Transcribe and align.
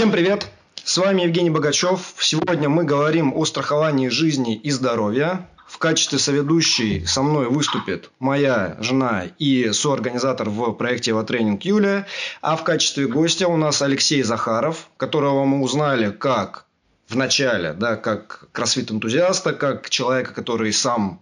Всем 0.00 0.12
привет! 0.12 0.46
С 0.82 0.96
вами 0.96 1.20
Евгений 1.24 1.50
Богачев. 1.50 2.14
Сегодня 2.18 2.70
мы 2.70 2.84
говорим 2.84 3.36
о 3.36 3.44
страховании 3.44 4.08
жизни 4.08 4.56
и 4.56 4.70
здоровья. 4.70 5.46
В 5.66 5.76
качестве 5.76 6.18
соведущей 6.18 7.04
со 7.06 7.20
мной 7.20 7.50
выступит 7.50 8.10
моя 8.18 8.78
жена 8.80 9.24
и 9.38 9.72
соорганизатор 9.72 10.48
в 10.48 10.72
проекте 10.72 11.22
«Тренинг» 11.24 11.66
Юлия. 11.66 12.06
А 12.40 12.56
в 12.56 12.64
качестве 12.64 13.08
гостя 13.08 13.46
у 13.48 13.58
нас 13.58 13.82
Алексей 13.82 14.22
Захаров, 14.22 14.88
которого 14.96 15.44
мы 15.44 15.60
узнали 15.60 16.10
как 16.10 16.64
в 17.06 17.14
начале, 17.14 17.74
да, 17.74 17.96
как 17.96 18.48
кроссфит-энтузиаста, 18.52 19.52
как 19.52 19.90
человека, 19.90 20.32
который 20.32 20.72
сам 20.72 21.20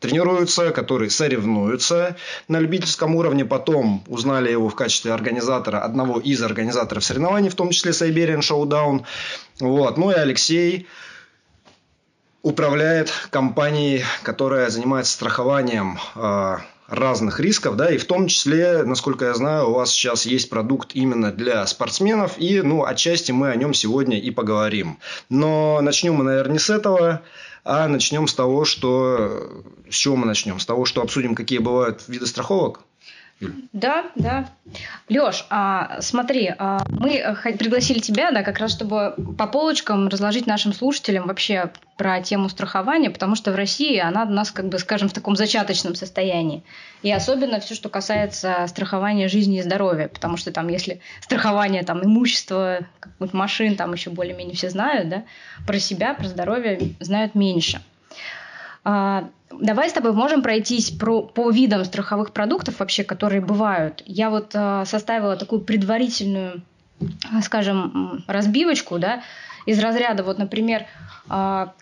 тренируются, 0.00 0.70
которые 0.70 1.10
соревнуются 1.10 2.16
на 2.48 2.58
любительском 2.58 3.14
уровне. 3.14 3.44
Потом 3.44 4.02
узнали 4.08 4.50
его 4.50 4.68
в 4.68 4.74
качестве 4.74 5.12
организатора, 5.12 5.80
одного 5.80 6.18
из 6.18 6.42
организаторов 6.42 7.04
соревнований, 7.04 7.50
в 7.50 7.54
том 7.54 7.70
числе 7.70 7.92
Siberian 7.92 8.40
Showdown. 8.40 9.04
Вот. 9.60 9.96
Ну 9.98 10.10
и 10.10 10.14
Алексей 10.14 10.88
управляет 12.42 13.12
компанией, 13.30 14.02
которая 14.22 14.70
занимается 14.70 15.12
страхованием 15.12 15.98
э, 16.14 16.56
разных 16.90 17.38
рисков, 17.38 17.76
да, 17.76 17.90
и 17.90 17.98
в 17.98 18.04
том 18.04 18.26
числе, 18.26 18.82
насколько 18.82 19.26
я 19.26 19.34
знаю, 19.34 19.68
у 19.68 19.74
вас 19.74 19.90
сейчас 19.90 20.26
есть 20.26 20.50
продукт 20.50 20.90
именно 20.94 21.30
для 21.30 21.64
спортсменов, 21.66 22.38
и, 22.38 22.62
ну, 22.62 22.84
отчасти 22.84 23.30
мы 23.32 23.50
о 23.50 23.56
нем 23.56 23.74
сегодня 23.74 24.18
и 24.18 24.30
поговорим. 24.30 24.98
Но 25.28 25.80
начнем 25.82 26.14
мы, 26.14 26.24
наверное, 26.24 26.54
не 26.54 26.58
с 26.58 26.70
этого. 26.70 27.22
А 27.64 27.88
начнем 27.88 28.26
с 28.26 28.34
того, 28.34 28.64
что... 28.64 29.64
С 29.88 29.94
чего 29.94 30.16
мы 30.16 30.26
начнем? 30.26 30.58
С 30.60 30.66
того, 30.66 30.84
что 30.84 31.02
обсудим, 31.02 31.34
какие 31.34 31.58
бывают 31.58 32.04
виды 32.08 32.26
страховок? 32.26 32.80
Да, 33.72 34.06
да. 34.16 34.50
Леш, 35.08 35.46
а, 35.48 36.00
смотри, 36.00 36.52
а, 36.58 36.84
мы 36.88 37.36
пригласили 37.58 37.98
тебя, 37.98 38.30
да, 38.30 38.42
как 38.42 38.58
раз 38.58 38.72
чтобы 38.72 39.14
по 39.38 39.46
полочкам 39.46 40.08
разложить 40.08 40.46
нашим 40.46 40.74
слушателям 40.74 41.26
вообще 41.26 41.70
про 41.96 42.20
тему 42.20 42.48
страхования, 42.48 43.10
потому 43.10 43.34
что 43.34 43.52
в 43.52 43.56
России 43.56 43.98
она 43.98 44.24
у 44.24 44.30
нас, 44.30 44.50
как 44.50 44.68
бы, 44.68 44.78
скажем, 44.78 45.08
в 45.08 45.12
таком 45.12 45.36
зачаточном 45.36 45.94
состоянии. 45.94 46.62
И 47.02 47.10
особенно 47.10 47.60
все, 47.60 47.74
что 47.74 47.88
касается 47.88 48.66
страхования 48.68 49.28
жизни 49.28 49.58
и 49.58 49.62
здоровья, 49.62 50.08
потому 50.08 50.36
что 50.36 50.52
там, 50.52 50.68
если 50.68 51.00
страхование 51.20 51.82
там 51.82 52.04
имущества, 52.04 52.80
машин, 53.32 53.76
там 53.76 53.92
еще 53.94 54.10
более-менее 54.10 54.54
все 54.56 54.70
знают, 54.70 55.08
да, 55.08 55.24
про 55.66 55.78
себя, 55.78 56.14
про 56.14 56.28
здоровье 56.28 56.94
знают 57.00 57.34
меньше. 57.34 57.80
А, 58.84 59.28
давай 59.50 59.90
с 59.90 59.92
тобой 59.92 60.12
можем 60.12 60.42
пройтись 60.42 60.90
про, 60.90 61.22
по 61.22 61.50
видам 61.50 61.84
страховых 61.84 62.32
продуктов 62.32 62.80
вообще, 62.80 63.04
которые 63.04 63.40
бывают. 63.40 64.02
Я 64.06 64.30
вот 64.30 64.52
а, 64.54 64.84
составила 64.84 65.36
такую 65.36 65.62
предварительную, 65.62 66.62
скажем, 67.42 68.24
разбивочку, 68.26 68.98
да, 68.98 69.22
из 69.66 69.78
разряда, 69.78 70.22
вот, 70.22 70.38
например, 70.38 70.86
а, 71.28 71.74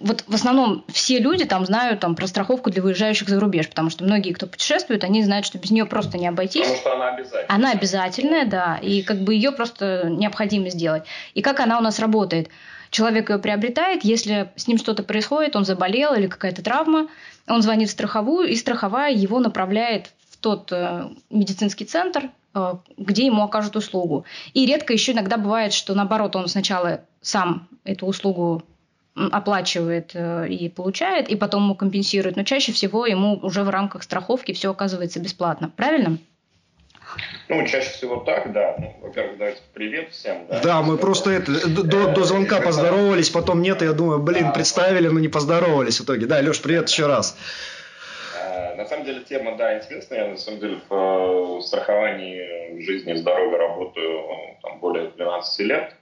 вот 0.00 0.24
в 0.28 0.34
основном 0.34 0.84
все 0.88 1.18
люди 1.18 1.44
там 1.44 1.66
знают 1.66 2.00
там, 2.00 2.14
про 2.14 2.26
страховку 2.28 2.70
для 2.70 2.82
выезжающих 2.82 3.28
за 3.28 3.40
рубеж, 3.40 3.68
потому 3.68 3.90
что 3.90 4.04
многие, 4.04 4.32
кто 4.32 4.46
путешествует, 4.46 5.02
они 5.02 5.22
знают, 5.24 5.44
что 5.44 5.58
без 5.58 5.70
нее 5.70 5.86
просто 5.86 6.18
не 6.18 6.28
обойтись. 6.28 6.62
Потому 6.62 6.78
что 6.78 6.94
она 6.94 7.08
обязательная. 7.08 7.46
Она 7.48 7.70
обязательная, 7.72 8.46
да, 8.46 8.78
и 8.80 9.02
как 9.02 9.18
бы 9.22 9.34
ее 9.34 9.50
просто 9.50 10.08
необходимо 10.08 10.70
сделать. 10.70 11.02
И 11.34 11.42
как 11.42 11.60
она 11.60 11.78
у 11.78 11.82
нас 11.82 11.98
работает– 11.98 12.48
Человек 12.92 13.30
ее 13.30 13.38
приобретает, 13.38 14.04
если 14.04 14.52
с 14.54 14.68
ним 14.68 14.76
что-то 14.76 15.02
происходит, 15.02 15.56
он 15.56 15.64
заболел 15.64 16.12
или 16.12 16.26
какая-то 16.26 16.62
травма, 16.62 17.08
он 17.48 17.62
звонит 17.62 17.88
в 17.88 17.92
страховую, 17.92 18.48
и 18.48 18.54
страховая 18.54 19.14
его 19.14 19.40
направляет 19.40 20.12
в 20.30 20.36
тот 20.36 20.70
э, 20.72 21.08
медицинский 21.30 21.86
центр, 21.86 22.28
э, 22.54 22.74
где 22.98 23.24
ему 23.24 23.42
окажут 23.44 23.76
услугу. 23.76 24.26
И 24.52 24.66
редко 24.66 24.92
еще 24.92 25.12
иногда 25.12 25.38
бывает, 25.38 25.72
что 25.72 25.94
наоборот 25.94 26.36
он 26.36 26.48
сначала 26.48 27.00
сам 27.22 27.66
эту 27.84 28.04
услугу 28.04 28.62
оплачивает 29.14 30.10
э, 30.12 30.48
и 30.50 30.68
получает, 30.68 31.30
и 31.30 31.34
потом 31.36 31.62
ему 31.62 31.74
компенсирует, 31.74 32.36
но 32.36 32.42
чаще 32.42 32.72
всего 32.72 33.06
ему 33.06 33.38
уже 33.42 33.62
в 33.62 33.70
рамках 33.70 34.02
страховки 34.02 34.52
все 34.52 34.70
оказывается 34.70 35.18
бесплатно. 35.18 35.72
Правильно? 35.74 36.18
Ну, 37.48 37.66
чаще 37.66 37.90
всего 37.90 38.16
так, 38.16 38.52
да. 38.52 38.76
Ну, 38.78 38.96
во-первых, 39.02 39.38
давайте 39.38 39.60
привет 39.74 40.10
всем. 40.10 40.46
Да, 40.48 40.60
да 40.60 40.82
мы 40.82 40.96
просто 40.96 41.30
это, 41.30 41.68
до, 41.68 42.08
до 42.08 42.24
звонка 42.24 42.60
поздоровались, 42.60 43.30
потом 43.30 43.62
нет, 43.62 43.82
и 43.82 43.84
я 43.84 43.92
думаю, 43.92 44.18
блин, 44.18 44.52
представили, 44.52 45.08
но 45.08 45.20
не 45.20 45.28
поздоровались 45.28 46.00
в 46.00 46.04
итоге. 46.04 46.26
Да, 46.26 46.40
Леш, 46.40 46.60
привет 46.60 46.88
еще 46.88 47.06
раз. 47.06 47.36
А, 48.40 48.74
на 48.76 48.86
самом 48.86 49.04
деле 49.04 49.20
тема, 49.20 49.56
да, 49.56 49.78
интересная. 49.78 50.24
Я 50.24 50.28
на 50.28 50.38
самом 50.38 50.60
деле 50.60 50.78
в 50.88 51.58
э, 51.58 51.60
страховании 51.62 52.80
жизни 52.82 53.12
и 53.12 53.16
здоровья 53.16 53.58
работаю 53.58 54.22
там, 54.62 54.78
более 54.78 55.10
12 55.10 55.58
лет 55.66 55.94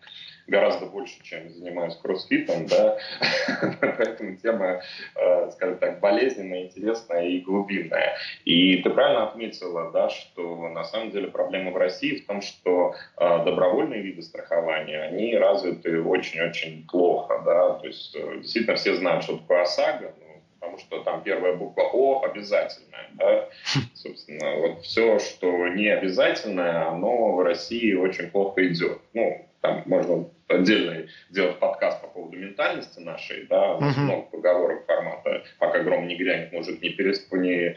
гораздо 0.51 0.87
больше, 0.87 1.23
чем 1.23 1.49
занимаюсь 1.51 1.95
кроссфитом, 1.97 2.67
да, 2.67 2.99
поэтому 3.81 4.37
тема, 4.37 4.83
э, 5.15 5.51
скажем 5.53 5.79
так, 5.79 6.01
болезненная, 6.01 6.65
интересная 6.65 7.27
и 7.27 7.41
глубинная. 7.41 8.17
И 8.45 8.83
ты 8.83 8.91
правильно 8.91 9.29
отметила, 9.29 9.91
да, 9.93 10.11
что 10.11 10.69
на 10.69 10.85
самом 10.85 11.11
деле 11.13 11.29
проблема 11.29 11.71
в 11.71 11.77
России 11.77 12.17
в 12.17 12.27
том, 12.27 12.43
что 12.43 12.95
э, 13.17 13.45
добровольные 13.45 14.03
виды 14.03 14.23
страхования, 14.23 15.03
они 15.03 15.37
развиты 15.37 16.03
очень-очень 16.03 16.87
плохо, 16.91 17.43
да, 17.45 17.75
то 17.75 17.87
есть 17.87 18.15
э, 18.17 18.39
действительно 18.39 18.77
все 18.77 18.97
знают, 18.97 19.23
что 19.23 19.39
такое 19.39 19.63
ОСАГО, 19.63 20.13
потому 20.59 20.79
что 20.79 21.03
там 21.03 21.23
первая 21.23 21.57
буква 21.57 21.83
О 21.93 22.23
обязательная. 22.25 23.09
Да? 23.15 23.49
Собственно, 23.95 24.57
вот 24.57 24.83
все, 24.83 25.19
что 25.19 25.69
не 25.69 25.89
обязательное, 25.89 26.89
оно 26.89 27.33
в 27.33 27.43
России 27.43 27.95
очень 27.95 28.31
плохо 28.31 28.67
идет. 28.67 28.99
Ну, 29.15 29.47
там 29.61 29.83
можно 29.87 30.29
отдельный 30.51 31.09
делать 31.31 31.59
подкаст 31.59 32.01
по 32.03 32.09
поводу 32.09 32.37
ментальности 32.37 33.01
нашей, 33.01 33.47
да, 33.47 33.77
у 33.77 33.81
нас 33.81 33.97
uh-huh. 33.97 34.01
много 34.01 34.23
поговорок 34.23 34.87
формата 34.87 35.45
«пока 35.59 35.81
гром 35.81 36.09
не 36.09 36.17
грянет, 36.17 36.53
мужик 36.53 36.83
не, 36.83 36.91
пересп... 36.91 37.33
не 37.33 37.77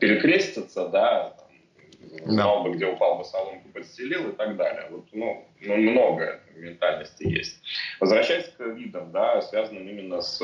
перекрестится», 0.00 0.88
да, 0.88 1.36
знал 2.24 2.64
бы, 2.64 2.74
где 2.74 2.86
упал 2.86 3.18
бы 3.18 3.24
соломку, 3.24 3.68
подстелил 3.70 4.30
и 4.30 4.32
так 4.32 4.56
далее. 4.56 4.86
Вот, 4.90 5.06
ну, 5.12 5.46
ну, 5.60 5.76
много 5.76 6.40
ментальности 6.56 7.26
есть. 7.26 7.60
Возвращаясь 8.00 8.48
к 8.48 8.60
видам, 8.60 9.10
да, 9.12 9.40
связанным 9.42 9.88
именно 9.88 10.20
с 10.20 10.40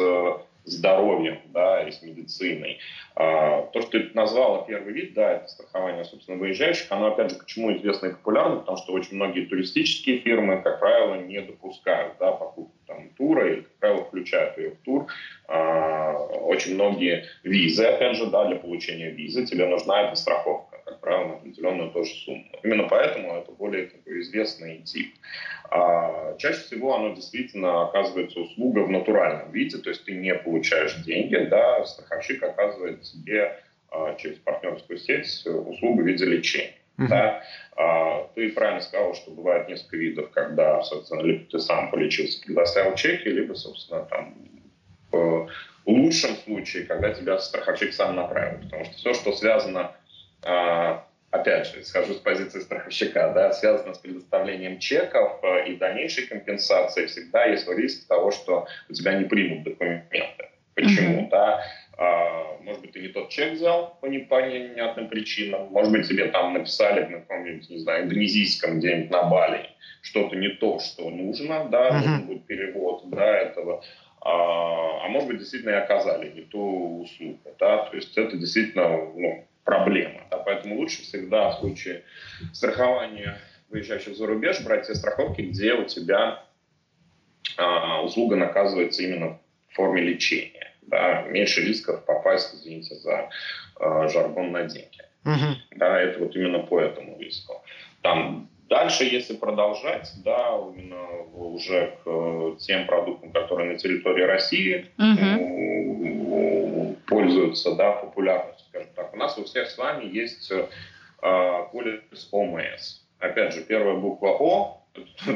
здоровьем, 0.64 1.40
да, 1.46 1.82
и 1.82 1.90
с 1.90 2.02
медициной. 2.02 2.78
А, 3.14 3.62
то, 3.72 3.80
что 3.80 4.00
ты 4.00 4.10
назвала 4.14 4.64
первый 4.64 4.92
вид, 4.92 5.14
да, 5.14 5.32
это 5.32 5.48
страхование, 5.48 6.04
собственно, 6.04 6.38
выезжающих, 6.38 6.90
оно, 6.90 7.08
опять 7.08 7.30
же, 7.30 7.36
почему 7.36 7.72
известно 7.74 8.06
и 8.06 8.10
популярно, 8.10 8.56
потому 8.56 8.76
что 8.76 8.92
очень 8.92 9.16
многие 9.16 9.42
туристические 9.42 10.18
фирмы, 10.18 10.58
как 10.58 10.80
правило, 10.80 11.14
не 11.14 11.40
допускают, 11.40 12.14
да, 12.18 12.32
покупку 12.32 12.72
там 12.86 13.08
тура 13.16 13.46
или, 13.46 13.60
как 13.60 13.72
правило, 13.78 14.04
включают 14.04 14.56
ее 14.58 14.70
в 14.70 14.84
тур. 14.84 15.06
А, 15.48 16.14
очень 16.14 16.74
многие 16.74 17.24
визы, 17.42 17.84
опять 17.84 18.16
же, 18.16 18.26
да, 18.26 18.46
для 18.46 18.56
получения 18.56 19.10
визы 19.10 19.44
тебе 19.44 19.66
нужна 19.66 20.02
эта 20.02 20.16
страховка 20.16 20.70
как 20.90 21.00
правило, 21.00 21.28
на 21.28 21.34
определенную 21.34 21.90
тоже 21.90 22.12
сумму. 22.14 22.44
Именно 22.62 22.84
поэтому 22.84 23.36
это 23.36 23.52
более 23.52 23.84
такой 23.84 24.20
известный 24.20 24.78
тип. 24.78 25.14
А 25.70 26.34
чаще 26.38 26.60
всего 26.62 26.96
оно 26.96 27.14
действительно 27.14 27.84
оказывается 27.84 28.40
услуга 28.40 28.80
в 28.80 28.90
натуральном 28.90 29.52
виде, 29.52 29.78
то 29.78 29.90
есть 29.90 30.04
ты 30.04 30.12
не 30.12 30.34
получаешь 30.34 30.96
деньги, 31.04 31.36
да, 31.36 31.84
страховщик 31.84 32.42
оказывает 32.42 33.02
тебе 33.02 33.56
а, 33.90 34.14
через 34.16 34.38
партнерскую 34.38 34.98
сеть 34.98 35.46
услугу 35.46 36.02
в 36.02 36.06
виде 36.06 36.24
лечения. 36.24 36.74
Uh-huh. 36.98 37.06
Да? 37.08 37.42
А, 37.76 38.24
ты 38.34 38.50
правильно 38.50 38.80
сказал, 38.80 39.14
что 39.14 39.30
бывает 39.30 39.68
несколько 39.68 39.96
видов, 39.96 40.30
когда, 40.32 40.82
собственно, 40.82 41.22
либо 41.22 41.44
ты 41.44 41.60
сам 41.60 41.90
полечился, 41.92 42.44
предоставил 42.44 42.96
чеки, 42.96 43.28
либо, 43.28 43.54
собственно, 43.54 44.04
там 44.04 44.34
в 45.12 45.48
лучшем 45.86 46.36
случае, 46.36 46.84
когда 46.84 47.12
тебя 47.12 47.38
страховщик 47.38 47.92
сам 47.92 48.16
направил. 48.16 48.58
Потому 48.64 48.84
что 48.84 48.94
все, 48.94 49.14
что 49.14 49.32
связано 49.32 49.92
а, 50.42 51.04
опять 51.30 51.66
же, 51.66 51.84
схожу 51.84 52.14
с 52.14 52.18
позиции 52.18 52.60
страховщика, 52.60 53.32
да, 53.34 53.52
связано 53.52 53.94
с 53.94 53.98
предоставлением 53.98 54.78
чеков 54.78 55.38
э, 55.42 55.68
и 55.68 55.76
дальнейшей 55.76 56.26
компенсации, 56.26 57.06
всегда 57.06 57.44
есть 57.46 57.68
риск 57.68 58.06
того, 58.08 58.30
что 58.30 58.66
у 58.88 58.92
тебя 58.92 59.14
не 59.14 59.24
примут 59.24 59.64
документы. 59.64 60.48
Почему? 60.74 61.22
Mm-hmm. 61.22 61.30
Да? 61.30 61.62
А, 61.98 62.56
может 62.62 62.80
быть, 62.80 62.92
ты 62.92 63.00
не 63.00 63.08
тот 63.08 63.28
чек 63.28 63.52
взял 63.52 63.98
по 64.00 64.06
непонятным 64.06 65.08
причинам, 65.08 65.68
может 65.70 65.92
быть, 65.92 66.08
тебе 66.08 66.28
там 66.28 66.54
написали 66.54 67.04
на 67.04 67.20
каком-нибудь, 67.20 67.68
не 67.68 67.78
знаю, 67.78 68.04
индонезийском 68.04 68.78
где-нибудь 68.78 69.10
на 69.10 69.24
Бали 69.24 69.68
что-то 70.02 70.34
не 70.34 70.48
то, 70.48 70.78
что 70.80 71.10
нужно, 71.10 71.68
да, 71.70 71.90
mm-hmm. 71.90 71.92
нужен 71.92 72.26
будет 72.26 72.46
перевод, 72.46 73.02
да, 73.10 73.36
этого 73.36 73.84
а, 74.22 75.04
а 75.04 75.08
может 75.08 75.28
быть, 75.28 75.38
действительно 75.38 75.70
и 75.70 75.74
оказали 75.74 76.30
не 76.30 76.42
ту 76.42 77.02
услугу, 77.02 77.38
да, 77.58 77.84
то 77.84 77.96
есть 77.96 78.16
это 78.16 78.36
действительно, 78.36 78.88
ну, 79.14 79.46
проблема. 79.64 80.20
Поэтому 80.44 80.76
лучше 80.76 81.02
всегда 81.02 81.50
в 81.50 81.60
случае 81.60 82.04
страхования 82.52 83.38
выезжающих 83.68 84.16
за 84.16 84.26
рубеж 84.26 84.60
брать 84.62 84.86
те 84.86 84.94
страховки, 84.94 85.42
где 85.42 85.74
у 85.74 85.84
тебя 85.84 86.44
а, 87.56 88.02
услуга 88.02 88.36
наказывается 88.36 89.02
именно 89.02 89.38
в 89.68 89.74
форме 89.74 90.02
лечения. 90.02 90.72
Да, 90.82 91.22
меньше 91.22 91.62
рисков 91.62 92.04
попасть, 92.04 92.54
извините 92.54 92.96
за 92.96 93.30
а, 93.78 94.08
жаргон 94.08 94.50
на 94.50 94.64
деньги. 94.64 95.02
Uh-huh. 95.24 95.54
Да, 95.76 96.00
это 96.00 96.18
вот 96.18 96.34
именно 96.34 96.60
по 96.60 96.80
этому 96.80 97.18
риску. 97.20 97.62
Там 98.02 98.50
Дальше, 98.70 99.02
если 99.02 99.34
продолжать, 99.34 100.12
да, 100.24 100.56
именно 100.76 101.24
уже 101.34 101.96
к 102.04 102.08
э, 102.08 102.56
тем 102.60 102.86
продуктам, 102.86 103.32
которые 103.32 103.72
на 103.72 103.76
территории 103.76 104.22
России 104.22 104.86
угу. 104.96 106.69
Пользуются 107.10 107.74
да, 107.74 107.92
популярностью, 107.92 108.66
скажем 108.68 108.90
так. 108.94 109.12
У 109.12 109.16
нас 109.16 109.36
у 109.36 109.44
всех 109.44 109.68
с 109.68 109.76
вами 109.76 110.04
есть 110.04 110.50
э, 110.50 110.68
полис 111.72 112.28
ОМС. 112.32 113.00
Опять 113.18 113.52
же, 113.52 113.62
первая 113.64 113.96
буква 113.96 114.28
О, 114.38 114.82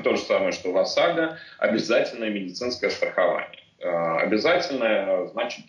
то 0.02 0.16
же 0.16 0.22
самое, 0.22 0.52
что 0.52 0.72
в 0.72 0.78
ОСАГО, 0.78 1.36
обязательное 1.58 2.30
медицинское 2.30 2.88
страхование. 2.88 3.60
Э, 3.80 4.18
обязательное, 4.18 5.26
значит, 5.26 5.66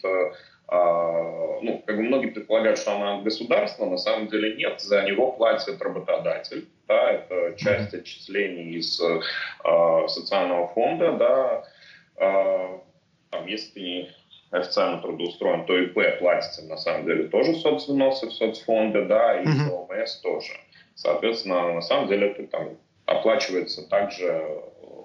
а, 0.67 1.59
ну, 1.61 1.83
как 1.85 1.95
бы 1.95 2.01
многие 2.01 2.31
предполагают, 2.31 2.79
что 2.79 2.95
она 2.95 3.21
государственная, 3.21 3.91
на 3.91 3.97
самом 3.97 4.27
деле 4.29 4.55
нет, 4.55 4.81
за 4.81 5.03
него 5.03 5.31
платит 5.31 5.79
работодатель, 5.79 6.67
да, 6.87 7.11
это 7.11 7.55
часть 7.55 7.93
отчислений 7.93 8.75
из 8.75 8.99
э, 8.99 10.07
социального 10.07 10.67
фонда, 10.69 11.11
да, 11.11 11.63
э, 12.17 12.79
там, 13.29 13.45
если 13.45 14.09
официально 14.59 15.01
трудоустроен, 15.01 15.65
то 15.65 15.77
ИП 15.77 16.19
платится 16.19 16.63
на 16.65 16.77
самом 16.77 17.05
деле 17.05 17.27
тоже 17.27 17.55
соцвзносы 17.55 18.27
в 18.27 18.33
соцфонды, 18.33 19.05
да, 19.05 19.41
и 19.41 19.45
ОМС 19.45 20.15
тоже. 20.21 20.53
Соответственно, 20.95 21.73
на 21.73 21.81
самом 21.81 22.07
деле 22.07 22.29
это 22.29 22.47
там 22.47 22.77
оплачивается 23.05 23.87
также 23.89 24.61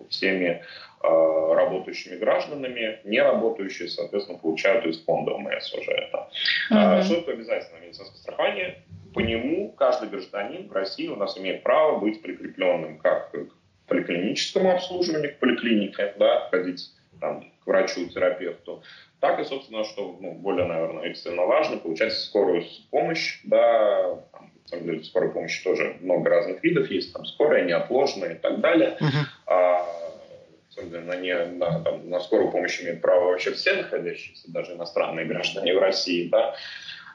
всеми 0.08 0.62
Э, 1.02 1.54
работающими 1.54 2.16
гражданами, 2.16 3.00
не 3.04 3.22
работающие, 3.22 3.88
соответственно, 3.88 4.38
получают 4.38 4.84
из 4.84 5.02
фонда 5.02 5.32
ОМС 5.32 5.72
уже 5.72 5.92
это. 5.92 6.28
Uh-huh. 6.70 7.02
Что 7.04 7.16
такое 7.16 7.36
обязательное 7.36 7.80
медицинское 7.80 8.18
страхование? 8.18 8.82
По 9.14 9.20
нему 9.20 9.72
каждый 9.72 10.10
гражданин 10.10 10.68
в 10.68 10.72
России 10.72 11.08
у 11.08 11.16
нас 11.16 11.38
имеет 11.38 11.62
право 11.62 11.98
быть 12.00 12.20
прикрепленным 12.20 12.98
как 12.98 13.30
к 13.30 13.48
поликлиническому 13.86 14.72
обслуживанию, 14.72 15.34
к 15.34 15.38
поликлинике, 15.38 16.12
да, 16.18 16.48
ходить 16.50 16.90
там, 17.18 17.50
к 17.64 17.66
врачу, 17.66 18.06
терапевту, 18.06 18.82
так 19.20 19.38
и, 19.38 19.44
собственно, 19.44 19.84
что 19.84 20.16
ну, 20.20 20.32
более, 20.32 20.66
наверное, 20.66 21.04
экстренно 21.04 21.42
важно, 21.42 21.76
получать 21.76 22.12
скорую 22.14 22.64
помощь, 22.90 23.40
да, 23.44 24.16
там, 24.32 24.50
на 24.62 24.68
самом 24.68 24.84
деле, 24.84 25.04
скорой 25.04 25.30
помощи 25.30 25.62
тоже 25.62 25.96
много 26.00 26.30
разных 26.30 26.62
видов 26.64 26.90
есть, 26.90 27.12
там, 27.12 27.26
скорая, 27.26 27.64
неотложная 27.64 28.34
и 28.34 28.38
так 28.38 28.60
далее. 28.60 28.96
Uh-huh. 29.00 29.26
А, 29.46 29.86
на, 30.82 31.16
не, 31.16 31.36
на, 31.36 31.80
там, 31.80 32.08
на 32.08 32.20
скорую 32.20 32.50
помощь 32.50 32.80
имеют 32.80 33.02
право 33.02 33.26
вообще 33.26 33.52
все 33.52 33.74
находящиеся, 33.74 34.50
даже 34.50 34.72
иностранные 34.72 35.26
граждане 35.26 35.74
в 35.74 35.78
России, 35.78 36.28
да, 36.28 36.54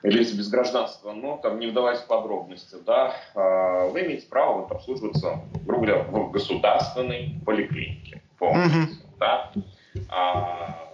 или 0.03 0.19
без 0.19 0.49
гражданства, 0.49 1.13
но 1.13 1.37
там 1.37 1.59
не 1.59 1.67
вдаваясь 1.67 1.99
в 1.99 2.05
подробности, 2.05 2.75
да, 2.85 3.15
а, 3.33 3.87
вы 3.87 4.01
имеете 4.01 4.27
право 4.27 4.61
вот, 4.61 4.71
обслуживаться, 4.71 5.39
грубо 5.65 5.85
говоря, 5.85 6.03
в 6.03 6.31
государственной 6.31 7.31
поликлинике 7.43 8.21
полностью, 8.37 8.81
mm-hmm. 8.81 9.19
да. 9.19 9.51
А, 10.09 10.91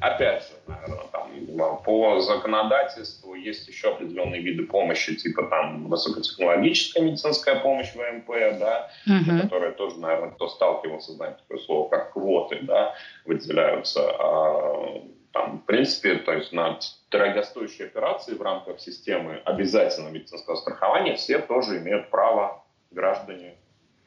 опять 0.00 0.42
же, 0.42 0.54
наверное, 0.66 1.06
там, 1.12 1.82
по 1.84 2.20
законодательству 2.20 3.34
есть 3.34 3.68
еще 3.68 3.90
определенные 3.92 4.40
виды 4.40 4.66
помощи, 4.66 5.14
типа 5.16 5.44
там 5.44 5.88
высокотехнологическая 5.88 7.02
медицинская 7.02 7.60
помощь 7.60 7.92
ВМП, 7.94 8.58
да, 8.58 8.90
uh-huh. 9.06 9.42
которая 9.42 9.72
тоже, 9.72 9.98
наверное, 9.98 10.30
кто 10.30 10.48
сталкивался, 10.48 11.12
знает 11.12 11.38
такое 11.38 11.58
слово, 11.58 11.88
как 11.88 12.12
квоты, 12.12 12.60
да, 12.62 12.94
выделяются. 13.24 14.10
А, 14.18 15.02
там, 15.32 15.58
в 15.58 15.66
принципе, 15.66 16.16
то 16.16 16.32
есть 16.32 16.52
на 16.52 16.78
дорогостоящие 17.10 17.88
операции 17.88 18.34
в 18.34 18.42
рамках 18.42 18.80
системы 18.80 19.40
обязательного 19.44 20.12
медицинского 20.12 20.56
страхования 20.56 21.16
все 21.16 21.38
тоже 21.38 21.78
имеют 21.78 22.10
право 22.10 22.64
граждане 22.90 23.56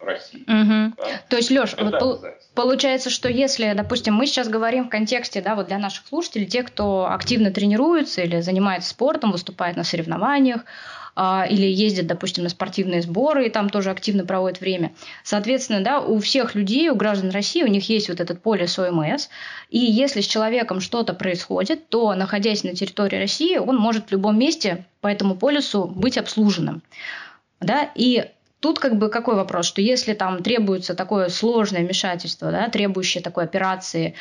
России. 0.05 0.43
Угу. 0.43 0.95
Да? 0.97 1.21
То 1.29 1.37
есть, 1.37 1.51
Леш, 1.51 1.75
вот 1.77 1.99
пол- 1.99 2.25
получается, 2.55 3.09
что 3.09 3.29
если, 3.29 3.73
допустим, 3.73 4.13
мы 4.13 4.25
сейчас 4.25 4.47
говорим 4.47 4.85
в 4.85 4.89
контексте, 4.89 5.41
да, 5.41 5.55
вот 5.55 5.67
для 5.67 5.77
наших 5.77 6.07
слушателей, 6.07 6.45
те, 6.45 6.63
кто 6.63 7.09
активно 7.11 7.51
тренируется 7.51 8.21
или 8.21 8.41
занимается 8.41 8.89
спортом, 8.89 9.31
выступает 9.31 9.77
на 9.77 9.83
соревнованиях, 9.83 10.61
а, 11.15 11.45
или 11.49 11.65
ездит, 11.65 12.07
допустим, 12.07 12.43
на 12.43 12.49
спортивные 12.49 13.01
сборы 13.01 13.47
и 13.47 13.49
там 13.49 13.69
тоже 13.69 13.91
активно 13.91 14.25
проводит 14.25 14.61
время. 14.61 14.93
Соответственно, 15.23 15.81
да, 15.81 15.99
у 15.99 16.19
всех 16.19 16.55
людей, 16.55 16.89
у 16.89 16.95
граждан 16.95 17.31
России, 17.31 17.63
у 17.63 17.67
них 17.67 17.89
есть 17.89 18.07
вот 18.09 18.19
этот 18.19 18.41
полис 18.41 18.79
ОМС, 18.79 19.27
и 19.69 19.79
если 19.79 20.21
с 20.21 20.27
человеком 20.27 20.79
что-то 20.79 21.13
происходит, 21.13 21.89
то, 21.89 22.13
находясь 22.15 22.63
на 22.63 22.73
территории 22.73 23.17
России, 23.17 23.57
он 23.57 23.77
может 23.77 24.07
в 24.07 24.11
любом 24.11 24.39
месте 24.39 24.85
по 25.01 25.07
этому 25.07 25.35
полису 25.35 25.85
быть 25.85 26.17
обслуженным. 26.17 26.81
Да? 27.59 27.89
И 27.93 28.25
Тут 28.61 28.77
как 28.77 28.97
бы 28.99 29.09
какой 29.09 29.35
вопрос, 29.35 29.65
что 29.65 29.81
если 29.81 30.13
там 30.13 30.43
требуется 30.43 30.93
такое 30.93 31.29
сложное 31.29 31.81
вмешательство, 31.81 32.51
да, 32.51 32.69
требующее 32.69 33.23
такой 33.23 33.43
операции, 33.43 34.13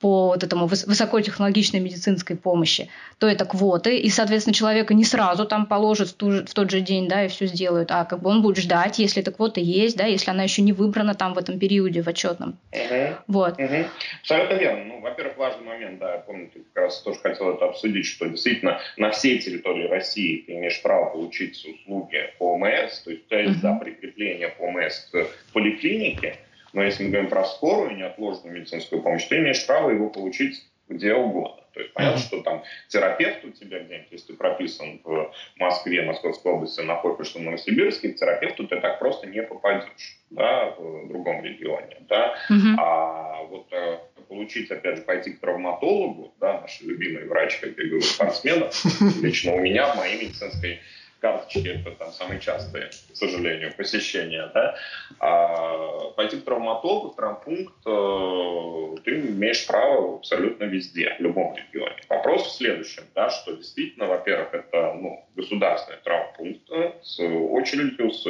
по 0.00 0.28
вот 0.28 0.44
этому 0.44 0.66
высокотехнологичной 0.66 1.80
медицинской 1.80 2.36
помощи, 2.36 2.88
то 3.18 3.26
это 3.26 3.44
квоты, 3.44 3.98
и, 3.98 4.08
соответственно, 4.10 4.54
человека 4.54 4.94
не 4.94 5.04
сразу 5.04 5.44
там 5.44 5.66
положат 5.66 6.08
в, 6.08 6.14
ту 6.14 6.44
в 6.44 6.54
тот 6.54 6.70
же 6.70 6.80
день, 6.80 7.08
да, 7.08 7.24
и 7.24 7.28
все 7.28 7.46
сделают, 7.46 7.90
а 7.90 8.04
как 8.04 8.22
бы 8.22 8.30
он 8.30 8.42
будет 8.42 8.58
ждать, 8.58 8.98
если 8.98 9.22
эта 9.22 9.32
квота 9.32 9.60
есть, 9.60 9.96
да, 9.96 10.06
если 10.06 10.30
она 10.30 10.44
еще 10.44 10.62
не 10.62 10.72
выбрана 10.72 11.14
там 11.14 11.34
в 11.34 11.38
этом 11.38 11.58
периоде, 11.58 12.02
в 12.02 12.08
отчетном. 12.08 12.56
Угу. 12.72 13.14
Вот. 13.26 13.58
Угу. 13.58 13.84
Абсолютно 14.20 14.54
верно. 14.54 14.84
Ну, 14.84 15.00
во-первых, 15.00 15.36
важный 15.36 15.66
момент, 15.66 15.98
да, 15.98 16.14
я 16.14 16.18
помню, 16.20 16.48
ты 16.52 16.60
как 16.72 16.84
раз 16.84 17.02
тоже 17.02 17.18
хотел 17.20 17.50
это 17.50 17.66
обсудить, 17.66 18.06
что 18.06 18.26
действительно 18.26 18.80
на 18.96 19.10
всей 19.10 19.38
территории 19.38 19.88
России 19.88 20.44
ты 20.46 20.52
имеешь 20.54 20.80
право 20.82 21.10
получить 21.10 21.56
услуги 21.64 22.18
по 22.38 22.54
ОМС, 22.54 23.00
то 23.00 23.10
есть 23.10 23.26
тебя 23.28 23.40
есть, 23.40 23.56
угу. 23.56 23.62
да, 23.62 23.74
прикрепление 23.74 24.48
по 24.48 24.62
ОМС 24.62 25.08
к 25.10 25.26
поликлинике, 25.52 26.36
но 26.72 26.82
если 26.82 27.04
мы 27.04 27.10
говорим 27.10 27.30
про 27.30 27.44
скорую 27.44 27.96
неотложную 27.96 28.56
медицинскую 28.56 29.02
помощь, 29.02 29.24
ты 29.24 29.36
имеешь 29.38 29.66
право 29.66 29.90
его 29.90 30.08
получить 30.08 30.64
где 30.88 31.14
угодно. 31.14 31.62
То 31.74 31.80
есть 31.80 31.94
понятно, 31.94 32.18
что 32.18 32.42
там 32.42 32.64
терапевт 32.88 33.44
у 33.44 33.50
тебя 33.50 33.80
где-нибудь, 33.80 34.08
если 34.10 34.28
ты 34.28 34.34
прописан 34.34 35.00
в 35.04 35.32
Москве, 35.56 36.02
Московской 36.02 36.52
области, 36.52 36.80
находишься 36.80 37.38
в 37.38 37.42
Новосибирске, 37.42 38.08
к 38.08 38.16
терапевту 38.16 38.66
ты 38.66 38.80
так 38.80 38.98
просто 38.98 39.28
не 39.28 39.42
попадешь, 39.42 40.18
да, 40.30 40.74
в 40.76 41.08
другом 41.08 41.44
регионе, 41.44 41.98
да. 42.08 42.34
Uh-huh. 42.50 42.74
А 42.78 43.44
вот 43.44 43.68
э, 43.70 43.98
получить, 44.28 44.70
опять 44.70 44.96
же, 44.96 45.02
пойти 45.02 45.32
к 45.32 45.40
травматологу, 45.40 46.34
да, 46.40 46.62
наш 46.62 46.80
любимый 46.80 47.26
врач, 47.26 47.58
как 47.58 47.78
я 47.78 47.84
говорю, 47.84 48.00
спортсменов, 48.00 48.74
лично 49.22 49.54
у 49.54 49.60
меня 49.60 49.92
в 49.92 49.98
моей 49.98 50.20
медицинской 50.20 50.80
карточки 51.20 51.68
это 51.68 51.90
там 51.92 52.12
самые 52.12 52.40
частые, 52.40 52.86
к 52.86 53.16
сожалению, 53.16 53.74
посещения, 53.74 54.50
да, 54.54 54.76
а 55.20 56.10
пойти 56.16 56.38
к 56.38 56.44
травматологу, 56.44 57.14
травмпункт, 57.14 57.74
э, 57.86 58.96
ты 59.04 59.20
имеешь 59.20 59.66
право 59.66 60.16
абсолютно 60.16 60.64
везде, 60.64 61.14
в 61.18 61.22
любом 61.22 61.56
регионе. 61.56 61.96
Вопрос 62.08 62.46
в 62.46 62.56
следующем, 62.56 63.04
да, 63.14 63.30
что 63.30 63.56
действительно, 63.56 64.06
во-первых, 64.06 64.54
это 64.54 64.94
ну, 64.94 65.24
государственный 65.34 65.98
травмпункт 66.04 66.70
э, 66.70 66.92
с 67.02 67.20
очередью, 67.20 68.10
с 68.10 68.26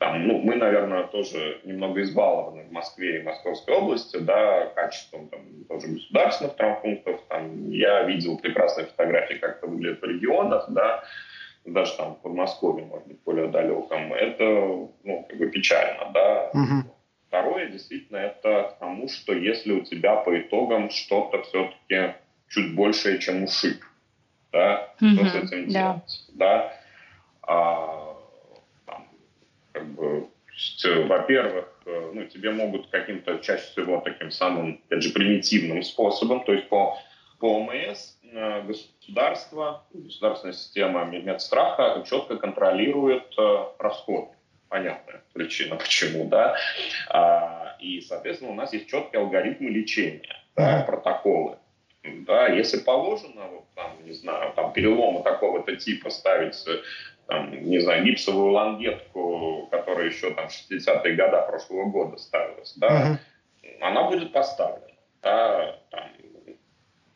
там, 0.00 0.26
ну, 0.26 0.38
мы, 0.38 0.56
наверное, 0.56 1.02
тоже 1.08 1.60
немного 1.62 2.00
избалованы 2.00 2.62
в 2.62 2.72
Москве 2.72 3.20
и 3.20 3.22
Московской 3.22 3.74
области, 3.74 4.16
да, 4.16 4.64
качеством 4.74 5.28
там, 5.28 5.40
тоже 5.68 5.88
государственных 5.88 6.56
травмпунктов. 6.56 7.20
Там, 7.28 7.70
я 7.70 8.04
видел 8.04 8.38
прекрасные 8.38 8.86
фотографии, 8.86 9.34
как 9.34 9.58
это 9.58 9.66
выглядит 9.66 10.00
в 10.00 10.04
регионах, 10.06 10.64
да, 10.70 11.04
даже 11.64 11.96
там 11.96 12.14
в 12.14 12.22
Подмосковье, 12.22 12.84
может 12.86 13.06
быть, 13.06 13.22
более 13.24 13.48
далеком, 13.48 14.12
это 14.12 14.44
ну, 15.04 15.26
как 15.28 15.38
бы 15.38 15.48
печально, 15.48 16.10
да. 16.12 16.50
Угу. 16.52 16.94
Второе, 17.28 17.68
действительно, 17.68 18.16
это 18.16 18.74
к 18.74 18.78
тому, 18.80 19.08
что 19.08 19.32
если 19.32 19.72
у 19.72 19.84
тебя 19.84 20.16
по 20.16 20.38
итогам 20.40 20.90
что-то 20.90 21.42
все-таки 21.42 22.16
чуть 22.48 22.74
большее, 22.74 23.18
чем 23.18 23.44
ушиб, 23.44 23.82
да, 24.52 24.92
угу. 25.00 25.14
что 25.14 25.26
с 25.26 25.34
этим 25.34 25.68
да. 25.68 25.72
делать, 25.72 26.24
да. 26.34 26.72
А, 27.42 28.16
там, 28.86 29.08
как 29.72 29.86
бы, 29.94 30.28
во-первых, 31.06 31.80
э, 31.86 32.10
ну, 32.14 32.24
тебе 32.24 32.50
могут 32.50 32.88
каким-то 32.88 33.38
чаще 33.38 33.64
всего 33.64 34.00
таким 34.00 34.30
самым, 34.30 34.80
опять 34.86 35.02
же, 35.02 35.12
примитивным 35.12 35.82
способом, 35.82 36.44
то 36.44 36.52
есть 36.52 36.68
по, 36.68 36.98
по 37.38 37.58
ОМС 37.58 38.20
Э, 38.32 38.62
государство, 39.10 39.84
государственная 39.92 40.54
система 40.54 41.04
медстраха 41.04 42.04
четко 42.08 42.36
контролирует 42.36 43.34
э, 43.38 43.64
расход. 43.78 44.30
Понятная 44.68 45.22
причина, 45.32 45.76
почему, 45.76 46.26
да. 46.26 46.56
А, 47.08 47.76
и, 47.80 48.00
соответственно, 48.00 48.52
у 48.52 48.54
нас 48.54 48.72
есть 48.72 48.88
четкие 48.88 49.20
алгоритмы 49.20 49.68
лечения, 49.68 50.36
да, 50.54 50.84
протоколы. 50.86 51.58
Да, 52.04 52.46
если 52.46 52.78
положено, 52.78 53.48
вот, 53.48 53.64
там, 53.74 53.92
не 54.04 54.12
знаю, 54.12 54.52
там, 54.54 54.72
переломы 54.72 55.22
такого-то 55.22 55.76
типа 55.76 56.10
ставить 56.10 56.64
там, 57.26 57.52
не 57.52 57.80
знаю, 57.80 58.04
гипсовую 58.04 58.52
лангетку, 58.52 59.68
которая 59.70 60.06
еще 60.06 60.32
там 60.34 60.46
60-е 60.46 61.16
годы 61.16 61.36
прошлого 61.46 61.84
года 61.86 62.16
ставилась, 62.16 62.74
да, 62.76 62.88
uh-huh. 63.62 63.78
она 63.80 64.08
будет 64.08 64.32
поставлена. 64.32 64.86
Да, 65.22 65.78
там, 65.90 66.10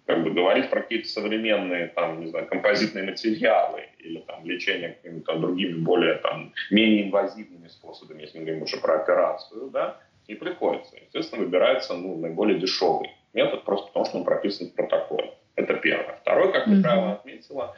как 0.06 0.22
бы 0.22 0.30
говорить 0.30 0.68
про 0.70 0.82
какие-то 0.82 1.08
современные, 1.08 1.88
там, 1.88 2.20
не 2.20 2.26
знаю, 2.26 2.46
композитные 2.46 3.04
материалы 3.04 3.84
или 3.98 4.20
там 4.20 4.44
лечение 4.44 4.90
какими-то 4.90 5.38
другими 5.38 5.78
более, 5.78 6.16
там, 6.16 6.52
менее 6.70 7.06
инвазивными 7.06 7.68
способами, 7.68 8.22
если 8.22 8.38
мы 8.38 8.44
говорим 8.44 8.64
уже 8.64 8.76
про 8.78 8.96
операцию, 8.96 9.70
да, 9.70 9.98
не 10.28 10.34
приходится. 10.34 10.96
Естественно, 10.96 11.42
выбирается, 11.42 11.94
ну, 11.94 12.16
наиболее 12.16 12.58
дешевый 12.58 13.10
метод, 13.32 13.64
просто 13.64 13.88
потому 13.88 14.04
что 14.04 14.18
он 14.18 14.24
прописан 14.24 14.68
в 14.68 14.74
протоколе. 14.74 15.34
Это 15.56 15.74
первое. 15.74 16.18
Второе, 16.20 16.52
как 16.52 16.64
ты 16.64 16.82
правильно 16.82 17.12
отметила, 17.12 17.74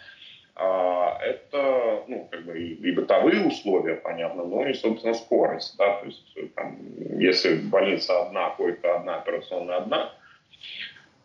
а, 0.57 1.19
это 1.23 2.05
ну, 2.09 2.29
как 2.31 2.45
бы 2.45 2.59
и, 2.59 2.75
и 2.75 2.93
бытовые 2.93 3.47
условия, 3.47 3.95
понятно, 3.95 4.45
но 4.45 4.67
и, 4.67 4.73
собственно, 4.75 5.15
скорость. 5.15 5.77
Да? 5.77 6.01
То 6.01 6.07
есть, 6.07 6.55
там, 6.55 6.79
если 7.19 7.57
больница 7.57 8.23
одна, 8.23 8.51
койка 8.51 8.97
одна, 8.97 9.17
операционная 9.17 9.77
одна, 9.77 10.13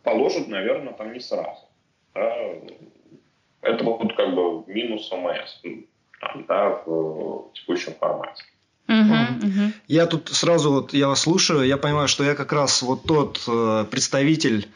положат, 0.02 0.48
наверное, 0.48 0.92
там 0.92 1.12
не 1.12 1.20
сразу. 1.20 1.68
Да? 2.14 2.32
Это 3.62 3.84
вот 3.84 4.14
как 4.16 4.34
бы 4.34 4.64
минус 4.66 5.10
ОМС 5.12 5.60
там, 6.20 6.44
да, 6.46 6.82
в 6.84 7.50
текущем 7.54 7.94
формате. 7.94 8.44
Я 9.88 10.06
тут 10.06 10.28
сразу 10.28 10.72
вот 10.72 10.92
я 10.92 11.08
вас 11.08 11.20
слушаю, 11.20 11.62
я 11.62 11.76
понимаю, 11.76 12.08
что 12.08 12.24
я 12.24 12.34
как 12.34 12.52
раз 12.52 12.82
вот 12.82 13.04
тот 13.04 13.40
э, 13.46 13.86
представитель 13.90 14.68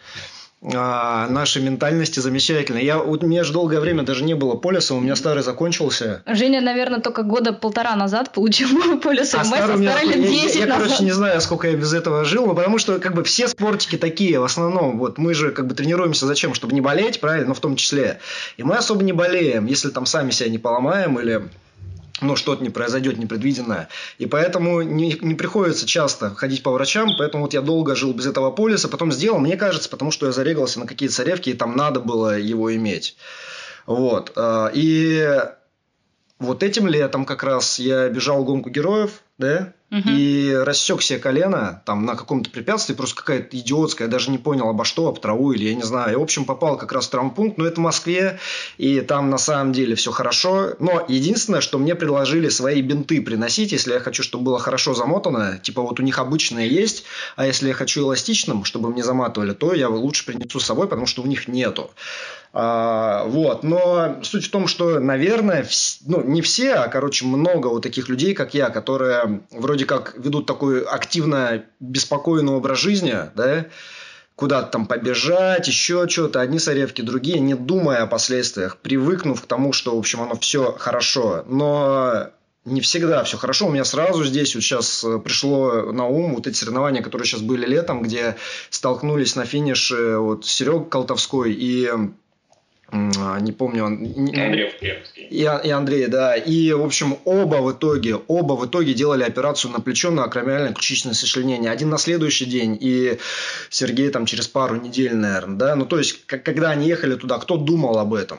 а, 0.62 1.28
нашей 1.28 1.62
ментальности 1.62 2.18
замечательно. 2.18 2.78
Я, 2.78 2.98
у 2.98 3.14
меня 3.26 3.44
же 3.44 3.52
долгое 3.52 3.78
время 3.78 4.02
даже 4.02 4.24
не 4.24 4.34
было 4.34 4.54
полиса, 4.54 4.94
у 4.94 5.00
меня 5.00 5.14
старый 5.14 5.42
закончился. 5.42 6.22
Женя, 6.26 6.60
наверное, 6.60 7.00
только 7.00 7.22
года 7.22 7.52
полтора 7.52 7.94
назад 7.94 8.32
получил 8.32 8.68
полис 9.02 9.34
а 9.34 9.40
МС, 9.40 9.48
старый 9.48 9.86
а 9.86 9.92
старый 9.92 10.14
лет 10.14 10.22
10 10.22 10.54
Я, 10.54 10.60
я, 10.60 10.66
я 10.66 10.72
короче, 10.78 11.04
не 11.04 11.12
знаю, 11.12 11.40
сколько 11.40 11.68
я 11.68 11.76
без 11.76 11.92
этого 11.92 12.24
жил, 12.24 12.46
но 12.46 12.54
потому 12.54 12.78
что 12.78 12.98
как 12.98 13.14
бы 13.14 13.22
все 13.22 13.48
спортики 13.48 13.96
такие 13.96 14.40
в 14.40 14.44
основном. 14.44 14.98
Вот 14.98 15.18
мы 15.18 15.34
же 15.34 15.50
как 15.50 15.66
бы 15.66 15.74
тренируемся 15.74 16.26
зачем? 16.26 16.54
Чтобы 16.54 16.74
не 16.74 16.80
болеть, 16.80 17.20
правильно? 17.20 17.48
Но 17.48 17.54
в 17.54 17.60
том 17.60 17.76
числе. 17.76 18.18
И 18.56 18.62
мы 18.62 18.76
особо 18.76 19.04
не 19.04 19.12
болеем, 19.12 19.66
если 19.66 19.90
там 19.90 20.06
сами 20.06 20.30
себя 20.30 20.48
не 20.48 20.58
поломаем 20.58 21.18
или 21.20 21.48
ну, 22.20 22.36
что-то 22.36 22.62
не 22.62 22.70
произойдет 22.70 23.18
непредвиденное. 23.18 23.88
И 24.18 24.26
поэтому 24.26 24.82
не, 24.82 25.18
не 25.20 25.34
приходится 25.34 25.86
часто 25.86 26.34
ходить 26.34 26.62
по 26.62 26.70
врачам, 26.70 27.10
поэтому 27.18 27.44
вот 27.44 27.54
я 27.54 27.60
долго 27.60 27.94
жил 27.94 28.12
без 28.12 28.26
этого 28.26 28.50
полиса, 28.50 28.88
потом 28.88 29.12
сделал, 29.12 29.38
мне 29.38 29.56
кажется, 29.56 29.88
потому 29.88 30.10
что 30.10 30.26
я 30.26 30.32
зарегался 30.32 30.80
на 30.80 30.86
какие-то 30.86 31.14
царевки, 31.14 31.50
и 31.50 31.54
там 31.54 31.76
надо 31.76 32.00
было 32.00 32.38
его 32.38 32.74
иметь. 32.74 33.16
Вот. 33.86 34.32
А, 34.36 34.70
и 34.72 35.42
вот 36.38 36.62
этим 36.62 36.86
летом 36.86 37.24
как 37.24 37.42
раз 37.42 37.78
я 37.78 38.08
бежал 38.08 38.44
гонку 38.44 38.70
героев, 38.70 39.22
да, 39.38 39.72
угу. 39.90 40.08
и 40.08 40.52
рассек 40.52 41.02
себе 41.02 41.18
колено 41.18 41.82
там 41.84 42.04
на 42.04 42.16
каком-то 42.16 42.50
препятствии, 42.50 42.94
просто 42.94 43.16
какая-то 43.16 43.56
идиотская, 43.56 44.08
я 44.08 44.12
даже 44.12 44.30
не 44.30 44.38
понял, 44.38 44.68
обо 44.68 44.84
что, 44.84 45.08
об 45.08 45.20
траву 45.20 45.52
или 45.52 45.68
я 45.68 45.74
не 45.74 45.82
знаю. 45.82 46.12
И, 46.12 46.16
в 46.16 46.22
общем, 46.22 46.44
попал 46.44 46.76
как 46.76 46.92
раз 46.92 47.06
в 47.06 47.10
травмпункт, 47.10 47.58
но 47.58 47.66
это 47.66 47.76
в 47.76 47.84
Москве, 47.84 48.38
и 48.78 49.00
там 49.00 49.30
на 49.30 49.38
самом 49.38 49.72
деле 49.72 49.94
все 49.94 50.10
хорошо. 50.10 50.74
Но 50.78 51.04
единственное, 51.08 51.60
что 51.60 51.78
мне 51.78 51.94
предложили 51.94 52.48
свои 52.48 52.82
бинты 52.82 53.22
приносить, 53.22 53.72
если 53.72 53.92
я 53.92 54.00
хочу, 54.00 54.22
чтобы 54.22 54.44
было 54.44 54.58
хорошо 54.58 54.94
замотано, 54.94 55.58
типа 55.58 55.82
вот 55.82 56.00
у 56.00 56.02
них 56.02 56.18
обычные 56.18 56.68
есть, 56.68 57.04
а 57.36 57.46
если 57.46 57.68
я 57.68 57.74
хочу 57.74 58.02
эластичным, 58.02 58.64
чтобы 58.64 58.90
мне 58.90 59.02
заматывали, 59.02 59.52
то 59.52 59.74
я 59.74 59.88
лучше 59.88 60.26
принесу 60.26 60.60
с 60.60 60.66
собой, 60.66 60.88
потому 60.88 61.06
что 61.06 61.22
у 61.22 61.26
них 61.26 61.48
нету. 61.48 61.90
А, 62.58 63.24
вот, 63.26 63.64
но 63.64 64.16
суть 64.22 64.46
в 64.46 64.50
том, 64.50 64.66
что, 64.66 64.98
наверное, 64.98 65.62
вс... 65.62 65.98
ну, 66.06 66.22
не 66.24 66.40
все, 66.40 66.72
а, 66.72 66.88
короче, 66.88 67.26
много 67.26 67.66
вот 67.66 67.82
таких 67.82 68.08
людей, 68.08 68.32
как 68.32 68.54
я, 68.54 68.70
которые 68.70 69.42
вроде 69.50 69.84
как 69.84 70.14
ведут 70.16 70.46
такой 70.46 70.80
активно 70.80 71.66
беспокойный 71.80 72.54
образ 72.54 72.78
жизни, 72.78 73.14
да, 73.34 73.66
куда-то 74.36 74.70
там 74.70 74.86
побежать, 74.86 75.68
еще 75.68 76.08
что-то, 76.08 76.40
одни 76.40 76.58
соревки, 76.58 77.02
другие, 77.02 77.40
не 77.40 77.52
думая 77.52 78.04
о 78.04 78.06
последствиях, 78.06 78.78
привыкнув 78.78 79.42
к 79.42 79.46
тому, 79.46 79.74
что, 79.74 79.94
в 79.94 79.98
общем, 79.98 80.22
оно 80.22 80.34
все 80.36 80.74
хорошо. 80.78 81.44
Но 81.46 82.30
не 82.64 82.80
всегда 82.80 83.22
все 83.24 83.36
хорошо. 83.36 83.66
У 83.66 83.70
меня 83.70 83.84
сразу 83.84 84.24
здесь 84.24 84.54
вот 84.54 84.62
сейчас 84.62 85.04
э, 85.04 85.18
пришло 85.18 85.92
на 85.92 86.06
ум 86.06 86.34
вот 86.34 86.46
эти 86.46 86.56
соревнования, 86.56 87.02
которые 87.02 87.26
сейчас 87.26 87.42
были 87.42 87.66
летом, 87.66 88.00
где 88.00 88.36
столкнулись 88.70 89.36
на 89.36 89.44
финише 89.44 90.16
вот 90.16 90.46
Серега 90.46 90.86
Колтовской 90.86 91.52
и 91.52 91.90
не 92.92 93.52
помню, 93.52 93.84
он... 93.84 93.98
Пермский. 94.80 95.24
И, 95.28 95.40
и 95.40 95.70
Андрей, 95.70 96.06
да. 96.06 96.36
И, 96.36 96.72
в 96.72 96.84
общем, 96.84 97.18
оба 97.24 97.56
в 97.56 97.72
итоге, 97.72 98.16
оба 98.28 98.52
в 98.52 98.66
итоге 98.66 98.94
делали 98.94 99.24
операцию 99.24 99.72
на 99.72 99.80
плечо, 99.80 100.10
на 100.10 100.24
акромиальное 100.24 100.72
ключичное 100.72 101.14
сочленение. 101.14 101.70
Один 101.70 101.90
на 101.90 101.98
следующий 101.98 102.44
день, 102.44 102.78
и 102.80 103.18
Сергей 103.70 104.10
там 104.10 104.26
через 104.26 104.46
пару 104.46 104.76
недель, 104.76 105.16
наверное, 105.16 105.56
да. 105.56 105.76
Ну, 105.76 105.86
то 105.86 105.98
есть, 105.98 106.26
когда 106.26 106.70
они 106.70 106.86
ехали 106.86 107.16
туда, 107.16 107.38
кто 107.38 107.56
думал 107.56 107.98
об 107.98 108.14
этом? 108.14 108.38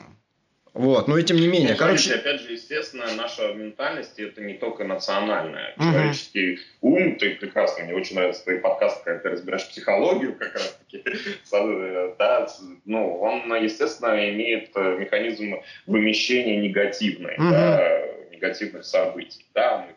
Вот, 0.74 1.08
но 1.08 1.18
и 1.18 1.24
тем 1.24 1.36
не 1.38 1.46
менее. 1.46 1.72
Ну, 1.72 1.76
короче... 1.76 2.14
опять 2.14 2.40
же, 2.40 2.52
естественно, 2.52 3.06
наша 3.16 3.52
ментальность 3.52 4.18
это 4.18 4.40
не 4.40 4.54
только 4.54 4.84
национальная. 4.84 5.74
Угу. 5.76 5.84
Человеческий 5.84 6.58
ум, 6.80 7.16
ты 7.16 7.36
прекрасно, 7.36 7.84
мне 7.84 7.94
очень 7.94 8.16
нравится 8.16 8.44
твой 8.44 8.58
подкаст, 8.58 9.02
когда 9.04 9.20
ты 9.20 9.28
разбираешь 9.30 9.68
психологию 9.68 10.36
как 10.36 10.54
раз 10.54 10.78
таки. 10.90 11.02
да, 12.18 12.48
ну, 12.84 13.18
он, 13.18 13.54
естественно, 13.62 14.30
имеет 14.30 14.70
э, 14.74 14.96
механизм 14.98 15.56
вымещения 15.86 16.60
негативной, 16.60 17.34
угу. 17.34 17.50
да, 17.50 18.02
негативных 18.30 18.84
событий. 18.84 19.44
Да, 19.54 19.86
мы 19.86 19.94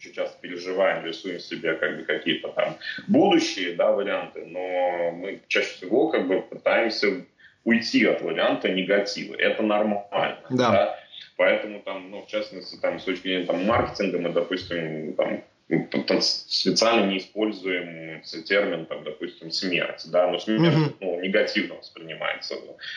очень 0.00 0.14
часто 0.14 0.38
переживаем, 0.40 1.04
рисуем 1.04 1.38
себе 1.38 1.74
как 1.74 1.98
бы 1.98 2.04
какие-то 2.04 2.48
там 2.48 2.76
будущие 3.06 3.74
да, 3.74 3.92
варианты, 3.92 4.46
но 4.46 5.10
мы 5.12 5.42
чаще 5.48 5.74
всего 5.74 6.08
как 6.08 6.26
бы 6.26 6.40
пытаемся 6.40 7.26
уйти 7.64 8.04
от 8.06 8.22
варианта 8.22 8.68
негатива. 8.68 9.34
Это 9.34 9.62
нормально. 9.62 10.40
Да. 10.50 10.70
да? 10.70 11.00
Поэтому 11.36 11.80
там, 11.80 12.10
ну, 12.10 12.22
в 12.22 12.26
частности, 12.26 12.76
там, 12.76 12.98
с 12.98 13.04
точки 13.04 13.22
зрения 13.22 13.46
там, 13.46 13.64
маркетинга 13.64 14.18
мы, 14.18 14.30
допустим, 14.30 15.14
там, 15.14 15.42
специально 16.20 17.06
не 17.06 17.18
используем 17.18 18.22
термин, 18.44 18.86
там, 18.86 19.04
допустим, 19.04 19.50
смерть, 19.50 20.04
да, 20.10 20.26
но 20.30 20.38
смерть 20.38 20.74
mm-hmm. 20.74 20.96
ну, 21.00 21.20
негативно 21.20 21.76
воспринимается, 21.76 22.56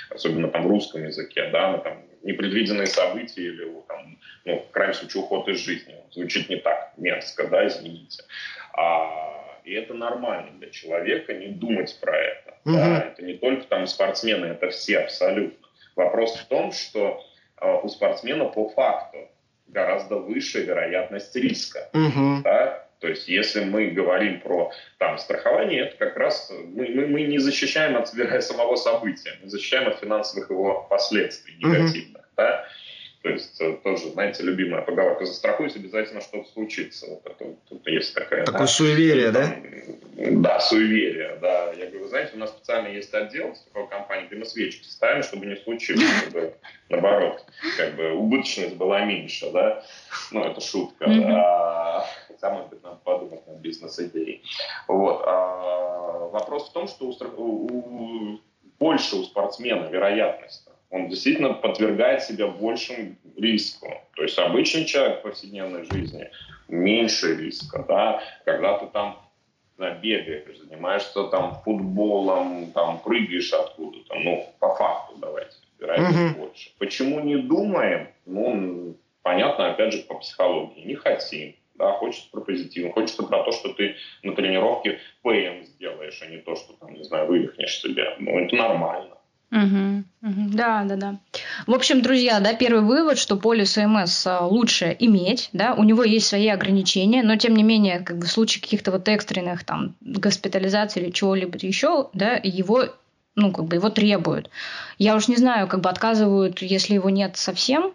особенно 0.09 0.47
там 0.49 0.63
в 0.63 0.67
русском 0.67 1.05
языке, 1.05 1.49
да, 1.51 1.77
там, 1.77 2.01
непредвиденные 2.23 2.87
события 2.87 3.43
или 3.43 3.65
там, 3.87 4.17
ну, 4.45 4.59
в 4.59 4.71
крайнем 4.71 4.95
случае 4.95 5.23
уход 5.23 5.47
из 5.47 5.59
жизни, 5.59 5.95
звучит 6.11 6.49
не 6.49 6.57
так 6.57 6.93
мерзко, 6.97 7.47
да, 7.47 7.67
извините. 7.67 8.23
А 8.73 9.59
и 9.63 9.73
это 9.73 9.93
нормально 9.93 10.51
для 10.59 10.69
человека 10.69 11.33
не 11.33 11.47
думать 11.47 11.97
про 12.01 12.17
это. 12.17 12.42
Угу. 12.65 12.75
Да? 12.75 12.99
Это 12.99 13.23
не 13.23 13.33
только 13.35 13.65
там 13.67 13.87
спортсмены, 13.87 14.45
это 14.47 14.69
все 14.69 14.99
абсолютно. 14.99 15.67
Вопрос 15.95 16.35
в 16.35 16.45
том, 16.47 16.71
что 16.71 17.23
э, 17.61 17.79
у 17.83 17.89
спортсмена 17.89 18.45
по 18.45 18.69
факту 18.69 19.17
гораздо 19.67 20.17
выше 20.17 20.63
вероятность 20.63 21.35
риска. 21.35 21.89
Угу. 21.93 22.41
Да? 22.43 22.87
То 22.99 23.09
есть, 23.09 23.27
если 23.27 23.65
мы 23.65 23.87
говорим 23.87 24.39
про 24.39 24.71
там, 24.97 25.17
страхование, 25.17 25.87
это 25.87 25.97
как 25.97 26.15
раз 26.15 26.49
мы, 26.51 26.87
мы, 26.87 27.07
мы 27.07 27.23
не 27.23 27.37
защищаем 27.37 27.97
от 27.97 28.07
самого 28.07 28.77
события, 28.77 29.31
мы 29.43 29.49
защищаем 29.49 29.89
от 29.89 29.99
финансовых 29.99 30.49
его 30.49 30.87
последствий 30.89 31.55
негативных. 31.57 32.21
Угу. 32.21 32.33
Да? 32.37 32.65
То 33.23 33.29
есть 33.29 33.59
э, 33.61 33.77
тоже, 33.83 34.09
знаете, 34.09 34.43
любимая 34.43 34.81
поговорка 34.83 35.25
«застрахуюсь, 35.25 35.75
обязательно 35.75 36.21
что-то 36.21 36.49
случится». 36.51 37.07
Вот 37.07 37.25
это, 37.25 37.55
тут 37.69 37.87
есть 37.87 38.13
такая... 38.13 38.45
Такое 38.45 38.61
да, 38.61 38.67
суеверие, 38.67 39.31
да? 39.31 39.55
Да, 40.15 40.59
суеверие, 40.59 41.37
да. 41.41 41.72
Знаете, 42.13 42.35
у 42.35 42.37
нас 42.37 42.51
специально 42.51 42.89
есть 42.89 43.11
отдел 43.11 43.55
с 43.55 43.61
такой 43.61 43.87
компании, 43.87 44.27
где 44.27 44.35
мы 44.35 44.45
свечки 44.45 44.83
ставим, 44.83 45.23
чтобы 45.23 45.47
не 45.47 45.55
случилось, 45.55 46.03
чтобы, 46.21 46.53
наоборот, 46.87 47.43
как 47.75 47.95
бы 47.95 48.11
убыточность 48.11 48.75
была 48.75 49.03
меньше, 49.03 49.49
да. 49.51 49.83
Ну, 50.29 50.43
это 50.43 50.61
шутка. 50.61 51.05
Mm-hmm. 51.05 51.31
А, 51.31 52.05
хотя, 52.27 52.51
может 52.51 52.69
быть, 52.69 52.83
надо 52.83 52.97
подумать 52.97 53.47
над 53.47 53.57
бизнес-идеей. 53.57 54.43
Вот. 54.87 55.23
А, 55.25 56.29
вопрос 56.31 56.69
в 56.69 56.73
том, 56.73 56.87
что 56.87 57.07
у, 57.07 57.65
у, 57.65 58.39
больше 58.77 59.15
у 59.15 59.23
спортсмена 59.23 59.87
вероятность 59.87 60.69
он 60.91 61.09
действительно 61.09 61.55
подвергает 61.55 62.21
себя 62.21 62.45
большему 62.45 63.15
риску. 63.35 63.91
То 64.15 64.21
есть 64.21 64.37
обычный 64.37 64.85
человек 64.85 65.21
в 65.21 65.23
повседневной 65.23 65.85
жизни 65.85 66.29
меньше 66.67 67.35
риска, 67.35 67.83
да, 67.87 68.21
когда 68.45 68.77
ты 68.77 68.85
там 68.85 69.22
да, 69.83 69.95
бегаешь, 69.95 70.57
занимаешься 70.59 71.25
там 71.25 71.55
футболом, 71.63 72.71
там 72.71 72.99
прыгаешь 72.99 73.51
откуда-то, 73.51 74.15
ну, 74.15 74.49
по 74.59 74.73
факту 74.75 75.15
давайте, 75.17 75.57
вероятность 75.77 76.37
угу. 76.37 76.45
больше. 76.45 76.69
Почему 76.79 77.19
не 77.19 77.35
думаем? 77.35 78.07
Ну, 78.25 78.95
понятно, 79.23 79.71
опять 79.71 79.93
же, 79.93 80.03
по 80.03 80.15
психологии. 80.15 80.85
Не 80.85 80.95
хотим. 80.95 81.55
Да, 81.75 81.91
хочется 81.93 82.29
про 82.31 82.41
позитив, 82.41 82.93
хочется 82.93 83.23
про 83.23 83.43
то, 83.43 83.51
что 83.51 83.73
ты 83.73 83.95
на 84.21 84.35
тренировке 84.35 84.99
ПМ 85.23 85.63
сделаешь, 85.63 86.21
а 86.21 86.27
не 86.27 86.37
то, 86.37 86.55
что 86.55 86.73
там, 86.73 86.93
не 86.93 87.03
знаю, 87.03 87.27
вывихнешь 87.27 87.81
себя. 87.81 88.15
Ну, 88.19 88.39
это 88.39 88.55
нормально. 88.55 89.17
Угу, 89.53 90.03
угу, 90.23 90.49
да, 90.55 90.83
да, 90.83 90.95
да. 90.95 91.19
В 91.67 91.73
общем, 91.75 92.01
друзья, 92.01 92.39
да, 92.39 92.55
первый 92.55 92.81
вывод, 92.81 93.19
что 93.19 93.37
полис 93.37 93.77
ОМС 93.77 94.25
а, 94.25 94.47
лучше 94.47 94.95
иметь, 94.97 95.49
да, 95.53 95.75
у 95.75 95.83
него 95.83 96.03
есть 96.03 96.25
свои 96.25 96.47
ограничения, 96.47 97.21
но 97.21 97.35
тем 97.35 97.55
не 97.55 97.61
менее, 97.61 97.99
как 97.99 98.17
бы 98.17 98.25
в 98.25 98.31
случае 98.31 98.63
каких-то 98.63 98.91
вот 98.91 99.07
экстренных 99.07 99.63
там 99.63 99.93
госпитализаций 100.01 101.03
или 101.03 101.11
чего-либо 101.11 101.55
еще, 101.61 102.09
да, 102.13 102.39
его 102.43 102.85
ну, 103.35 103.51
как 103.51 103.65
бы 103.65 103.75
его 103.75 103.89
требуют. 103.89 104.49
Я 104.97 105.15
уж 105.15 105.27
не 105.27 105.35
знаю, 105.35 105.67
как 105.67 105.81
бы 105.81 105.89
отказывают, 105.89 106.61
если 106.61 106.95
его 106.95 107.09
нет 107.11 107.37
совсем, 107.37 107.93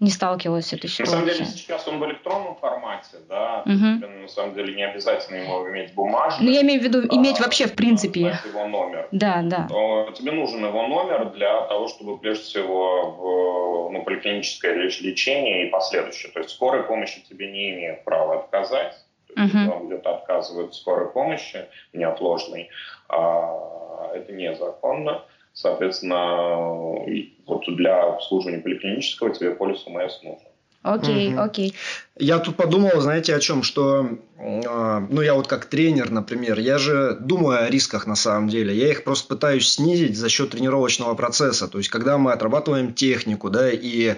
не 0.00 0.10
сталкивалась 0.10 0.66
с 0.66 0.72
этой 0.72 0.88
ситуацией. 0.88 1.20
На 1.20 1.26
самом 1.26 1.38
деле 1.38 1.44
сейчас 1.44 1.86
он 1.86 2.00
в 2.00 2.06
электронном 2.06 2.56
формате, 2.56 3.18
да, 3.28 3.62
угу. 3.66 4.20
на 4.22 4.28
самом 4.28 4.54
деле 4.54 4.74
не 4.74 4.82
обязательно 4.82 5.36
его 5.36 5.68
иметь 5.68 5.94
бумажный. 5.94 6.46
Ну, 6.46 6.50
я 6.52 6.62
имею 6.62 6.80
в 6.80 6.84
виду 6.84 7.06
иметь 7.14 7.38
а, 7.38 7.44
вообще 7.44 7.66
в 7.66 7.74
принципе. 7.74 8.20
его 8.20 8.66
номер. 8.66 9.08
Да, 9.12 9.42
да. 9.44 9.66
Но 9.70 10.10
тебе 10.12 10.32
нужен 10.32 10.64
его 10.64 10.86
номер 10.86 11.30
для 11.32 11.60
того, 11.66 11.88
чтобы 11.88 12.18
прежде 12.18 12.44
всего 12.44 13.10
в 13.10 13.92
ну, 13.92 14.02
поликлиническое 14.02 14.74
лечение 14.74 15.66
и 15.66 15.70
последующее. 15.70 16.32
То 16.32 16.40
есть 16.40 16.50
скорой 16.50 16.82
помощи 16.84 17.22
тебе 17.28 17.50
не 17.50 17.70
имеет 17.70 18.04
права 18.04 18.40
отказать. 18.40 18.96
То 19.34 19.42
есть, 19.42 19.54
uh-huh. 19.54 19.86
где-то 19.86 20.16
отказывают 20.16 20.74
скорой 20.74 21.08
помощи 21.12 21.66
неотложной, 21.92 22.68
а 23.08 24.10
это 24.14 24.32
незаконно. 24.32 25.22
Соответственно, 25.52 27.04
вот 27.46 27.64
для 27.76 28.02
обслуживания 28.02 28.58
поликлинического 28.62 29.34
тебе 29.34 29.50
полис 29.52 29.86
ОМС 29.86 30.22
нужен. 30.22 30.49
Окей, 30.82 31.34
угу. 31.34 31.42
окей. 31.42 31.74
Я 32.16 32.38
тут 32.38 32.56
подумал, 32.56 33.00
знаете, 33.00 33.34
о 33.34 33.40
чем, 33.40 33.62
что, 33.62 34.18
э, 34.38 35.06
ну, 35.10 35.20
я 35.20 35.34
вот 35.34 35.46
как 35.46 35.66
тренер, 35.66 36.10
например, 36.10 36.58
я 36.58 36.78
же 36.78 37.18
думаю 37.20 37.64
о 37.64 37.68
рисках 37.68 38.06
на 38.06 38.14
самом 38.14 38.48
деле. 38.48 38.74
Я 38.74 38.90
их 38.90 39.04
просто 39.04 39.28
пытаюсь 39.28 39.70
снизить 39.70 40.16
за 40.16 40.30
счет 40.30 40.50
тренировочного 40.50 41.14
процесса. 41.14 41.68
То 41.68 41.76
есть, 41.76 41.90
когда 41.90 42.16
мы 42.16 42.32
отрабатываем 42.32 42.94
технику, 42.94 43.50
да, 43.50 43.70
и 43.70 44.16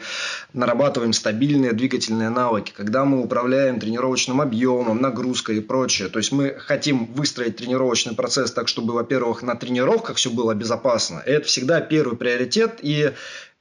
нарабатываем 0.52 1.12
стабильные 1.12 1.72
двигательные 1.72 2.30
навыки, 2.30 2.72
когда 2.76 3.04
мы 3.04 3.22
управляем 3.22 3.80
тренировочным 3.80 4.40
объемом, 4.40 5.00
нагрузкой 5.00 5.56
и 5.56 5.60
прочее. 5.60 6.08
То 6.08 6.20
есть, 6.20 6.30
мы 6.30 6.54
хотим 6.58 7.06
выстроить 7.06 7.56
тренировочный 7.56 8.14
процесс 8.14 8.52
так, 8.52 8.68
чтобы, 8.68 8.94
во-первых, 8.94 9.42
на 9.42 9.56
тренировках 9.56 10.16
все 10.16 10.30
было 10.30 10.54
безопасно. 10.54 11.22
Это 11.26 11.46
всегда 11.46 11.80
первый 11.80 12.16
приоритет. 12.16 12.78
И 12.82 13.12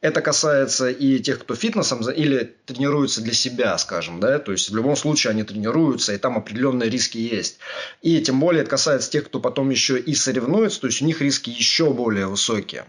это 0.02 0.22
касается 0.22 0.90
и 0.90 1.20
тех, 1.20 1.40
кто 1.40 1.56
фитнесом 1.56 2.02
или 2.10 2.56
тренируется 2.66 3.22
для 3.22 3.34
себя, 3.34 3.78
скажем, 3.78 4.20
да, 4.20 4.40
то 4.40 4.52
есть 4.52 4.70
в 4.70 4.76
любом 4.76 4.96
случае 4.96 5.32
они 5.32 5.44
тренируются, 5.44 6.14
и 6.14 6.18
там 6.18 6.38
определенные 6.38 6.90
риски 6.90 7.20
есть. 7.20 7.60
И 8.02 8.20
тем 8.22 8.40
более 8.40 8.62
это 8.62 8.72
касается 8.72 9.12
тех, 9.12 9.26
кто 9.26 9.40
потом 9.40 9.70
еще 9.70 10.00
и 10.00 10.16
соревнуется, 10.16 10.82
то 10.82 10.88
есть 10.88 11.02
у 11.02 11.06
них 11.06 11.22
риски 11.22 11.52
еще 11.52 11.94
более 11.94 12.26
высокие. 12.26 12.86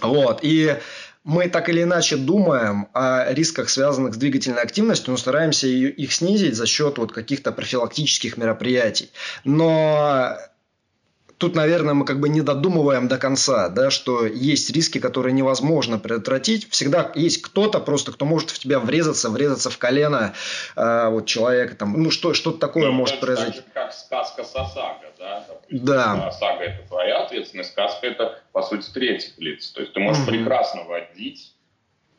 Вот, 0.00 0.40
и 0.42 0.78
мы 1.22 1.48
так 1.48 1.68
или 1.68 1.82
иначе 1.82 2.16
думаем 2.16 2.88
о 2.94 3.32
рисках, 3.32 3.68
связанных 3.68 4.14
с 4.14 4.16
двигательной 4.16 4.62
активностью, 4.62 5.12
но 5.12 5.16
стараемся 5.16 5.68
их 5.68 6.12
снизить 6.12 6.56
за 6.56 6.66
счет 6.66 6.98
вот 6.98 7.12
каких-то 7.12 7.52
профилактических 7.52 8.36
мероприятий. 8.36 9.10
Но 9.44 10.36
тут, 11.42 11.56
наверное, 11.56 11.92
мы 11.92 12.04
как 12.04 12.20
бы 12.20 12.28
не 12.28 12.40
додумываем 12.40 13.08
до 13.08 13.18
конца, 13.18 13.68
да, 13.68 13.90
что 13.90 14.24
есть 14.24 14.70
риски, 14.70 15.00
которые 15.00 15.32
невозможно 15.32 15.98
предотвратить. 15.98 16.70
Всегда 16.70 17.10
есть 17.16 17.42
кто-то 17.42 17.80
просто, 17.80 18.12
кто 18.12 18.24
может 18.24 18.50
в 18.50 18.60
тебя 18.60 18.78
врезаться, 18.78 19.28
врезаться 19.28 19.68
в 19.68 19.76
колено 19.76 20.34
э, 20.76 21.08
вот 21.08 21.26
человека, 21.26 21.74
там, 21.74 22.00
ну 22.00 22.12
что, 22.12 22.32
что-то 22.32 22.58
такое 22.58 22.86
ну, 22.86 22.92
может 22.92 23.18
произойти. 23.18 23.58
Так 23.58 23.66
же, 23.66 23.72
как 23.74 23.92
сказка 23.92 24.44
Сасага, 24.44 25.10
да? 25.18 25.44
Допустим, 25.48 25.84
да. 25.84 26.30
Сага 26.30 26.62
это 26.62 26.86
твоя 26.86 27.24
ответственность, 27.24 27.72
сказка 27.72 28.06
это, 28.06 28.38
по 28.52 28.62
сути, 28.62 28.88
третьих 28.92 29.32
лиц. 29.38 29.72
То 29.72 29.80
есть 29.80 29.94
ты 29.94 29.98
можешь 29.98 30.22
угу. 30.22 30.30
прекрасно 30.30 30.84
водить, 30.84 31.56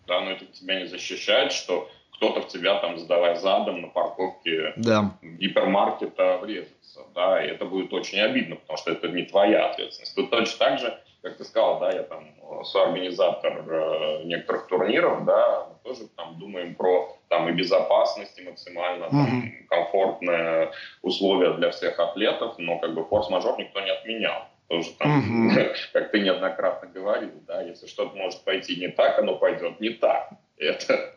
да, 0.06 0.20
но 0.20 0.32
это 0.32 0.44
тебя 0.48 0.82
не 0.82 0.88
защищает, 0.88 1.54
что 1.54 1.90
кто-то 2.24 2.42
в 2.42 2.48
тебя 2.48 2.80
там, 2.80 2.98
сдавая 2.98 3.36
задом 3.36 3.82
на 3.82 3.88
парковке 3.90 4.74
да. 4.78 5.12
гипермаркета 5.22 6.38
врезается 6.42 7.02
да, 7.14 7.44
и 7.44 7.50
это 7.50 7.66
будет 7.66 7.92
очень 7.92 8.20
обидно, 8.20 8.56
потому 8.56 8.78
что 8.78 8.92
это 8.92 9.08
не 9.08 9.24
твоя 9.24 9.70
ответственность. 9.70 10.16
Тут 10.16 10.30
точно 10.30 10.60
так 10.60 10.80
же, 10.80 10.98
как 11.22 11.38
ты 11.38 11.44
сказал, 11.44 11.80
да, 11.80 11.92
я 11.92 12.04
там 12.04 12.26
соорганизатор 12.64 13.66
э, 13.68 14.24
некоторых 14.26 14.68
турниров, 14.68 15.26
да, 15.26 15.68
мы 15.70 15.76
тоже 15.84 16.08
там 16.16 16.38
думаем 16.40 16.76
про 16.76 17.18
там 17.30 17.50
и 17.50 17.52
безопасность, 17.52 18.38
и 18.40 18.44
максимально 18.44 19.10
там, 19.10 19.52
комфортные 19.70 20.72
условия 21.02 21.54
для 21.54 21.72
всех 21.72 22.00
атлетов, 22.00 22.56
но 22.58 22.78
как 22.80 22.94
бы 22.94 23.06
форс-мажор 23.06 23.58
никто 23.58 23.80
не 23.82 23.90
отменял. 23.90 24.46
Тоже 24.68 24.92
там, 25.00 25.52
как 25.94 26.12
ты 26.12 26.20
неоднократно 26.20 26.90
говорил, 26.90 27.32
да, 27.48 27.62
если 27.62 27.88
что-то 27.88 28.16
может 28.16 28.44
пойти 28.44 28.80
не 28.80 28.90
так, 28.90 29.20
оно 29.20 29.36
пойдет 29.36 29.80
не 29.80 29.90
так. 29.90 30.30
Это 30.58 31.16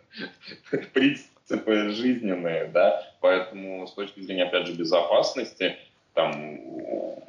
принцип 0.93 1.27
принципы 1.47 1.91
жизненные, 1.91 2.67
да, 2.67 3.03
поэтому 3.21 3.87
с 3.87 3.93
точки 3.93 4.21
зрения, 4.21 4.45
опять 4.45 4.67
же, 4.67 4.75
безопасности, 4.75 5.77
там 6.15 6.59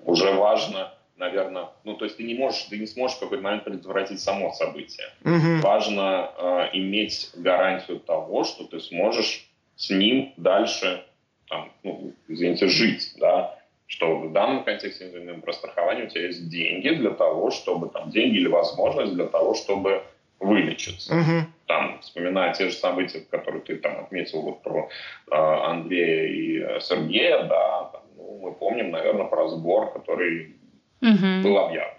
уже 0.06 0.32
важно, 0.32 0.94
наверное, 1.18 1.68
ну, 1.84 1.96
то 1.96 2.06
есть 2.06 2.18
ты 2.18 2.24
не 2.24 2.36
можешь, 2.36 2.64
ты 2.64 2.78
не 2.78 2.88
сможешь 2.88 3.18
в 3.18 3.20
какой-то 3.20 3.44
момент 3.44 3.64
предотвратить 3.64 4.20
само 4.20 4.54
событие. 4.54 5.08
Угу. 5.24 5.62
Важно 5.62 6.32
э, 6.38 6.70
иметь 6.74 7.32
гарантию 7.36 8.00
того, 8.00 8.44
что 8.44 8.64
ты 8.64 8.80
сможешь 8.80 9.48
с 9.76 9.90
ним 9.90 10.34
дальше, 10.38 11.04
там, 11.48 11.72
ну, 11.84 12.14
извините, 12.28 12.68
жить, 12.68 13.14
да, 13.18 13.60
что 13.86 14.18
в 14.18 14.34
данном 14.34 14.64
контексте 14.64 15.06
индивидуального 15.06 15.42
про 15.42 15.54
страхование 15.54 16.06
у 16.06 16.10
тебя 16.10 16.26
есть 16.26 16.50
деньги 16.50 16.90
для 16.90 17.12
того, 17.12 17.52
чтобы 17.52 17.90
там 17.90 18.10
деньги 18.10 18.38
или 18.38 18.48
возможность 18.48 19.14
для 19.14 19.28
того, 19.28 19.54
чтобы 19.54 20.04
вылечиться. 20.40 21.14
Угу. 21.14 21.48
Там, 21.68 22.00
вспоминая 22.02 22.54
те 22.54 22.70
же 22.70 22.76
события, 22.76 23.20
которые 23.20 23.62
ты 23.62 23.76
там 23.78 24.00
отметил 24.00 24.42
вот 24.42 24.62
про 24.62 24.90
э, 25.30 25.36
Андрея 25.36 26.28
и 26.28 26.60
э, 26.60 26.80
Сергея, 26.80 27.44
да, 27.44 27.90
там, 27.92 28.02
ну, 28.16 28.40
мы 28.42 28.54
помним, 28.54 28.92
наверное, 28.92 29.26
про 29.26 29.50
сбор, 29.50 29.92
который 29.94 30.56
угу. 31.02 31.44
был 31.44 31.58
объявлен. 31.58 31.94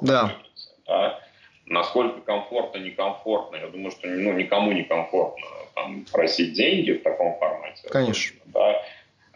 Да. 0.00 0.32
да. 0.86 1.20
Насколько 1.66 2.20
комфортно, 2.20 2.78
некомфортно, 2.78 3.56
я 3.56 3.68
думаю, 3.68 3.92
что 3.92 4.08
ну, 4.08 4.32
никому 4.32 4.72
не 4.72 4.82
комфортно 4.82 5.46
там, 5.74 6.04
просить 6.10 6.54
деньги 6.54 6.92
в 6.92 7.02
таком 7.02 7.38
формате. 7.38 7.88
Конечно. 7.88 8.40
Да. 8.46 8.82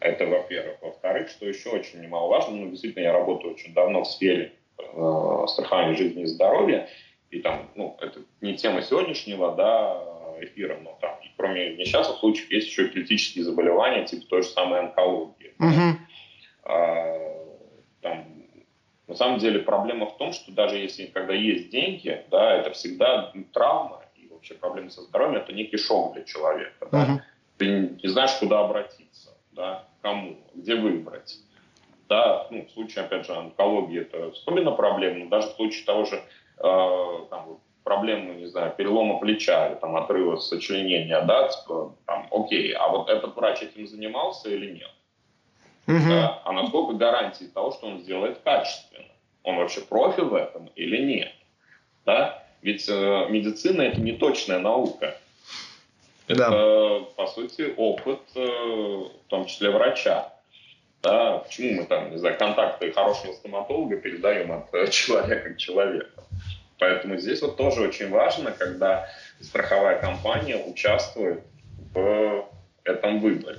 Это, 0.00 0.26
во-первых. 0.26 0.76
Во-вторых, 0.82 1.28
что 1.30 1.46
еще 1.46 1.70
очень 1.70 2.02
немаловажно, 2.02 2.56
ну, 2.56 2.70
действительно, 2.70 3.04
я 3.04 3.12
работаю 3.12 3.54
очень 3.54 3.72
давно 3.72 4.02
в 4.02 4.08
сфере 4.08 4.52
э, 4.78 5.44
страхования 5.48 5.96
жизни 5.96 6.22
и 6.22 6.26
здоровья, 6.26 6.88
и 7.30 7.40
там, 7.40 7.70
ну, 7.74 7.96
это 8.00 8.20
не 8.40 8.56
тема 8.56 8.82
сегодняшнего, 8.82 9.54
да, 9.54 10.02
эфира, 10.40 10.78
но 10.82 10.96
там, 11.00 11.18
кроме 11.36 11.76
несчастных 11.76 12.18
случаев, 12.18 12.50
есть 12.50 12.68
еще 12.68 12.88
критические 12.88 13.44
заболевания, 13.44 14.04
типа 14.04 14.26
той 14.26 14.42
же 14.42 14.48
самой 14.48 14.80
онкологии. 14.80 15.54
Угу. 15.58 15.98
А, 16.64 17.14
там, 18.00 18.24
на 19.06 19.14
самом 19.14 19.38
деле 19.38 19.60
проблема 19.60 20.06
в 20.06 20.16
том, 20.16 20.32
что 20.32 20.52
даже 20.52 20.76
если 20.76 21.06
когда 21.06 21.32
есть 21.34 21.70
деньги, 21.70 22.24
да, 22.30 22.54
это 22.56 22.70
всегда 22.72 23.32
травма, 23.52 24.02
и 24.16 24.28
вообще 24.28 24.54
проблемы 24.54 24.90
со 24.90 25.02
здоровьем 25.02 25.36
это 25.36 25.52
некий 25.52 25.78
шок 25.78 26.14
для 26.14 26.24
человека. 26.24 26.88
Да? 26.90 27.02
Угу. 27.02 27.20
Ты 27.58 27.98
не 28.02 28.08
знаешь, 28.08 28.32
куда 28.38 28.60
обратиться, 28.60 29.36
да, 29.52 29.84
кому, 30.02 30.36
где 30.54 30.74
выбрать. 30.74 31.38
Да, 32.08 32.46
ну, 32.50 32.64
в 32.64 32.70
случае, 32.70 33.04
опять 33.04 33.26
же, 33.26 33.34
онкологии 33.34 34.00
это 34.00 34.28
особенно 34.28 34.70
проблема, 34.70 35.24
но 35.24 35.26
даже 35.28 35.48
в 35.48 35.52
случае 35.52 35.84
того 35.84 36.04
же 36.04 36.22
там, 36.58 37.60
проблему, 37.84 38.32
не 38.34 38.46
знаю, 38.46 38.74
перелома 38.76 39.18
плеча 39.18 39.68
или 39.68 39.74
там, 39.76 39.96
отрыва 39.96 40.36
сочленения, 40.36 41.22
да, 41.22 41.48
типа, 41.48 41.94
там, 42.06 42.26
окей, 42.30 42.72
а 42.72 42.88
вот 42.88 43.08
этот 43.08 43.36
врач 43.36 43.62
этим 43.62 43.86
занимался 43.86 44.50
или 44.50 44.72
нет? 44.72 44.90
Угу. 45.86 46.08
Да? 46.08 46.42
А 46.44 46.52
насколько 46.52 46.94
гарантии 46.94 47.44
того, 47.44 47.70
что 47.72 47.86
он 47.86 48.00
сделает 48.00 48.38
качественно? 48.38 49.06
Он 49.44 49.56
вообще 49.56 49.80
профи 49.82 50.20
в 50.20 50.34
этом 50.34 50.68
или 50.74 51.00
нет? 51.00 51.32
Да? 52.04 52.42
Ведь 52.62 52.88
э, 52.88 53.26
медицина 53.28 53.82
это 53.82 54.00
не 54.00 54.12
точная 54.12 54.58
наука. 54.58 55.16
Это, 56.26 56.50
да. 56.50 57.00
по 57.16 57.28
сути, 57.28 57.72
опыт, 57.76 58.20
э, 58.34 58.40
в 58.40 59.28
том 59.28 59.46
числе 59.46 59.70
врача. 59.70 60.32
Да? 61.02 61.38
Почему 61.38 61.82
мы 61.82 61.86
там, 61.86 62.10
не 62.10 62.16
знаю, 62.16 62.36
контакты 62.36 62.90
хорошего 62.90 63.32
стоматолога 63.32 63.96
передаем 63.96 64.50
от 64.50 64.74
э, 64.74 64.88
человека 64.90 65.50
к 65.50 65.58
человеку? 65.58 66.22
Поэтому 66.78 67.16
здесь 67.16 67.42
вот 67.42 67.56
тоже 67.56 67.82
очень 67.82 68.10
важно, 68.10 68.52
когда 68.52 69.08
страховая 69.40 69.98
компания 70.00 70.56
участвует 70.56 71.40
в 71.94 72.48
этом 72.84 73.20
выборе. 73.20 73.58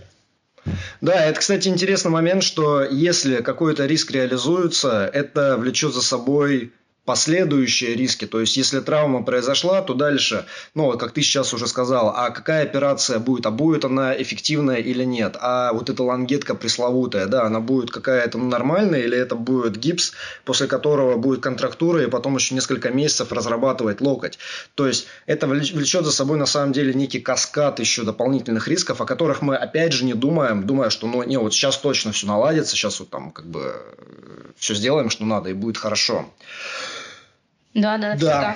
Да, 1.02 1.26
это, 1.26 1.40
кстати, 1.40 1.68
интересный 1.68 2.12
момент, 2.12 2.44
что 2.44 2.84
если 2.84 3.42
какой-то 3.42 3.86
риск 3.86 4.12
реализуется, 4.12 5.10
это 5.12 5.58
влечет 5.58 5.94
за 5.94 6.02
собой 6.02 6.74
последующие 7.08 7.96
риски. 7.96 8.28
То 8.28 8.42
есть, 8.42 8.58
если 8.58 8.82
травма 8.82 9.24
произошла, 9.24 9.82
то 9.82 9.94
дальше, 9.94 10.46
ну, 10.76 10.98
как 10.98 11.14
ты 11.14 11.22
сейчас 11.22 11.54
уже 11.54 11.66
сказал, 11.66 12.14
а 12.14 12.32
какая 12.32 12.64
операция 12.64 13.18
будет, 13.18 13.46
а 13.46 13.52
будет 13.52 13.86
она 13.86 14.14
эффективная 14.22 14.76
или 14.76 15.06
нет, 15.06 15.38
а 15.40 15.72
вот 15.72 15.90
эта 15.90 16.04
лангетка 16.04 16.54
пресловутая, 16.54 17.28
да, 17.28 17.44
она 17.44 17.62
будет 17.62 17.92
какая-то 17.92 18.38
нормальная 18.38 19.00
или 19.00 19.18
это 19.18 19.36
будет 19.36 19.78
гипс, 19.78 20.12
после 20.44 20.68
которого 20.68 21.16
будет 21.16 21.40
контрактура 21.40 22.04
и 22.04 22.08
потом 22.08 22.36
еще 22.36 22.54
несколько 22.54 22.90
месяцев 22.90 23.32
разрабатывать 23.32 24.02
локоть. 24.02 24.38
То 24.76 24.86
есть, 24.86 25.08
это 25.28 25.48
влечет 25.48 26.04
за 26.04 26.12
собой 26.12 26.38
на 26.38 26.46
самом 26.46 26.74
деле 26.74 26.94
некий 26.94 27.22
каскад 27.22 27.80
еще 27.80 28.04
дополнительных 28.04 28.68
рисков, 28.68 29.00
о 29.00 29.06
которых 29.06 29.42
мы 29.42 29.56
опять 29.56 29.94
же 29.94 30.04
не 30.04 30.14
думаем, 30.14 30.68
думая, 30.68 30.90
что 30.90 31.08
ну, 31.08 31.24
не, 31.24 31.40
вот 31.40 31.54
сейчас 31.54 31.78
точно 31.78 32.12
все 32.12 32.28
наладится, 32.28 32.76
сейчас 32.76 33.00
вот 33.00 33.10
там 33.10 33.32
как 33.32 33.46
бы 33.46 33.62
э, 33.62 34.52
все 34.58 34.76
сделаем, 34.76 35.10
что 35.10 35.24
надо 35.24 35.50
и 35.50 35.54
будет 35.54 35.78
хорошо. 35.78 36.26
Да, 37.78 37.98
да, 37.98 38.16
да. 38.16 38.42
да. 38.42 38.56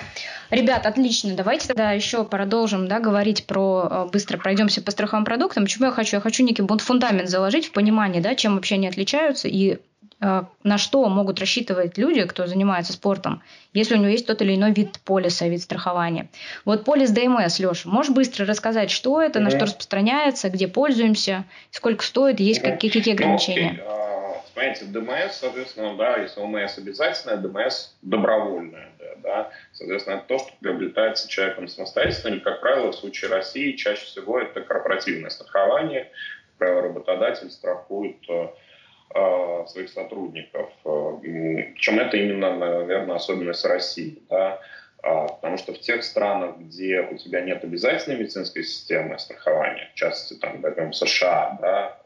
Ребят, 0.49 0.86
отлично. 0.86 1.36
Давайте 1.36 1.67
тогда 1.67 1.91
еще 1.91 2.25
продолжим 2.25 2.88
да, 2.88 2.99
говорить 2.99 3.45
про... 3.45 3.88
Э, 3.89 4.10
быстро 4.12 4.38
пройдемся 4.38 4.81
по 4.81 4.91
страховым 4.91 5.25
продуктам. 5.25 5.63
Почему 5.63 5.86
я 5.86 5.91
хочу? 5.91 6.17
Я 6.17 6.21
хочу 6.21 6.43
некий 6.43 6.63
фундамент 6.79 7.29
заложить 7.29 7.67
в 7.67 7.71
понимание, 7.71 8.21
да, 8.21 8.36
чем 8.36 8.55
вообще 8.55 8.75
они 8.75 8.88
отличаются 8.88 9.47
и 9.47 9.77
э, 10.19 10.43
на 10.63 10.77
что 10.79 11.07
могут 11.07 11.39
рассчитывать 11.39 11.99
люди, 11.99 12.23
кто 12.23 12.47
занимается 12.47 12.93
спортом, 12.93 13.43
если 13.73 13.93
у 13.93 13.97
него 13.97 14.10
есть 14.10 14.25
тот 14.25 14.41
или 14.41 14.55
иной 14.55 14.73
вид 14.73 14.99
полиса, 15.05 15.47
вид 15.47 15.62
страхования. 15.62 16.27
Вот 16.65 16.84
полис 16.84 17.12
ДМС, 17.12 17.60
Леша, 17.60 17.88
можешь 17.88 18.12
быстро 18.12 18.47
рассказать, 18.47 18.89
что 18.89 19.21
это, 19.21 19.38
mm-hmm. 19.38 19.43
на 19.43 19.49
что 19.51 19.60
распространяется, 19.65 20.49
где 20.49 20.67
пользуемся, 20.67 21.45
сколько 21.69 22.03
стоит, 22.03 22.39
есть 22.39 22.62
mm-hmm. 22.62 22.71
какие, 22.71 22.91
какие 22.91 23.13
ограничения? 23.13 23.77
Ну, 23.77 23.84
okay. 23.84 24.12
Понимаете, 24.54 24.86
ДМС, 24.86 25.38
соответственно, 25.38 25.96
да, 25.96 26.18
если 26.18 26.40
ОМС 26.40 26.78
обязательное, 26.78 27.38
ДМС 27.38 27.94
добровольное, 28.02 28.92
да, 29.00 29.16
да, 29.18 29.52
соответственно, 29.72 30.16
это 30.16 30.26
то, 30.28 30.40
что 30.40 30.52
приобретается 30.60 31.30
человеком 31.30 31.68
самостоятельно, 31.68 32.34
или, 32.34 32.40
как 32.40 32.62
правило, 32.62 32.92
в 32.92 32.96
случае 32.96 33.32
России 33.32 33.74
чаще 33.74 34.06
всего 34.06 34.40
это 34.40 34.62
корпоративное 34.62 35.30
страхование, 35.30 36.04
как 36.04 36.58
правило, 36.58 36.82
работодатель 36.82 37.50
страхует 37.50 38.18
э, 38.30 38.48
э 39.16 39.66
своих 39.68 39.90
сотрудников. 39.90 40.70
Э, 40.86 41.18
причем 41.22 42.00
это 42.00 42.18
именно, 42.18 42.56
наверное, 42.56 43.16
особенность 43.16 43.66
России, 43.66 44.22
да, 44.30 44.60
а, 45.04 45.28
потому 45.28 45.58
что 45.58 45.74
в 45.74 45.80
тех 45.80 46.04
странах, 46.04 46.58
где 46.58 47.02
у 47.02 47.18
тебя 47.18 47.42
нет 47.42 47.64
обязательной 47.64 48.20
медицинской 48.20 48.64
системы 48.64 49.18
страхования, 49.18 49.90
в 49.94 49.98
частности, 49.98 50.36
там, 50.36 50.62
допустим, 50.62 50.94
США, 50.94 51.58
да, 51.60 52.01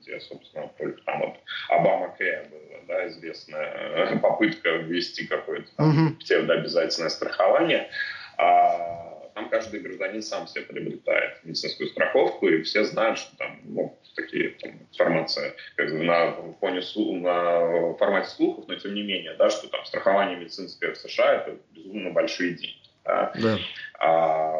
где, 0.00 0.20
собственно, 0.20 0.70
там 1.04 1.20
вот 1.20 1.36
Обама 1.68 2.14
Кэя 2.16 2.48
была, 2.50 2.80
да, 2.88 3.08
известная 3.08 4.16
попытка 4.18 4.70
ввести 4.70 5.26
какое-то 5.26 5.70
там 5.76 6.16
псевдообязательное 6.16 7.10
страхование. 7.10 7.90
А 8.36 9.30
там 9.34 9.48
каждый 9.48 9.80
гражданин 9.80 10.22
сам 10.22 10.46
себе 10.46 10.62
приобретает 10.62 11.44
медицинскую 11.44 11.88
страховку, 11.88 12.48
и 12.48 12.62
все 12.62 12.84
знают, 12.84 13.18
что 13.18 13.36
там 13.36 13.60
ну, 13.64 13.98
такие 14.14 14.50
там, 14.50 14.72
информация 14.90 15.54
как 15.76 15.92
на 15.92 16.32
фоне 16.60 16.80
на 17.20 17.94
формате 17.94 18.28
слухов, 18.28 18.66
но 18.68 18.74
тем 18.76 18.94
не 18.94 19.02
менее, 19.02 19.34
да, 19.34 19.50
что 19.50 19.68
там 19.68 19.84
страхование 19.84 20.36
медицинское 20.36 20.92
в 20.92 20.98
США 20.98 21.34
это 21.34 21.56
безумно 21.70 22.10
большие 22.10 22.54
деньги. 22.54 22.76
Да? 23.04 23.32
Да. 23.34 23.58
А, 23.98 24.52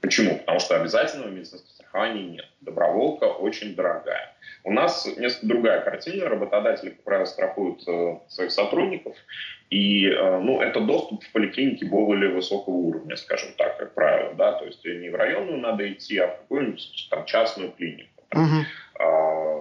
почему? 0.00 0.38
Потому 0.38 0.60
что 0.60 0.80
обязательного 0.80 1.28
медицинского 1.28 1.70
страхования 1.90 2.22
нет. 2.22 2.46
Доброволка 2.60 3.24
очень 3.24 3.74
дорогая. 3.74 4.34
У 4.62 4.72
нас 4.72 5.06
несколько 5.16 5.46
другая 5.46 5.80
картина. 5.80 6.28
Работодатели, 6.28 6.90
как 6.90 7.02
правило, 7.02 7.24
страхуют 7.26 7.86
э, 7.88 8.18
своих 8.28 8.52
сотрудников. 8.52 9.16
И 9.70 10.06
э, 10.06 10.40
ну, 10.40 10.60
это 10.60 10.80
доступ 10.80 11.24
в 11.24 11.32
поликлинике 11.32 11.86
более 11.86 12.30
высокого 12.30 12.74
уровня, 12.74 13.16
скажем 13.16 13.50
так, 13.56 13.78
как 13.78 13.94
правило. 13.94 14.34
Да? 14.34 14.52
То 14.52 14.66
есть 14.66 14.84
не 14.84 15.08
в 15.08 15.14
районную 15.14 15.58
надо 15.58 15.90
идти, 15.90 16.18
а 16.18 16.28
в 16.28 16.38
какую-нибудь 16.38 17.08
там, 17.10 17.24
частную 17.24 17.72
клинику. 17.72 18.22
Uh-huh. 18.34 18.64
А, 19.00 19.60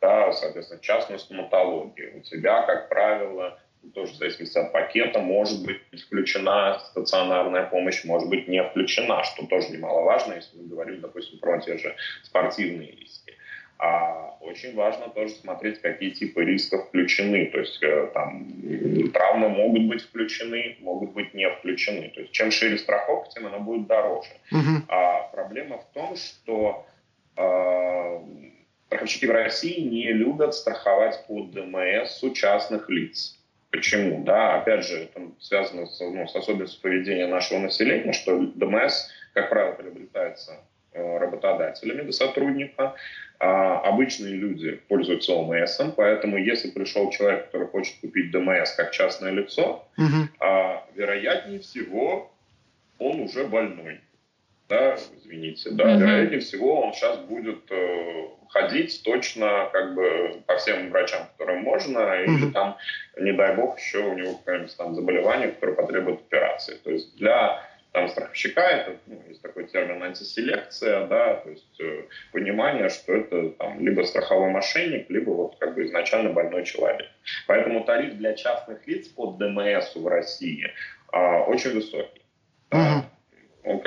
да, 0.00 0.32
соответственно, 0.32 0.80
частную 0.80 1.18
стоматологию. 1.18 2.18
У 2.18 2.20
тебя, 2.20 2.62
как 2.62 2.88
правило, 2.88 3.58
тоже 3.90 4.12
в 4.12 4.16
зависимости 4.16 4.58
от 4.58 4.72
пакета, 4.72 5.20
может 5.20 5.64
быть 5.64 5.80
включена 6.06 6.78
стационарная 6.90 7.64
помощь, 7.64 8.04
может 8.04 8.28
быть 8.28 8.48
не 8.48 8.62
включена, 8.62 9.24
что 9.24 9.46
тоже 9.46 9.70
немаловажно, 9.70 10.34
если 10.34 10.56
мы 10.56 10.68
говорим, 10.68 11.00
допустим, 11.00 11.38
про 11.38 11.60
те 11.60 11.78
же 11.78 11.94
спортивные 12.22 12.92
риски. 12.92 13.36
А 13.78 14.36
очень 14.40 14.76
важно 14.76 15.08
тоже 15.08 15.34
смотреть, 15.34 15.80
какие 15.80 16.10
типы 16.10 16.44
рисков 16.44 16.86
включены. 16.86 17.46
То 17.46 17.58
есть 17.58 17.82
э, 17.82 18.10
там 18.14 19.10
травмы 19.12 19.48
могут 19.48 19.88
быть 19.88 20.02
включены, 20.02 20.76
могут 20.80 21.10
быть 21.12 21.34
не 21.34 21.50
включены. 21.50 22.10
То 22.14 22.20
есть 22.20 22.32
чем 22.32 22.52
шире 22.52 22.78
страховка, 22.78 23.30
тем 23.30 23.46
она 23.46 23.58
будет 23.58 23.88
дороже. 23.88 24.30
Uh-huh. 24.52 24.82
А 24.86 25.22
проблема 25.32 25.78
в 25.78 25.84
том, 25.94 26.14
что 26.14 26.86
э, 27.36 28.20
страховщики 28.86 29.26
в 29.26 29.32
России 29.32 29.80
не 29.80 30.12
любят 30.12 30.54
страховать 30.54 31.26
под 31.26 31.50
ДМС 31.50 32.22
у 32.22 32.30
частных 32.30 32.88
лиц. 32.88 33.41
Почему? 33.72 34.22
Да, 34.22 34.60
опять 34.60 34.84
же, 34.84 35.04
это 35.04 35.30
связано 35.40 35.86
с, 35.86 35.98
ну, 35.98 36.28
с 36.28 36.36
особенностью 36.36 36.80
поведения 36.82 37.26
нашего 37.26 37.58
населения, 37.58 38.12
что 38.12 38.38
ДМС, 38.38 39.08
как 39.32 39.48
правило, 39.48 39.72
приобретается 39.72 40.58
э, 40.92 41.18
работодателями 41.18 42.02
до 42.02 42.12
сотрудника. 42.12 42.94
А 43.40 43.80
обычные 43.80 44.34
люди 44.34 44.80
пользуются 44.88 45.32
ОМС, 45.32 45.80
поэтому 45.96 46.36
если 46.36 46.70
пришел 46.70 47.10
человек, 47.10 47.46
который 47.46 47.66
хочет 47.66 47.96
купить 48.00 48.30
ДМС 48.30 48.72
как 48.76 48.92
частное 48.92 49.32
лицо, 49.32 49.84
угу. 49.98 50.28
а, 50.38 50.86
вероятнее 50.94 51.58
всего 51.58 52.30
он 53.00 53.20
уже 53.20 53.44
больной. 53.44 54.00
Да, 54.72 54.96
извините, 55.18 55.68
да, 55.72 55.84
угу. 55.84 56.00
вероятнее 56.00 56.40
всего 56.40 56.80
он 56.80 56.94
сейчас 56.94 57.18
будет 57.18 57.70
э, 57.70 58.24
ходить 58.48 59.02
точно 59.04 59.68
как 59.70 59.94
бы 59.94 60.40
по 60.46 60.56
всем 60.56 60.88
врачам, 60.88 61.26
которым 61.32 61.62
можно, 61.62 62.22
или 62.22 62.50
там, 62.52 62.78
не 63.18 63.32
дай 63.32 63.54
бог, 63.54 63.78
еще 63.78 63.98
у 63.98 64.14
него 64.14 64.36
какое-нибудь 64.36 64.74
там 64.74 64.94
заболевание, 64.94 65.48
которое 65.48 65.74
потребует 65.74 66.20
операции. 66.20 66.76
То 66.82 66.90
есть 66.90 67.14
для 67.18 67.62
там 67.92 68.08
страховщика 68.08 68.62
это 68.62 68.96
ну, 69.04 69.22
есть 69.28 69.42
такой 69.42 69.64
термин 69.64 70.02
антиселекция, 70.02 71.06
да, 71.06 71.34
то 71.34 71.50
есть 71.50 71.78
э, 71.78 72.04
понимание, 72.32 72.88
что 72.88 73.12
это 73.12 73.50
там 73.50 73.78
либо 73.78 74.04
страховой 74.04 74.48
мошенник, 74.48 75.10
либо 75.10 75.32
вот 75.32 75.58
как 75.58 75.74
бы 75.74 75.84
изначально 75.84 76.30
больной 76.30 76.64
человек. 76.64 77.08
Поэтому 77.46 77.84
тариф 77.84 78.14
для 78.14 78.32
частных 78.32 78.86
лиц 78.86 79.08
под 79.08 79.36
ДМС 79.36 79.94
в 79.96 80.06
России 80.06 80.70
э, 81.12 81.38
очень 81.46 81.74
высокий. 81.74 82.21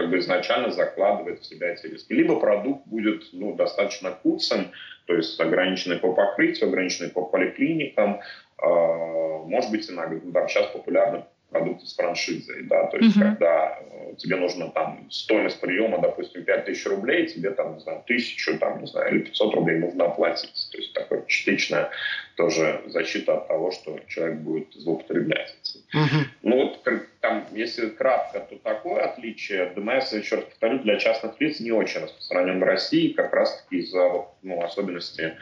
Как 0.05 0.11
бы 0.11 0.19
изначально 0.19 0.69
закладывает 0.69 1.39
в 1.39 1.45
себя 1.47 1.73
эти 1.73 1.87
риски. 1.87 2.13
Либо 2.13 2.39
продукт 2.39 2.85
будет 2.85 3.23
ну, 3.33 3.55
достаточно 3.55 4.11
куцым, 4.11 4.71
то 5.07 5.15
есть 5.15 5.39
ограниченный 5.39 5.97
по 5.97 6.13
покрытию, 6.13 6.69
ограниченный 6.69 7.09
по 7.09 7.25
поликлиникам, 7.25 8.19
э, 8.61 8.67
может 8.67 9.71
быть, 9.71 9.89
иногда 9.89 10.19
там, 10.31 10.47
сейчас 10.47 10.67
популярны 10.67 11.23
продукты 11.49 11.85
с 11.85 11.95
франшизой, 11.95 12.63
да, 12.63 12.87
то 12.87 12.97
есть 12.97 13.15
uh-huh. 13.15 13.21
когда 13.21 13.79
э, 13.79 14.15
тебе 14.17 14.35
нужно 14.35 14.71
там 14.71 15.09
стоимость 15.09 15.61
приема, 15.61 15.99
допустим, 15.99 16.43
5000 16.43 16.85
рублей, 16.87 17.27
тебе 17.27 17.51
там, 17.51 17.75
не 17.75 17.79
знаю, 17.79 18.03
тысячу, 18.05 18.57
там, 18.57 18.81
не 18.81 18.87
знаю, 18.87 19.11
или 19.13 19.19
500 19.23 19.55
рублей 19.55 19.79
нужно 19.79 20.05
оплатить. 20.05 20.69
То 20.71 20.77
есть 20.77 20.93
такое 20.93 21.23
частичная 21.27 21.89
тоже 22.35 22.81
защита 22.87 23.37
от 23.37 23.47
того, 23.47 23.71
что 23.71 23.99
человек 24.07 24.39
будет 24.39 24.73
злоупотреблять. 24.73 25.55
Uh-huh. 25.93 26.25
Ну 26.41 26.55
вот 26.57 26.83
там, 27.21 27.45
если 27.53 27.89
кратко, 27.89 28.39
то 28.39 28.57
такое 28.57 29.03
отличие. 29.03 29.71
ДМС, 29.75 30.13
еще 30.13 30.35
раз 30.35 30.45
повторю, 30.45 30.79
для 30.79 30.97
частных 30.97 31.39
лиц 31.39 31.59
не 31.59 31.71
очень 31.71 32.01
распространен 32.01 32.59
в 32.59 32.63
России, 32.63 33.13
как 33.13 33.33
раз-таки 33.33 33.77
из-за 33.77 34.25
ну, 34.41 34.61
особенностей 34.61 35.33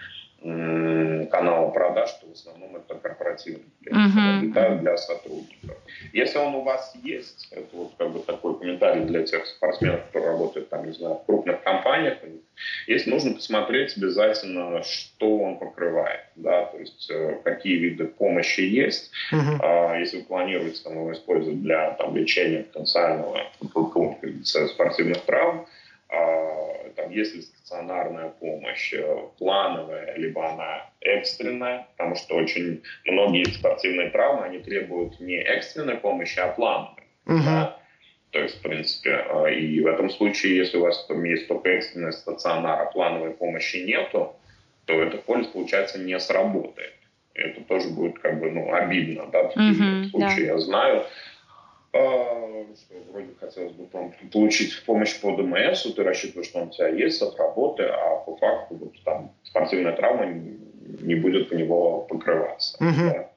канала 0.44 1.70
продаж, 1.70 2.10
что 2.10 2.28
в 2.28 2.34
основном 2.34 2.76
это 2.76 2.96
корпоративный 2.96 3.64
клиент, 3.82 4.56
uh-huh. 4.56 4.80
для 4.80 4.98
сотрудников. 4.98 5.78
Если 6.12 6.38
он 6.38 6.56
у 6.56 6.62
вас 6.64 6.94
есть, 7.02 7.48
это 7.52 7.68
вот 7.74 7.94
как 7.98 8.12
бы 8.12 8.20
такой 8.20 8.60
комментарий 8.60 9.06
для 9.06 9.24
тех 9.24 9.46
спортсменов, 9.46 10.06
которые 10.08 10.32
работают 10.32 10.70
там, 10.70 10.86
не 10.86 10.94
знаю, 10.94 11.16
в 11.16 11.26
крупных 11.26 11.64
компаниях, 11.64 12.18
если 12.88 13.10
нужно 13.10 13.34
посмотреть 13.34 13.96
обязательно, 13.98 14.84
что 14.84 15.38
он 15.38 15.58
покрывает, 15.60 16.22
да, 16.36 16.66
то 16.66 16.78
есть 16.78 17.10
э, 17.10 17.40
какие 17.44 17.78
виды 17.78 18.06
помощи 18.06 18.62
есть, 18.62 19.12
uh-huh. 19.32 20.00
если 20.00 20.18
вы 20.18 20.24
планируете 20.24 20.84
там, 20.84 20.94
его 20.94 21.14
использовать 21.14 21.62
для 21.62 21.92
там, 21.92 22.16
лечения 22.16 22.64
потенциального 22.64 23.40
спортивных 24.44 25.22
травм, 25.22 25.66
а, 26.10 26.73
там, 26.96 27.12
если 27.12 27.42
стационарная 27.42 28.30
помощь 28.30 28.94
э, 28.94 29.28
плановая, 29.38 30.16
либо 30.16 30.50
она 30.50 30.90
экстренная, 31.02 31.88
потому 31.92 32.16
что 32.16 32.36
очень 32.36 32.84
многие 33.06 33.46
спортивные 33.46 34.10
травмы, 34.10 34.46
они 34.46 34.60
требуют 34.60 35.20
не 35.20 35.38
экстренной 35.38 35.96
помощи, 35.96 36.40
а 36.40 36.48
плановой. 36.50 37.04
Угу. 37.26 37.44
Да? 37.46 37.80
То 38.32 38.40
есть, 38.40 38.58
в 38.58 38.62
принципе, 38.62 39.26
а, 39.30 39.48
и 39.48 39.80
в 39.80 39.88
этом 39.88 40.10
случае, 40.10 40.58
если 40.58 40.78
у 40.78 40.82
вас 40.82 41.08
есть 41.24 41.48
только 41.48 41.70
экстренная 41.70 42.12
стационара, 42.12 42.90
плановой 42.92 43.32
помощи 43.32 43.78
нету, 43.78 44.36
то 44.86 44.94
этот 44.94 45.24
полис, 45.24 45.48
получается, 45.48 46.00
не 46.00 46.20
сработает. 46.20 46.94
Это 47.36 47.62
тоже 47.62 47.90
будет 47.90 48.20
как 48.20 48.40
бы 48.40 48.52
ну, 48.52 48.74
обидно, 48.74 49.28
да, 49.32 49.44
в 49.44 49.54
таких 49.54 50.10
случаях 50.10 50.36
да. 50.36 50.54
я 50.54 50.58
знаю. 50.60 51.04
А, 51.94 52.66
что 52.76 52.96
вроде 53.12 53.30
хотелось 53.40 53.74
бы 53.74 53.86
там, 53.86 54.14
получить 54.32 54.84
помощь 54.86 55.20
по 55.20 55.36
ДМС, 55.36 55.84
ты 55.84 56.04
рассчитываешь, 56.04 56.48
что 56.48 56.60
он 56.62 56.70
у 56.70 56.72
тебя 56.72 56.88
есть 56.88 57.22
от 57.22 57.38
работы, 57.38 57.84
а 57.84 58.16
по 58.26 58.36
факту 58.36 58.76
вот, 58.76 58.94
там 59.04 59.32
спортивная 59.44 59.96
травма 59.96 60.26
не 60.26 61.16
будет 61.16 61.52
в 61.52 61.54
него 61.54 62.02
покрываться. 62.02 62.78
Угу. 62.84 63.12
Да. 63.12 63.30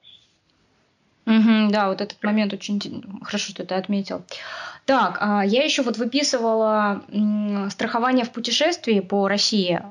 Угу, 1.27 1.71
да, 1.71 1.89
вот 1.89 2.01
этот 2.01 2.23
момент 2.23 2.53
очень 2.53 2.79
хорошо, 3.21 3.51
что 3.51 3.65
ты 3.65 3.75
отметил. 3.75 4.23
Так, 4.85 5.17
а 5.19 5.45
я 5.45 5.63
еще 5.63 5.81
вот 5.81 5.97
выписывала 5.97 7.03
страхование 7.69 8.23
в 8.23 8.31
путешествии 8.31 9.01
по 9.01 9.27
России, 9.27 9.81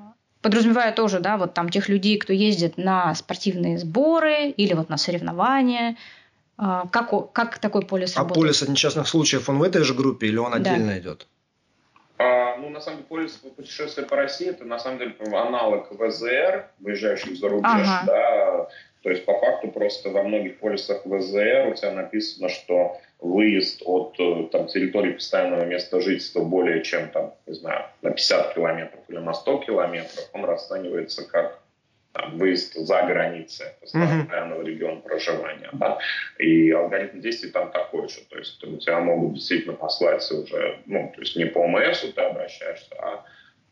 подразумевая 0.40 0.92
тоже, 0.92 1.20
да, 1.20 1.36
вот 1.36 1.52
там 1.52 1.68
тех 1.68 1.90
людей, 1.90 2.18
кто 2.18 2.32
ездит 2.32 2.78
на 2.78 3.14
спортивные 3.14 3.78
сборы 3.78 4.48
или 4.48 4.72
вот 4.72 4.88
на 4.88 4.96
соревнования, 4.96 5.96
как, 6.56 7.32
как 7.32 7.58
такой 7.58 7.82
полис 7.82 8.16
а 8.16 8.20
работает? 8.20 8.36
А 8.36 8.40
полис 8.40 8.62
от 8.62 8.68
несчастных 8.68 9.08
случаев, 9.08 9.48
он 9.48 9.58
в 9.58 9.62
этой 9.62 9.82
же 9.82 9.94
группе 9.94 10.26
или 10.26 10.38
он 10.38 10.52
да. 10.52 10.56
отдельно 10.56 10.98
идет? 10.98 11.26
А, 12.18 12.56
ну, 12.56 12.70
на 12.70 12.80
самом 12.80 12.98
деле, 12.98 13.08
полис 13.08 13.32
путешествия 13.32 14.04
по 14.04 14.16
России 14.16 14.48
это 14.48 14.64
на 14.64 14.78
самом 14.78 14.98
деле 14.98 15.14
аналог 15.32 15.90
ВЗР, 15.90 16.66
выезжающих 16.80 17.36
за 17.36 17.48
рубеж, 17.48 17.70
ага. 17.86 18.02
да. 18.06 18.68
То 19.02 19.10
есть, 19.10 19.24
по 19.24 19.38
факту, 19.38 19.68
просто 19.68 20.10
во 20.10 20.22
многих 20.22 20.58
полисах 20.58 21.04
ВЗР 21.04 21.68
у 21.70 21.74
тебя 21.74 21.92
написано, 21.92 22.48
что 22.48 22.98
выезд 23.20 23.82
от 23.84 24.16
э, 24.18 24.48
там, 24.50 24.66
территории 24.66 25.12
постоянного 25.12 25.64
места 25.64 26.00
жительства 26.00 26.42
более 26.42 26.82
чем, 26.82 27.10
там, 27.10 27.34
не 27.46 27.54
знаю, 27.54 27.84
на 28.02 28.10
50 28.10 28.54
километров 28.54 29.00
или 29.08 29.18
на 29.18 29.32
100 29.32 29.58
километров, 29.58 30.28
он 30.32 30.44
расценивается 30.44 31.26
как 31.28 31.60
там, 32.16 32.38
выезд 32.38 32.74
за 32.74 33.02
границы 33.02 33.64
постоянного 33.80 34.62
mm-hmm. 34.62 34.64
региона 34.64 35.00
проживания. 35.00 35.68
Да? 35.72 35.98
И 36.38 36.70
алгоритм 36.70 37.20
действий 37.20 37.50
там 37.50 37.70
такой 37.70 38.08
же. 38.08 38.20
То 38.30 38.38
есть 38.38 38.62
у 38.64 38.76
тебя 38.78 39.00
могут 39.00 39.34
действительно 39.34 39.74
послать 39.74 40.30
уже, 40.30 40.78
ну, 40.86 41.12
то 41.14 41.20
есть 41.20 41.36
не 41.36 41.44
по 41.44 41.58
ОМС 41.58 42.00
ты 42.00 42.20
обращаешься, 42.20 42.94
а 42.98 43.24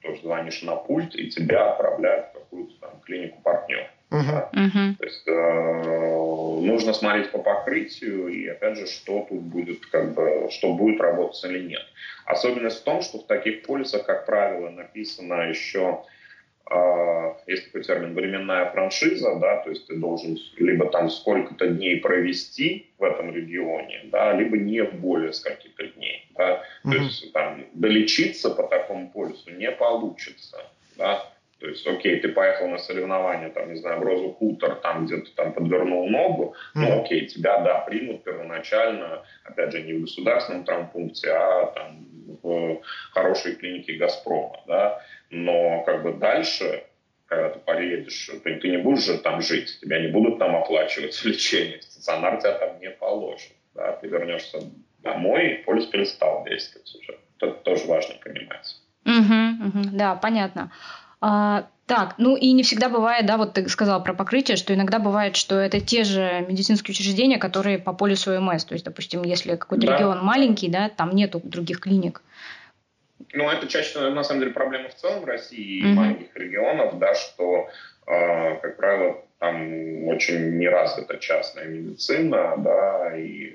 тоже 0.02 0.20
звонишь 0.20 0.62
на 0.62 0.76
пульт, 0.76 1.14
и 1.14 1.30
тебя 1.30 1.70
отправляют 1.70 2.26
в 2.26 2.33
какую-то 2.35 2.74
там 2.80 3.00
клинику 3.04 3.40
партнер. 3.42 3.90
Uh-huh. 4.11 4.22
Да? 4.30 4.50
Uh-huh. 4.52 4.96
То 4.98 5.04
есть 5.04 5.26
э, 5.26 6.64
нужно 6.66 6.92
смотреть 6.92 7.30
по 7.30 7.38
покрытию 7.38 8.28
и 8.28 8.46
опять 8.46 8.76
же, 8.76 8.87
что 8.87 9.26
тут 9.28 9.40
будет, 9.40 9.87
как 9.87 10.14
бы, 10.14 10.48
что 10.50 10.74
будет 10.74 11.00
работать 11.00 11.42
или 11.44 11.61
нет. 11.61 11.83
Особенность 12.26 12.80
в 12.80 12.85
том, 12.85 13.00
что 13.00 13.18
в 13.18 13.26
таких 13.26 13.62
полисах, 13.62 14.04
как 14.04 14.26
правило, 14.26 14.68
написано 14.68 15.48
еще 15.48 16.04
а, 16.66 17.37
есть 17.46 17.66
такой 17.66 17.83
термин 17.83 18.14
временная 18.14 18.70
франшиза, 18.70 19.37
да, 19.37 19.59
то 19.59 19.70
есть 19.70 19.87
ты 19.87 19.96
должен 19.96 20.38
либо 20.57 20.88
там 20.90 21.11
сколько-то 21.11 21.66
дней 21.66 22.00
провести 22.00 22.90
в 22.98 23.05
этом 23.05 23.35
регионе, 23.35 24.03
да, 24.05 24.33
либо 24.33 24.57
не 24.57 24.83
более 24.83 25.33
скольких-то 25.33 25.87
дней, 25.88 26.27
да, 26.37 26.62
mm-hmm. 26.85 26.90
то 26.90 26.96
есть 26.96 27.33
там 27.33 27.64
долечиться 27.74 28.50
по 28.50 28.62
такому 28.62 29.11
полюсу 29.11 29.50
не 29.50 29.70
получится, 29.70 30.64
да, 30.96 31.31
то 31.61 31.68
есть, 31.68 31.87
окей, 31.87 32.20
ты 32.20 32.29
поехал 32.29 32.68
на 32.68 32.79
соревнования, 32.79 33.48
там, 33.48 33.72
не 33.72 33.79
знаю, 33.79 34.00
в 34.00 34.03
Розу 34.03 34.33
Хутор, 34.33 34.77
там 34.77 35.07
где-то 35.07 35.35
там 35.35 35.53
подвернул 35.53 36.09
ногу, 36.09 36.55
mm-hmm. 36.74 36.81
ну, 36.81 37.03
окей, 37.03 37.27
тебя, 37.27 37.59
да, 37.61 37.81
примут 37.81 38.24
первоначально, 38.24 39.22
опять 39.44 39.72
же, 39.72 39.83
не 39.83 39.94
в 39.94 40.03
государственном 40.03 40.64
травмпункте, 40.64 41.31
а 41.31 41.66
там 41.74 42.07
в 42.42 42.81
хорошей 43.12 43.55
клинике 43.55 43.94
Газпрома, 43.94 44.61
да, 44.66 45.00
но 45.30 45.82
как 45.84 46.02
бы 46.02 46.12
дальше, 46.14 46.84
когда 47.26 47.50
ты 47.50 47.58
поедешь, 47.60 48.30
ты, 48.42 48.56
ты 48.56 48.68
не 48.68 48.78
будешь 48.78 49.04
же 49.04 49.18
там 49.18 49.40
жить, 49.40 49.78
тебя 49.80 50.00
не 50.00 50.08
будут 50.08 50.38
там 50.38 50.56
оплачивать 50.56 51.20
лечение, 51.24 51.82
стационар 51.82 52.40
тебя 52.40 52.52
там 52.58 52.80
не 52.80 52.90
положит. 52.90 53.52
Да? 53.74 53.92
Ты 53.92 54.08
вернешься 54.08 54.60
домой, 54.98 55.54
и 55.54 55.62
полис 55.64 55.87
перестал 55.87 56.44
действовать 56.44 56.94
уже. 56.94 57.18
Это 57.40 57.52
тоже 57.52 57.87
важно 57.87 58.14
понимать. 58.22 58.76
Угу, 59.04 59.68
угу, 59.68 59.88
да, 59.92 60.14
понятно. 60.14 60.72
А, 61.20 61.66
так, 61.87 62.14
ну 62.16 62.37
и 62.37 62.52
не 62.52 62.62
всегда 62.62 62.88
бывает, 62.88 63.26
да, 63.26 63.37
вот 63.37 63.54
ты 63.54 63.68
сказал 63.68 64.02
про 64.02 64.14
покрытие, 64.14 64.56
что 64.56 64.74
иногда 64.74 64.98
бывает, 64.98 65.37
что 65.37 65.56
это 65.56 65.80
те 65.80 66.04
же 66.04 66.44
медицинские 66.48 66.92
учреждения, 66.92 67.38
которые 67.38 67.78
по 67.78 67.92
полису 67.92 68.32
ОМС. 68.32 68.64
То 68.64 68.74
есть, 68.74 68.84
допустим, 68.87 69.22
если 69.22 69.56
какой-то 69.56 69.87
да. 69.87 69.94
регион 69.94 70.24
маленький, 70.24 70.68
да, 70.68 70.88
там 70.88 71.10
нету 71.14 71.42
других 71.44 71.80
клиник. 71.80 72.22
Ну, 73.32 73.48
это 73.48 73.66
чаще, 73.66 73.98
на 73.98 74.24
самом 74.24 74.40
деле, 74.40 74.52
проблема 74.52 74.88
в 74.88 74.94
целом 74.94 75.22
в 75.22 75.24
России 75.24 75.78
и 75.78 75.82
mm-hmm. 75.82 75.94
маленьких 75.94 76.37
регионов, 76.37 76.98
да, 76.98 77.14
что, 77.14 77.68
э, 78.06 78.56
как 78.56 78.76
правило, 78.76 79.24
там 79.38 80.08
очень 80.08 80.58
неразвита 80.58 81.18
частная 81.18 81.66
медицина, 81.66 82.54
да, 82.58 83.16
и 83.16 83.54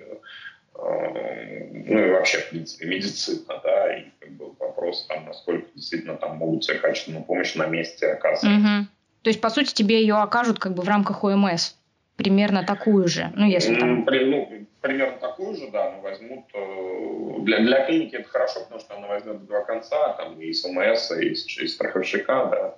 э, 0.75 1.60
ну 1.71 2.05
и 2.05 2.12
вообще, 2.12 2.38
в 2.39 2.49
принципе, 2.49 2.88
медицина, 2.88 3.60
да, 3.63 3.97
и 3.97 4.05
как 4.19 4.32
бы 4.32 4.51
вопрос 4.60 5.05
там, 5.08 5.25
насколько 5.25 5.67
действительно 5.75 6.15
там 6.15 6.38
могут 6.38 6.63
себе 6.63 6.77
качественную 6.77 7.23
помощь 7.23 7.55
на 7.55 7.65
месте 7.67 8.08
оказывать. 8.08 8.58
Угу. 8.58 8.88
То 9.23 9.29
есть, 9.29 9.41
по 9.41 9.49
сути, 9.49 9.73
тебе 9.73 10.01
ее 10.01 10.15
окажут 10.15 10.60
как 10.60 10.73
бы 10.73 10.84
в 10.84 10.88
рамках 10.88 11.23
ОМС, 11.23 11.73
примерно 12.15 12.63
такую 12.63 13.08
же, 13.08 13.32
ну, 13.36 13.45
если 13.45 13.75
там... 13.75 14.05
Ну, 14.05 14.67
примерно 14.82 15.18
такую 15.18 15.56
же, 15.56 15.70
да, 15.72 15.92
но 15.92 16.02
возьмут... 16.02 16.46
Э, 16.54 17.42
для, 17.42 17.60
для 17.60 17.86
клиники 17.86 18.15
это 18.15 18.30
хорошо, 18.30 18.62
потому 18.62 18.80
что 18.80 18.96
она 18.98 19.08
возьмет 19.08 19.46
два 19.46 19.63
конца, 19.63 20.13
там, 20.13 20.39
и 20.39 20.54
СМС, 20.54 21.12
и 21.12 21.30
из 21.30 21.74
страховщика, 21.74 22.46
да. 22.46 22.76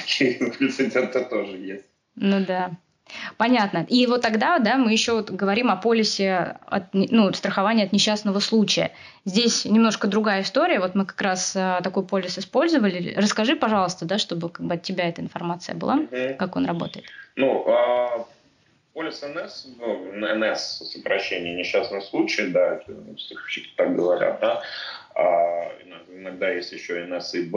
Такие 0.00 0.52
прецеденты 0.52 1.24
тоже 1.24 1.56
есть. 1.56 1.86
Ну 2.16 2.44
да. 2.44 2.72
Понятно. 3.36 3.84
И 3.88 4.06
вот 4.06 4.22
тогда, 4.22 4.58
да, 4.58 4.76
мы 4.76 4.92
еще 4.92 5.12
вот 5.12 5.30
говорим 5.30 5.70
о 5.70 5.76
полисе 5.76 6.56
от, 6.66 6.84
ну, 6.92 7.32
страхования 7.32 7.84
от 7.84 7.92
несчастного 7.92 8.38
случая. 8.40 8.92
Здесь 9.24 9.64
немножко 9.64 10.06
другая 10.06 10.42
история. 10.42 10.80
Вот 10.80 10.94
мы 10.94 11.04
как 11.04 11.20
раз 11.20 11.54
а, 11.56 11.80
такой 11.82 12.04
полис 12.06 12.38
использовали. 12.38 13.14
Расскажи, 13.16 13.56
пожалуйста, 13.56 14.06
да, 14.06 14.18
чтобы 14.18 14.48
как 14.48 14.66
бы 14.66 14.74
от 14.74 14.82
тебя 14.82 15.08
эта 15.08 15.20
информация 15.20 15.74
была, 15.74 15.98
mm-hmm. 15.98 16.36
как 16.36 16.56
он 16.56 16.66
работает. 16.66 17.06
Ну, 17.36 17.64
а, 17.68 18.26
Полис 18.92 19.22
НС, 19.22 19.66
ну, 19.78 20.12
НС, 20.34 20.92
сокращение 20.92 21.54
несчастный 21.54 22.02
случай, 22.02 22.48
да, 22.48 22.82
страховщики 23.16 23.70
так 23.76 23.96
говорят, 23.96 24.38
да, 24.40 24.62
а, 25.14 25.72
иногда 26.10 26.50
есть 26.50 26.72
еще 26.72 27.04
НСИБ, 27.06 27.54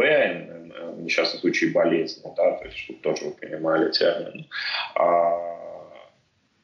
несчастный 0.98 1.40
случай 1.42 1.72
болезни, 1.72 2.24
да, 2.38 2.52
то 2.54 2.66
есть, 2.66 2.78
чтобы 2.78 3.00
тоже 3.00 3.26
вы 3.26 3.32
понимали 3.32 3.92
термин. 3.92 4.48
А, 4.96 5.02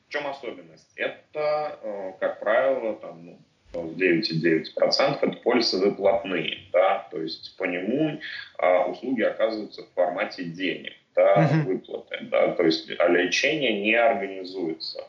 в 0.07 0.09
чем 0.09 0.27
особенность? 0.27 0.91
Это, 0.95 1.79
э, 1.81 2.11
как 2.19 2.39
правило, 2.39 2.95
там, 2.95 3.25
ну, 3.25 3.39
9,9% 3.73 5.19
это 5.21 5.37
полисы 5.43 5.77
выплатные, 5.77 6.59
да, 6.73 7.07
то 7.11 7.21
есть 7.21 7.55
по 7.57 7.63
нему 7.63 8.19
а, 8.57 8.85
услуги 8.87 9.21
оказываются 9.21 9.83
в 9.83 9.93
формате 9.93 10.43
денег 10.43 10.93
да, 11.15 11.35
uh-huh. 11.35 11.63
выплаты, 11.63 12.17
да, 12.23 12.53
то 12.53 12.63
есть 12.63 12.89
а 12.99 13.07
лечение 13.07 13.81
не 13.81 13.95
организуется. 13.95 15.03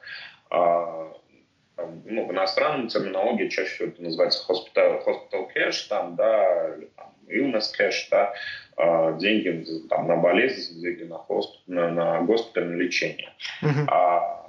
А, 0.50 1.12
ну, 2.04 2.26
в 2.26 2.32
иностранном 2.32 2.88
терминологии 2.88 3.48
чаще 3.48 3.70
всего 3.70 3.88
это 3.88 4.02
называется 4.02 4.44
hospital, 4.48 5.04
hospital 5.04 5.48
cash, 5.54 5.88
там, 5.88 6.16
да, 6.16 6.76
или 6.76 6.90
там, 6.96 7.12
illness 7.28 7.72
cash, 7.78 8.08
да, 8.10 8.32
а, 8.76 9.12
деньги 9.12 9.64
там, 9.88 10.06
на 10.06 10.16
болезнь, 10.16 10.80
деньги 10.80 11.04
на, 11.04 11.18
хосп, 11.18 11.56
на, 11.66 11.90
на 11.90 12.22
госпитальное 12.22 12.76
лечение. 12.76 13.32
Uh-huh. 13.62 13.86
А, 13.88 14.44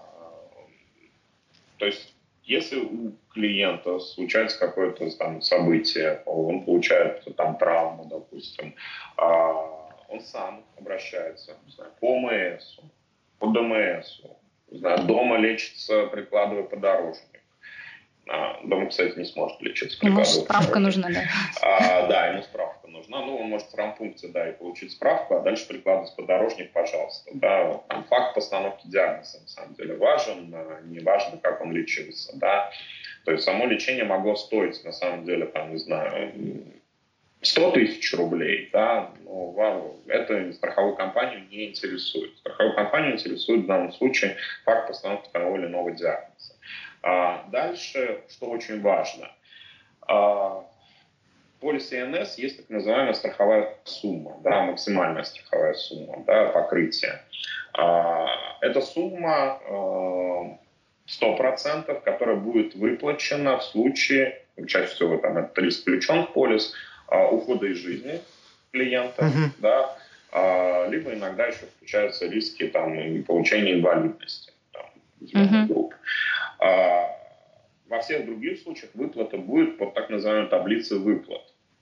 то 1.77 1.85
есть 1.85 2.12
если 2.43 2.79
у 2.79 3.13
клиента 3.33 3.99
случается 3.99 4.59
какое-то 4.59 5.09
там 5.17 5.41
событие, 5.41 6.21
он 6.25 6.63
получает 6.63 7.23
там 7.35 7.57
травму, 7.57 8.05
допустим, 8.05 8.75
а, 9.17 9.53
он 10.09 10.19
сам 10.21 10.65
обращается 10.77 11.57
не 11.65 11.71
знаю, 11.71 11.91
по 11.99 12.15
ОМС, 12.15 12.79
по 13.39 13.47
ДМС, 13.47 14.21
знаю, 14.77 15.05
дома 15.05 15.37
лечится, 15.37 16.07
прикладывая 16.07 16.63
подорожник. 16.63 17.32
А, 18.27 18.61
дома, 18.63 18.87
кстати, 18.87 19.17
не 19.17 19.25
сможет 19.25 19.61
лечиться. 19.61 19.97
Ему 20.05 20.23
справка 20.23 20.79
нужна, 20.79 21.09
да? 21.09 21.23
А, 21.61 22.07
да, 22.07 22.27
ему 22.27 22.43
справка 22.43 22.87
нужна. 22.87 23.19
Ну, 23.21 23.37
он 23.37 23.49
может 23.49 23.67
в 23.67 23.75
рампункте, 23.75 24.29
да, 24.29 24.49
и 24.49 24.53
получить 24.53 24.91
справку, 24.91 25.35
а 25.35 25.41
дальше 25.41 25.67
прикладывать 25.67 26.15
подорожник, 26.15 26.71
пожалуйста. 26.71 27.31
Да, 27.33 27.81
там 27.89 28.05
факт 28.05 28.35
постановки 28.35 28.87
диагноза, 28.87 29.41
на 29.41 29.47
самом 29.47 29.73
деле, 29.75 29.95
важен, 29.95 30.53
а 30.55 30.81
не 30.83 30.99
важно, 30.99 31.37
как 31.37 31.61
он 31.61 31.73
лечился, 31.73 32.37
да. 32.37 32.71
То 33.25 33.31
есть 33.31 33.43
само 33.43 33.65
лечение 33.65 34.05
могло 34.05 34.35
стоить, 34.35 34.83
на 34.85 34.91
самом 34.91 35.25
деле, 35.25 35.45
там, 35.45 35.71
не 35.71 35.77
знаю, 35.77 36.33
100 37.41 37.71
тысяч 37.71 38.13
рублей, 38.13 38.69
да, 38.71 39.11
но 39.25 39.51
вам 39.51 39.91
это 40.07 40.53
страховую 40.53 40.95
компанию 40.95 41.45
не 41.49 41.69
интересует. 41.69 42.37
Страховую 42.37 42.75
компанию 42.75 43.13
интересует 43.13 43.63
в 43.63 43.67
данном 43.67 43.91
случае 43.91 44.37
факт 44.63 44.87
постановки 44.87 45.29
того 45.31 45.57
или 45.57 45.65
иного 45.65 45.91
диагноза. 45.91 46.52
А 47.03 47.43
дальше, 47.51 48.21
что 48.29 48.47
очень 48.47 48.81
важно, 48.81 49.29
а, 50.01 50.63
в 51.57 51.59
полисе 51.59 52.05
НС 52.05 52.37
есть 52.37 52.57
так 52.57 52.69
называемая 52.69 53.13
страховая 53.13 53.75
сумма, 53.83 54.37
да, 54.41 54.63
максимальная 54.63 55.23
страховая 55.23 55.73
сумма, 55.73 56.23
да, 56.25 56.47
покрытие. 56.47 57.21
А, 57.73 58.27
эта 58.61 58.79
сумма 58.81 59.59
100%, 61.05 61.85
а, 61.87 61.93
которая 61.95 62.37
будет 62.37 62.75
выплачена 62.75 63.57
в 63.57 63.63
случае, 63.63 64.41
чаще 64.67 64.93
всего 64.93 65.17
там 65.17 65.37
это 65.37 65.61
риск 65.61 65.81
включен 65.81 66.25
в 66.25 66.33
полис, 66.33 66.73
а, 67.07 67.27
ухода 67.27 67.67
из 67.67 67.77
жизни 67.77 68.21
клиента, 68.71 69.25
uh-huh. 69.25 69.49
да, 69.59 69.97
а, 70.31 70.87
либо 70.87 71.13
иногда 71.13 71.47
еще 71.47 71.65
включаются 71.77 72.27
риски 72.27 72.67
там, 72.67 73.23
получения 73.23 73.73
инвалидности 73.73 74.51
там, 74.71 74.85
uh-huh. 75.21 75.67
групп. 75.67 75.93
А, 76.63 77.13
во 77.87 77.99
всех 77.99 78.25
других 78.25 78.59
случаях 78.59 78.91
выплата 78.93 79.37
будет 79.37 79.77
по 79.77 79.87
так 79.87 80.09
называемой 80.09 80.49
таблице 80.49 80.97
выплат, 80.97 81.41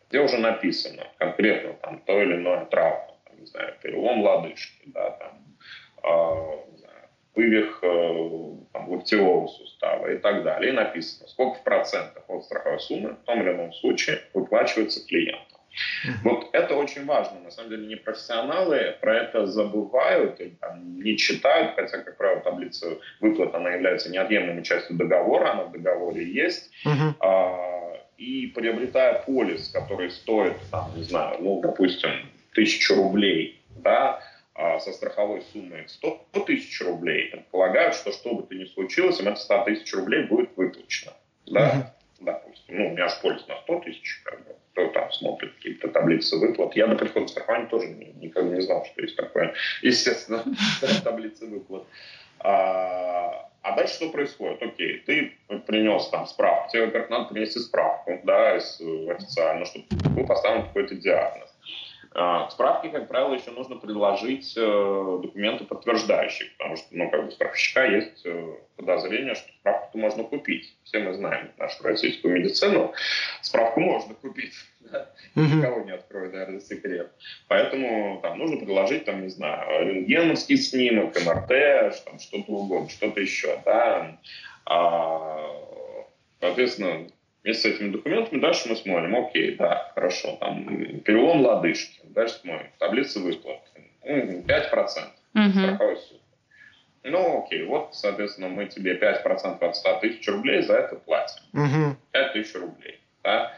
где 0.10 0.20
уже 0.20 0.39
написано 0.39 1.08
конкретно 1.20 1.74
там, 1.74 2.00
то 2.00 2.20
или 2.20 2.34
иное 2.34 2.65
травма, 2.65 3.15
там, 3.26 3.39
не 3.39 3.46
знаю, 3.46 3.76
перелом 3.80 4.24
лодыжки, 4.24 4.82
да, 4.88 5.12
там, 5.12 5.56
э, 6.04 6.78
знаю, 6.78 7.10
вывих 7.36 7.80
э, 7.84 8.56
там, 8.74 8.89
локтевого 8.89 9.48
сустава 9.48 10.12
и 10.12 10.17
так 10.17 10.44
далее. 10.44 10.72
И 10.72 10.76
написано, 10.76 11.28
сколько 11.28 11.60
в 11.60 11.63
процентах 11.63 12.24
от 12.28 12.44
страховой 12.44 12.80
суммы 12.80 13.12
в 13.12 13.24
том 13.24 13.39
или 13.44 13.52
ином 13.52 13.74
случае 13.74 14.20
выплачивается 14.34 15.06
клиенту. 15.06 15.61
Вот 16.23 16.49
это 16.53 16.75
очень 16.75 17.05
важно. 17.05 17.39
На 17.39 17.51
самом 17.51 17.69
деле 17.69 17.88
непрофессионалы 17.88 18.95
про 18.99 19.17
это 19.17 19.45
забывают 19.45 20.39
или 20.39 20.55
там, 20.60 21.01
не 21.01 21.17
читают, 21.17 21.75
хотя, 21.75 21.99
как 21.99 22.17
правило, 22.17 22.41
таблица 22.41 22.97
выплат, 23.19 23.53
она 23.55 23.71
является 23.71 24.12
неотъемлемой 24.12 24.63
частью 24.63 24.97
договора, 24.97 25.51
она 25.51 25.63
в 25.63 25.71
договоре 25.71 26.23
есть. 26.23 26.69
Uh-huh. 26.86 27.13
А, 27.19 27.97
и 28.17 28.47
приобретая 28.47 29.23
полис, 29.23 29.69
который 29.69 30.12
стоит, 30.12 30.57
там, 30.71 30.91
не 30.95 31.03
знаю, 31.03 31.38
ну, 31.39 31.62
допустим, 31.62 32.12
тысячу 32.53 32.95
рублей, 32.95 33.62
да, 33.69 34.21
а 34.53 34.79
со 34.79 34.91
страховой 34.91 35.41
суммой 35.53 35.86
100 35.88 36.27
тысяч 36.45 36.81
рублей, 36.81 37.29
предполагают, 37.29 37.95
что 37.95 38.12
что 38.12 38.36
бы 38.36 38.43
то 38.43 38.53
ни 38.53 38.65
случилось, 38.65 39.19
им 39.19 39.29
это 39.29 39.39
100 39.39 39.63
тысяч 39.63 39.93
рублей 39.93 40.25
будет 40.25 40.55
выплачено. 40.55 41.13
Да? 41.47 41.71
Uh-huh. 41.71 41.86
Допустим. 42.19 42.77
Ну, 42.77 42.88
у 42.88 42.91
меня 42.91 43.07
же 43.07 43.15
полис 43.21 43.47
на 43.47 43.57
100 43.62 43.79
тысяч, 43.79 44.21
как 44.23 44.45
бы 44.45 44.55
кто 44.71 44.88
там 44.88 45.12
смотрит 45.12 45.53
какие-то 45.55 45.89
таблицы 45.89 46.38
выплат. 46.38 46.75
Я 46.75 46.88
до 46.88 46.95
прихода 46.95 47.27
страхования 47.27 47.67
тоже 47.67 47.88
никогда 47.88 48.55
не 48.55 48.62
знал, 48.62 48.86
что 48.86 49.01
есть 49.01 49.15
такое, 49.15 49.53
естественно, 49.81 50.43
таблицы 51.03 51.45
выплат. 51.47 51.84
А, 52.39 53.49
а 53.62 53.75
дальше 53.75 53.95
что 53.95 54.10
происходит? 54.10 54.62
Окей, 54.63 54.99
ты 55.05 55.34
принес 55.67 56.07
там 56.07 56.25
справку, 56.25 56.71
тебе, 56.71 56.86
во-первых, 56.86 57.10
надо 57.10 57.34
принести 57.34 57.60
справку, 57.60 58.19
да, 58.23 58.55
официально, 58.55 59.65
чтобы 59.65 59.86
был 60.15 60.25
поставлен 60.25 60.63
какой-то 60.63 60.95
диагноз. 60.95 61.51
А, 62.13 62.47
к 62.47 62.52
справке, 62.52 62.89
как 62.89 63.08
правило, 63.08 63.34
еще 63.34 63.52
нужно 63.52 63.78
предложить 63.78 64.54
э, 64.58 65.19
документы 65.24 65.63
подтверждающие, 65.63 66.50
потому 66.58 66.76
что, 66.76 66.88
ну, 66.91 67.10
как 67.10 67.21
бы, 67.21 67.28
у 67.30 67.32
страховщика 67.32 67.86
есть 67.86 68.26
э, 68.26 68.56
подозрение, 68.76 69.34
что 69.34 69.50
справку 69.62 69.97
можно 69.97 70.26
купить. 70.26 70.76
Все 70.84 71.00
мы 71.00 71.13
знаем 71.13 71.52
нашу 71.58 71.82
российскую 71.84 72.36
медицину. 72.36 72.93
Справку 73.41 73.80
можно 73.80 74.13
купить. 74.15 74.54
Да? 74.91 75.10
Никого 75.36 75.86
не 75.86 75.91
откроет, 75.91 76.34
наверное, 76.34 76.60
секрет. 76.60 77.13
Поэтому 77.47 78.19
там 78.21 78.38
нужно 78.39 78.58
предложить, 78.58 79.06
там, 79.06 79.21
не 79.21 79.30
знаю, 79.30 79.88
рентгеновский 79.88 80.58
снимок, 80.58 81.15
МРТ, 81.15 81.95
там, 82.04 82.19
что-то 82.19 82.52
угодно, 82.52 82.89
что-то 82.89 83.21
еще. 83.21 83.58
Да? 83.63 84.17
А, 84.65 85.47
соответственно, 86.41 87.08
Вместе 87.43 87.69
с 87.69 87.75
этими 87.75 87.91
документами 87.91 88.39
дальше 88.39 88.69
мы 88.69 88.75
смотрим, 88.75 89.15
окей, 89.15 89.56
да, 89.56 89.91
хорошо, 89.95 90.38
там, 90.39 90.99
перелом 90.99 91.41
лодыжки, 91.41 91.99
дальше 92.04 92.36
смотрим, 92.36 92.69
таблица 92.77 93.19
выплат, 93.19 93.62
5% 94.06 94.45
угу. 95.34 95.49
страховой 95.49 95.97
суд. 95.97 96.21
Ну, 97.04 97.43
окей, 97.43 97.63
вот, 97.63 97.95
соответственно, 97.95 98.47
мы 98.49 98.67
тебе 98.67 98.95
5% 98.95 99.60
от 99.60 99.75
100 99.75 99.99
тысяч 100.01 100.27
рублей 100.27 100.62
за 100.62 100.75
это 100.75 100.97
платим. 100.97 101.41
Угу. 101.54 101.97
5 102.12 102.34
тысяч 102.34 102.54
рублей. 102.54 102.99
Да? 103.23 103.51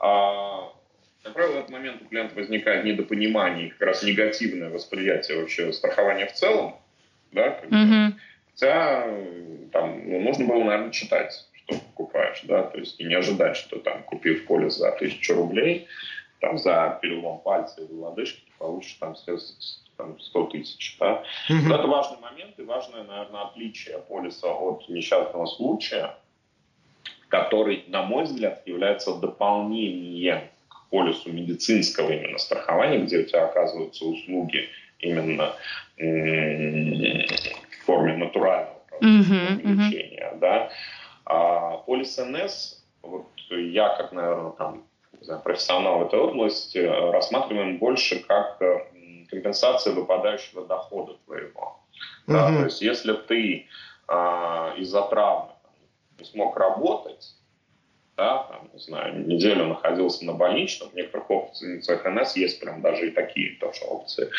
А, 0.00 0.72
как 1.22 1.34
правило, 1.34 1.52
в 1.52 1.58
этот 1.58 1.70
момент 1.70 2.02
у 2.02 2.06
клиента 2.06 2.34
возникает 2.34 2.84
недопонимание 2.84 3.70
как 3.70 3.88
раз 3.88 4.02
негативное 4.02 4.70
восприятие 4.70 5.38
вообще 5.38 5.72
страхования 5.72 6.26
в 6.26 6.32
целом. 6.32 6.76
Да, 7.30 7.60
угу. 7.62 8.16
Хотя 8.50 9.06
там, 9.72 10.10
ну, 10.10 10.20
нужно 10.20 10.46
было, 10.46 10.64
наверное, 10.64 10.90
читать 10.90 11.46
что 11.70 11.80
покупаешь, 11.80 12.40
да, 12.44 12.62
то 12.62 12.78
есть 12.78 13.00
и 13.00 13.04
не 13.04 13.14
ожидать, 13.14 13.56
что 13.56 13.78
там, 13.78 14.02
купив 14.02 14.46
полис 14.46 14.76
за 14.76 14.92
тысячу 14.92 15.34
рублей, 15.34 15.86
там 16.40 16.58
за 16.58 16.98
перелом 17.00 17.40
пальца 17.40 17.82
или 17.82 17.92
лодыжки, 17.92 18.40
ты 18.40 18.52
получишь 18.58 18.94
там, 18.94 19.14
там 19.96 20.18
100 20.18 20.44
тысяч, 20.46 20.96
да. 20.98 21.22
Mm-hmm. 21.48 21.74
это 21.74 21.86
важный 21.86 22.18
момент 22.18 22.58
и 22.58 22.62
важное, 22.62 23.04
наверное, 23.04 23.42
отличие 23.42 23.98
полиса 23.98 24.48
от 24.48 24.88
несчастного 24.88 25.46
случая, 25.46 26.14
который, 27.28 27.84
на 27.88 28.02
мой 28.02 28.24
взгляд, 28.24 28.66
является 28.66 29.14
дополнением 29.14 30.40
к 30.68 30.88
полису 30.90 31.30
медицинского 31.32 32.10
именно 32.10 32.38
страхования, 32.38 32.98
где 33.04 33.18
у 33.18 33.24
тебя 33.24 33.44
оказываются 33.44 34.04
услуги 34.04 34.68
именно 34.98 35.54
в 35.96 37.84
форме 37.84 38.16
натурального 38.16 38.80
mm-hmm. 39.00 39.62
лечения, 39.62 40.32
да, 40.40 40.70
а 41.30 41.76
полис 41.86 42.18
НС, 42.18 42.82
вот 43.02 43.26
я 43.50 43.90
как, 43.96 44.10
наверное, 44.12 44.50
там, 44.52 44.82
не 45.18 45.24
знаю, 45.24 45.40
профессионал 45.42 46.00
в 46.00 46.06
этой 46.06 46.18
области, 46.18 46.78
рассматриваем 46.78 47.78
больше 47.78 48.20
как 48.20 48.60
э, 48.60 48.86
компенсация 49.30 49.92
выпадающего 49.92 50.66
дохода 50.66 51.16
твоего. 51.24 51.78
Mm-hmm. 52.26 52.32
Да, 52.32 52.46
то 52.48 52.64
есть 52.64 52.82
если 52.82 53.12
ты 53.12 53.68
а, 54.08 54.74
из-за 54.76 55.02
травмы 55.02 55.52
там, 55.62 55.72
не 56.18 56.24
смог 56.24 56.56
работать, 56.56 57.36
да, 58.16 58.42
там, 58.50 58.68
не 58.72 58.80
знаю, 58.80 59.24
неделю 59.26 59.66
находился 59.66 60.24
на 60.24 60.32
больничном, 60.32 60.90
в 60.90 60.94
некоторых 60.94 61.30
опциях 61.30 62.04
НС 62.04 62.34
есть 62.34 62.60
прям 62.60 62.82
даже 62.82 63.08
и 63.08 63.10
такие 63.12 63.56
тоже 63.58 63.84
опции, 63.84 64.30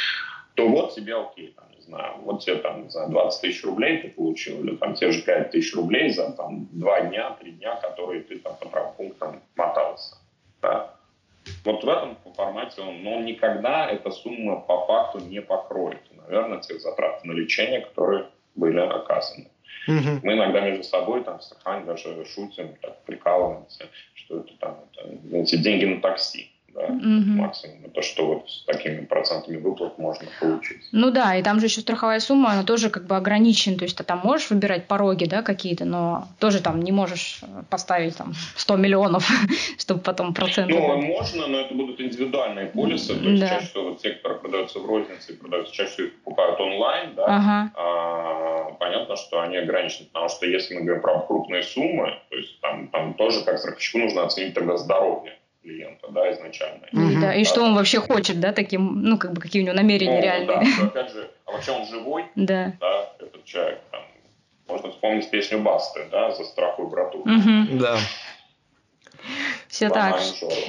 то 0.56 0.68
вот 0.68 0.94
тебе 0.94 1.16
окей, 1.16 1.54
там, 1.56 1.66
не 1.76 1.82
знаю, 1.82 2.16
вот 2.24 2.44
тебе 2.44 2.56
там, 2.58 2.84
не 2.84 2.90
знаю, 2.90 3.10
20 3.10 3.42
тысяч 3.42 3.64
рублей 3.64 3.98
ты 4.00 4.10
получил, 4.10 4.64
или 4.64 4.76
там 4.76 4.96
те 4.96 5.12
же 5.12 5.22
5 5.22 5.52
тысяч 5.52 5.74
рублей 5.76 6.10
за 6.10 6.32
там 6.32 6.68
два 6.72 7.02
дня, 7.02 7.32
три 7.40 7.52
дня, 7.54 7.76
которые 7.76 8.22
ты 8.22 8.38
там 8.40 8.56
по 8.58 8.68
травмпунктам 8.68 9.42
мотался. 9.56 10.18
Да. 10.62 10.96
Вот 11.66 11.84
в 11.84 11.90
этом 11.90 12.18
формате 12.36 12.82
он, 12.82 13.04
но 13.04 13.16
он 13.16 13.26
никогда 13.26 13.90
эта 13.90 14.12
сумма 14.12 14.60
по 14.60 14.86
факту 14.86 15.20
не 15.20 15.42
покроет, 15.42 16.00
наверное, 16.12 16.60
тех 16.60 16.80
затрат 16.82 17.24
на 17.26 17.32
лечение, 17.32 17.82
которые 17.82 18.28
были 18.56 18.80
оказаны. 18.80 19.48
Угу. 19.88 20.20
Мы 20.24 20.34
иногда 20.34 20.62
между 20.62 20.84
собой 20.84 21.24
там 21.24 21.40
в 21.40 21.44
страхование 21.44 21.88
даже 21.88 22.24
шутим, 22.26 22.76
так 22.82 23.04
прикалываемся, 23.04 23.86
что 24.14 24.42
это 24.42 24.54
там 24.60 24.78
это, 24.92 25.38
эти 25.38 25.56
деньги 25.56 25.86
на 25.86 26.02
такси 26.02 26.51
да, 26.74 26.86
угу. 26.86 27.42
максимум. 27.42 27.78
Это 27.86 28.02
что 28.02 28.28
вот 28.28 28.50
с 28.50 28.64
такими 28.66 29.06
процентами 29.06 29.58
выплат 29.58 29.98
можно 29.98 30.28
получить. 30.40 30.82
Ну 30.92 31.12
да, 31.12 31.36
и 31.36 31.44
там 31.44 31.60
же 31.60 31.66
еще 31.66 31.82
страховая 31.82 32.20
сумма, 32.20 32.52
она 32.52 32.64
тоже 32.64 32.90
как 32.90 33.06
бы 33.06 33.16
ограничена, 33.16 33.78
то 33.78 33.84
есть 33.84 33.98
ты 33.98 34.04
там 34.04 34.22
можешь 34.24 34.50
выбирать 34.50 34.88
пороги, 34.88 35.26
да, 35.26 35.42
какие-то, 35.42 35.86
но 35.86 36.28
тоже 36.40 36.62
там 36.62 36.82
не 36.82 36.92
можешь 36.92 37.40
э, 37.42 37.64
поставить 37.70 38.18
там 38.18 38.34
100 38.56 38.76
миллионов, 38.78 39.30
чтобы 39.78 40.02
потом 40.02 40.34
проценты... 40.34 40.74
Ну, 40.74 41.02
можно, 41.02 41.48
но 41.48 41.60
это 41.60 41.74
будут 41.74 42.00
индивидуальные 42.00 42.68
полисы, 42.68 43.16
то 43.16 43.30
есть 43.30 43.42
да. 43.42 43.50
чаще 43.50 43.66
всего 43.68 43.84
вот 43.90 44.02
те, 44.02 44.12
которые 44.12 44.40
продаются 44.40 44.80
в 44.80 44.86
рознице, 44.86 45.34
продаются 45.38 45.74
чаще 45.74 45.92
всего 45.92 46.08
их 46.08 46.14
покупают 46.22 46.60
онлайн, 46.60 47.16
да, 47.16 47.26
ага. 47.26 47.72
а, 47.76 48.72
понятно, 48.80 49.16
что 49.16 49.42
они 49.42 49.58
ограничены, 49.58 50.08
потому 50.08 50.30
что 50.30 50.46
если 50.46 50.76
мы 50.76 50.82
говорим 50.82 51.02
про 51.02 51.20
крупные 51.20 51.64
суммы, 51.64 52.20
то 52.30 52.36
есть 52.38 52.60
там, 52.62 52.88
там 52.88 53.14
тоже 53.16 53.44
как 53.44 53.60
страховщику 53.60 54.00
нужно 54.00 54.24
оценить 54.24 54.54
тогда 54.54 54.78
здоровье 54.78 55.41
клиента, 55.62 56.08
да, 56.10 56.32
изначально. 56.34 56.86
Mm-hmm. 56.94 57.22
Да, 57.22 57.36
и 57.36 57.44
что 57.44 57.62
он 57.64 57.76
вообще 57.76 58.00
хочет, 58.00 58.40
да, 58.40 58.52
таким, 58.54 59.02
ну, 59.02 59.18
как 59.18 59.34
бы, 59.34 59.42
какие 59.42 59.62
у 59.62 59.66
него 59.66 59.76
намерения 59.76 60.18
ну, 60.18 60.22
реальные. 60.22 60.48
Да, 60.48 60.86
опять 60.86 61.12
же, 61.12 61.30
а 61.46 61.52
вообще 61.52 61.72
он 61.72 61.86
живой, 61.86 62.26
да, 62.36 62.74
да 62.80 63.10
этот 63.20 63.46
человек, 63.46 63.80
там, 63.92 64.02
можно 64.68 64.92
вспомнить 64.92 65.30
песню 65.30 65.60
Басты, 65.60 66.08
да, 66.12 66.32
«За 66.32 66.44
страху 66.44 66.84
и 66.84 66.90
брату». 66.90 67.24
Mm-hmm. 67.24 67.78
Да. 67.78 67.98
Все 69.72 69.90
так. 69.90 70.20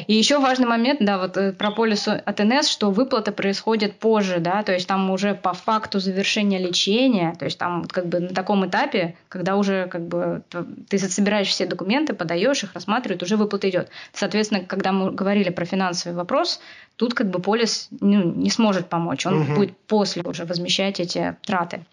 И 0.07 0.15
еще 0.15 0.39
важный 0.39 0.69
момент, 0.69 1.01
да, 1.01 1.19
вот 1.19 1.37
э, 1.37 1.53
про 1.53 1.73
полис 1.73 2.07
от 2.07 2.39
НС, 2.39 2.69
что 2.69 2.93
выплата 2.93 3.33
происходит 3.33 3.99
позже, 3.99 4.39
да, 4.39 4.63
то 4.63 4.73
есть 4.73 4.87
там 4.87 5.11
уже 5.11 5.35
по 5.35 5.55
факту 5.55 5.99
завершения 5.99 6.59
лечения, 6.59 7.35
то 7.37 7.45
есть 7.45 7.59
там 7.59 7.85
как 7.87 8.07
бы 8.07 8.21
на 8.21 8.29
таком 8.29 8.65
этапе, 8.65 9.17
когда 9.29 9.57
уже 9.57 9.89
как 9.89 10.07
бы 10.07 10.43
ты 10.89 10.99
собираешь 11.01 11.49
все 11.49 11.67
документы, 11.67 12.15
подаешь 12.15 12.63
их, 12.63 12.75
рассматривают, 12.75 13.25
уже 13.25 13.37
выплата 13.37 13.69
идет. 13.69 13.89
Соответственно, 14.13 14.61
когда 14.65 14.93
мы 14.93 15.11
говорили 15.11 15.51
про 15.51 15.65
финансовый 15.65 16.15
вопрос, 16.15 16.61
тут 16.97 17.15
как 17.15 17.31
бы 17.31 17.41
полис 17.41 17.89
ну, 18.01 18.33
не 18.33 18.51
сможет 18.51 18.89
помочь, 18.89 19.27
он 19.27 19.43
угу. 19.43 19.55
будет 19.55 19.77
после 19.87 20.23
уже 20.23 20.45
возмещать 20.45 21.01
эти 21.01 21.37
траты. 21.45 21.85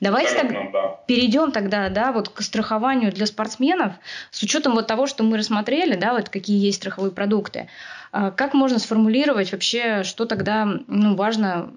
Давайте 0.00 0.34
так 0.34 0.72
да. 0.72 1.00
перейдем 1.06 1.52
тогда, 1.52 1.88
да, 1.88 2.12
вот 2.12 2.28
к 2.28 2.42
страхованию 2.42 3.12
для 3.12 3.26
спортсменов 3.26 3.92
с 4.30 4.42
учетом 4.42 4.74
вот 4.74 4.86
того, 4.86 5.06
что 5.06 5.24
мы 5.24 5.38
рассмотрели, 5.38 5.94
да, 5.94 6.14
вот 6.14 6.28
какие 6.28 6.58
есть 6.58 6.78
страховые 6.78 7.12
продукты. 7.12 7.68
А 8.12 8.30
как 8.30 8.54
можно 8.54 8.78
сформулировать 8.78 9.52
вообще, 9.52 10.02
что 10.02 10.24
тогда 10.24 10.66
ну, 10.86 11.14
важно, 11.16 11.70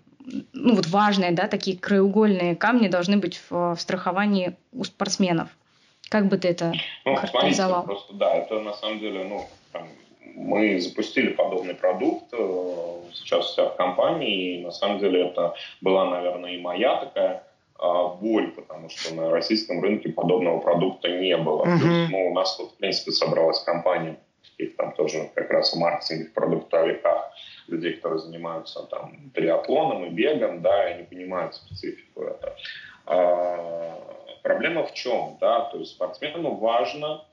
ну 0.53 0.75
вот 0.75 0.87
важные, 0.87 1.31
да, 1.31 1.47
такие 1.47 1.77
краеугольные 1.77 2.55
камни 2.55 2.87
должны 2.87 3.17
быть 3.17 3.41
в, 3.49 3.75
в 3.75 3.81
страховании 3.81 4.55
у 4.71 4.83
спортсменов? 4.83 5.49
Как 6.09 6.27
бы 6.27 6.37
ты 6.37 6.47
это 6.47 6.73
ну, 7.05 7.15
характеризовал? 7.15 7.83
Просто, 7.83 8.13
да, 8.13 8.33
это 8.33 8.59
на 8.59 8.73
самом 8.73 8.99
деле, 8.99 9.25
ну, 9.25 9.47
там, 9.71 9.87
мы 10.39 10.79
запустили 10.79 11.33
подобный 11.33 11.75
продукт 11.75 12.33
э, 12.33 13.01
сейчас 13.13 13.53
себя 13.53 13.65
в 13.65 13.75
компании, 13.75 14.59
и 14.59 14.63
на 14.63 14.71
самом 14.71 14.99
деле 14.99 15.27
это 15.27 15.53
была, 15.81 16.09
наверное, 16.09 16.51
и 16.51 16.61
моя 16.61 16.95
такая 16.95 17.43
а, 17.77 18.07
боль, 18.07 18.51
потому 18.51 18.89
что 18.89 19.13
на 19.15 19.31
российском 19.31 19.81
рынке 19.81 20.09
подобного 20.09 20.59
продукта 20.59 21.09
не 21.09 21.35
было. 21.37 21.65
Uh-huh. 21.65 21.79
Плюс, 21.79 22.09
ну, 22.09 22.27
у 22.29 22.33
нас 22.33 22.57
вот, 22.59 22.71
в 22.71 22.77
принципе, 22.77 23.11
собралась 23.11 23.61
компания, 23.63 24.17
таких 24.43 24.75
там 24.75 24.93
тоже 24.93 25.29
как 25.35 25.49
раз 25.51 25.73
в 25.73 25.77
маркетинге, 25.77 26.25
в 26.25 26.33
продуктовиках, 26.33 27.31
людей, 27.67 27.93
которые 27.93 28.19
занимаются 28.19 28.83
там 28.83 29.31
триатлоном 29.33 30.05
и 30.05 30.09
бегом, 30.09 30.61
да, 30.61 30.91
и 30.91 30.99
не 30.99 31.03
понимают 31.03 31.55
специфику 31.55 32.23
этого. 32.23 32.55
А, 33.05 33.95
проблема 34.43 34.85
в 34.85 34.93
чем? 34.93 35.37
Да? 35.39 35.65
То 35.65 35.79
есть 35.79 35.91
спортсмену 35.91 36.55
важно 36.55 37.25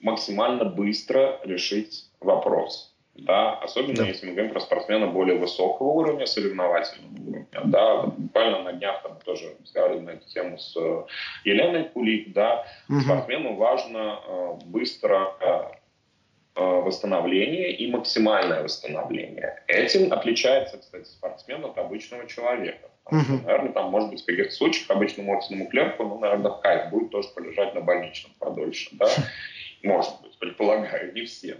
максимально 0.00 0.64
быстро 0.64 1.40
решить 1.44 2.10
вопрос. 2.20 2.94
Да? 3.14 3.54
Особенно 3.54 3.96
да. 3.96 4.04
если 4.04 4.26
мы 4.26 4.32
говорим 4.32 4.52
про 4.52 4.60
спортсмена 4.60 5.08
более 5.08 5.38
высокого 5.38 5.88
уровня, 5.88 6.26
соревновательного 6.26 7.28
уровня. 7.28 7.60
Да? 7.64 8.02
Буквально 8.02 8.62
на 8.62 8.72
днях 8.74 9.02
там 9.02 9.18
тоже 9.24 9.56
разговаривали 9.60 10.04
на 10.04 10.10
эту 10.10 10.28
тему 10.28 10.58
с 10.58 10.76
э, 10.76 11.04
Еленой 11.44 11.84
Кулик. 11.84 12.32
Да? 12.32 12.64
Угу. 12.88 13.00
Спортсмену 13.00 13.56
важно 13.56 14.20
э, 14.24 14.54
быстро 14.66 15.34
э, 15.40 15.78
Э, 16.58 16.80
восстановление 16.80 17.70
и 17.70 17.88
максимальное 17.88 18.64
восстановление. 18.64 19.62
Этим 19.68 20.12
отличается, 20.12 20.78
кстати, 20.78 21.04
спортсмен 21.04 21.64
от 21.64 21.78
обычного 21.78 22.26
человека. 22.26 22.87
Потому 23.08 23.24
что, 23.24 23.46
наверное, 23.46 23.72
там, 23.72 23.90
может 23.90 24.10
быть, 24.10 24.22
в 24.22 24.26
каких-то 24.26 24.52
случаях 24.52 24.90
обычному 24.90 25.36
офисному 25.36 25.68
клерку, 25.68 26.04
ну, 26.04 26.18
наверное, 26.18 26.52
кайф 26.52 26.90
будет 26.90 27.10
тоже 27.10 27.28
полежать 27.34 27.74
на 27.74 27.80
больничном 27.80 28.32
подольше, 28.38 28.90
да? 28.92 29.08
Может 29.82 30.20
быть, 30.22 30.36
предполагаю, 30.38 31.14
не 31.14 31.22
всем. 31.22 31.58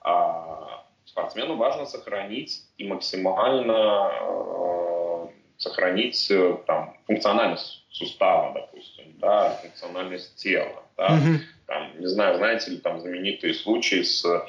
А 0.00 0.84
спортсмену 1.04 1.56
важно 1.56 1.84
сохранить 1.84 2.62
и 2.78 2.86
максимально 2.86 4.10
э, 4.20 5.26
сохранить 5.58 6.30
э, 6.30 6.56
там, 6.66 6.96
функциональность 7.06 7.84
сустава, 7.90 8.54
допустим, 8.54 9.18
да, 9.18 9.50
функциональность 9.62 10.36
тела, 10.36 10.82
да, 10.96 11.08
mm-hmm. 11.08 11.38
там, 11.66 12.00
не 12.00 12.06
знаю, 12.06 12.36
знаете 12.36 12.70
ли, 12.70 12.78
там 12.78 13.00
знаменитые 13.00 13.54
случаи 13.54 14.02
с 14.02 14.24
э, 14.24 14.40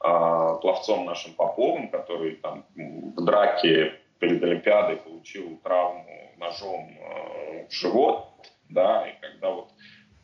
пловцом 0.00 1.04
нашим 1.04 1.34
Поповым, 1.34 1.88
который 1.88 2.36
там 2.36 2.66
в 2.74 3.24
драке 3.24 4.00
перед 4.24 4.42
Олимпиадой 4.42 4.96
получил 4.96 5.58
травму 5.62 6.32
ножом 6.38 6.90
э, 6.98 7.66
в 7.68 7.72
живот, 7.72 8.28
да, 8.70 9.06
и 9.06 9.20
когда 9.20 9.50
вот 9.50 9.68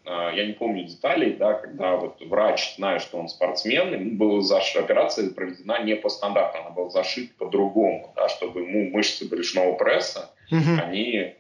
э, 0.07 0.31
я 0.35 0.47
не 0.47 0.55
помню 0.55 0.85
деталей, 0.85 1.35
да, 1.35 1.55
когда 1.55 1.97
вот 1.97 2.21
врач, 2.23 2.77
зная, 2.77 2.99
что 2.99 3.19
он 3.19 3.29
спортсмен, 3.29 3.93
ему 3.93 4.17
была 4.17 4.41
заш... 4.41 4.75
операция 4.77 5.31
проведена 5.31 5.83
не 5.83 5.97
по 5.97 6.09
стандарту, 6.09 6.59
она 6.59 6.71
была 6.71 6.89
зашита 6.89 7.33
по-другому, 7.39 8.13
да, 8.17 8.29
чтобы 8.29 8.63
ему 8.63 8.91
мышцы 8.91 9.29
брюшного 9.29 9.75
пресса, 9.75 10.31
угу. 10.51 10.83
они 10.83 11.35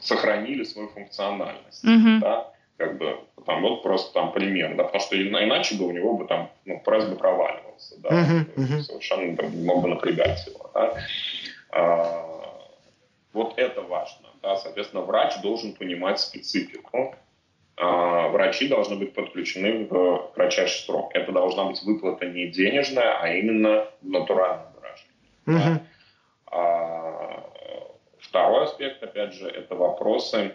сохранили 0.00 0.64
свою 0.64 0.88
функциональность. 0.88 1.84
Угу. 1.84 2.20
Да? 2.20 2.52
Как 2.76 2.98
бы, 2.98 3.18
там, 3.44 3.62
вот 3.62 3.82
просто 3.82 4.12
там 4.14 4.32
пример, 4.32 4.74
да, 4.76 4.84
потому 4.84 5.02
что 5.02 5.20
иначе 5.22 5.76
бы 5.76 5.86
у 5.86 5.90
него 5.90 6.16
бы 6.16 6.26
там, 6.26 6.50
ну, 6.64 6.80
пресс 6.80 7.04
бы 7.04 7.16
проваливался, 7.16 8.00
да, 8.00 8.08
uh-huh. 8.08 8.80
совершенно 8.80 9.36
там, 9.36 9.64
мог 9.66 9.82
бы 9.82 9.88
напрягать 9.88 10.46
его, 10.46 10.70
да. 10.72 10.94
А, 11.72 12.58
вот 13.32 13.54
это 13.58 13.82
важно, 13.82 14.28
да, 14.42 14.56
соответственно, 14.56 15.02
врач 15.02 15.40
должен 15.40 15.74
понимать 15.74 16.20
специфику, 16.20 17.14
а, 17.76 18.28
врачи 18.28 18.68
должны 18.68 18.96
быть 18.96 19.14
подключены 19.14 19.86
в 19.86 20.32
кратчайший 20.34 20.84
срок. 20.84 21.14
Это 21.14 21.32
должна 21.32 21.64
быть 21.64 21.82
выплата 21.82 22.26
не 22.26 22.48
денежная, 22.48 23.20
а 23.20 23.28
именно 23.28 23.86
натуральная 24.02 24.72
выражение. 24.74 25.14
Uh-huh. 25.46 25.74
Да? 25.74 25.82
А, 26.46 27.46
второй 28.18 28.64
аспект, 28.64 29.02
опять 29.02 29.34
же, 29.34 29.48
это 29.48 29.74
вопросы 29.74 30.54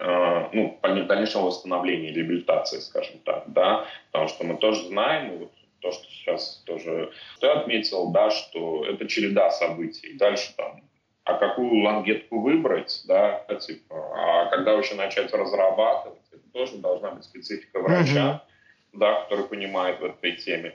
ну, 0.00 0.78
дальнейшего 0.82 1.46
восстановления, 1.46 2.12
реабилитации, 2.12 2.80
скажем 2.80 3.18
так, 3.24 3.44
да, 3.46 3.86
потому 4.10 4.28
что 4.28 4.44
мы 4.44 4.56
тоже 4.56 4.88
знаем, 4.88 5.38
вот 5.38 5.52
то, 5.84 5.92
что 5.92 6.04
сейчас 6.04 6.62
тоже 6.64 7.12
ты 7.40 7.46
отметил, 7.46 8.10
да, 8.10 8.30
что 8.30 8.86
это 8.86 9.06
череда 9.06 9.50
событий. 9.50 10.14
Дальше 10.14 10.54
там, 10.56 10.82
а 11.24 11.34
какую 11.34 11.82
лангетку 11.82 12.40
выбрать, 12.40 13.02
да, 13.06 13.44
типа, 13.60 13.94
а 14.16 14.46
когда 14.46 14.74
вообще 14.74 14.94
начать 14.94 15.32
разрабатывать, 15.34 16.22
это 16.32 16.48
тоже 16.52 16.78
должна 16.78 17.10
быть 17.10 17.24
специфика 17.24 17.80
врача, 17.80 18.42
mm-hmm. 18.94 18.98
да, 18.98 19.20
который 19.22 19.44
понимает 19.44 20.00
в 20.00 20.04
этой 20.04 20.32
теме. 20.36 20.74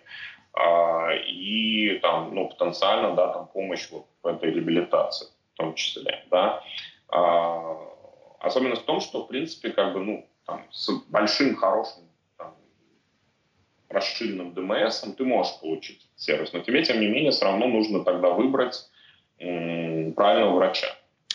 А, 0.54 1.10
и 1.14 1.98
там, 2.04 2.36
ну, 2.36 2.50
потенциально, 2.50 3.16
да, 3.16 3.34
там 3.34 3.48
помощь 3.48 3.90
вот 3.90 4.06
в 4.22 4.28
этой 4.28 4.52
реабилитации 4.52 5.28
в 5.54 5.58
том 5.58 5.74
числе, 5.74 6.24
да. 6.30 6.64
А, 7.08 7.78
Особенность 8.40 8.84
в 8.84 8.86
том, 8.86 9.02
что, 9.02 9.24
в 9.24 9.28
принципе, 9.28 9.72
как 9.72 9.94
бы, 9.94 10.00
ну, 10.00 10.30
там, 10.46 10.66
с 10.72 10.90
большим, 11.10 11.56
хорошим, 11.56 12.09
расширенным 13.90 14.54
ДМС 14.54 15.04
ты 15.18 15.24
можешь 15.24 15.60
получить 15.60 16.08
сервис. 16.16 16.54
Но 16.54 16.60
тебе, 16.60 16.84
тем 16.84 17.00
не 17.00 17.08
менее, 17.08 17.32
все 17.32 17.46
равно 17.46 17.68
нужно 17.68 18.04
тогда 18.04 18.30
выбрать 18.30 18.90
правильного 19.38 20.56
врача. 20.56 20.88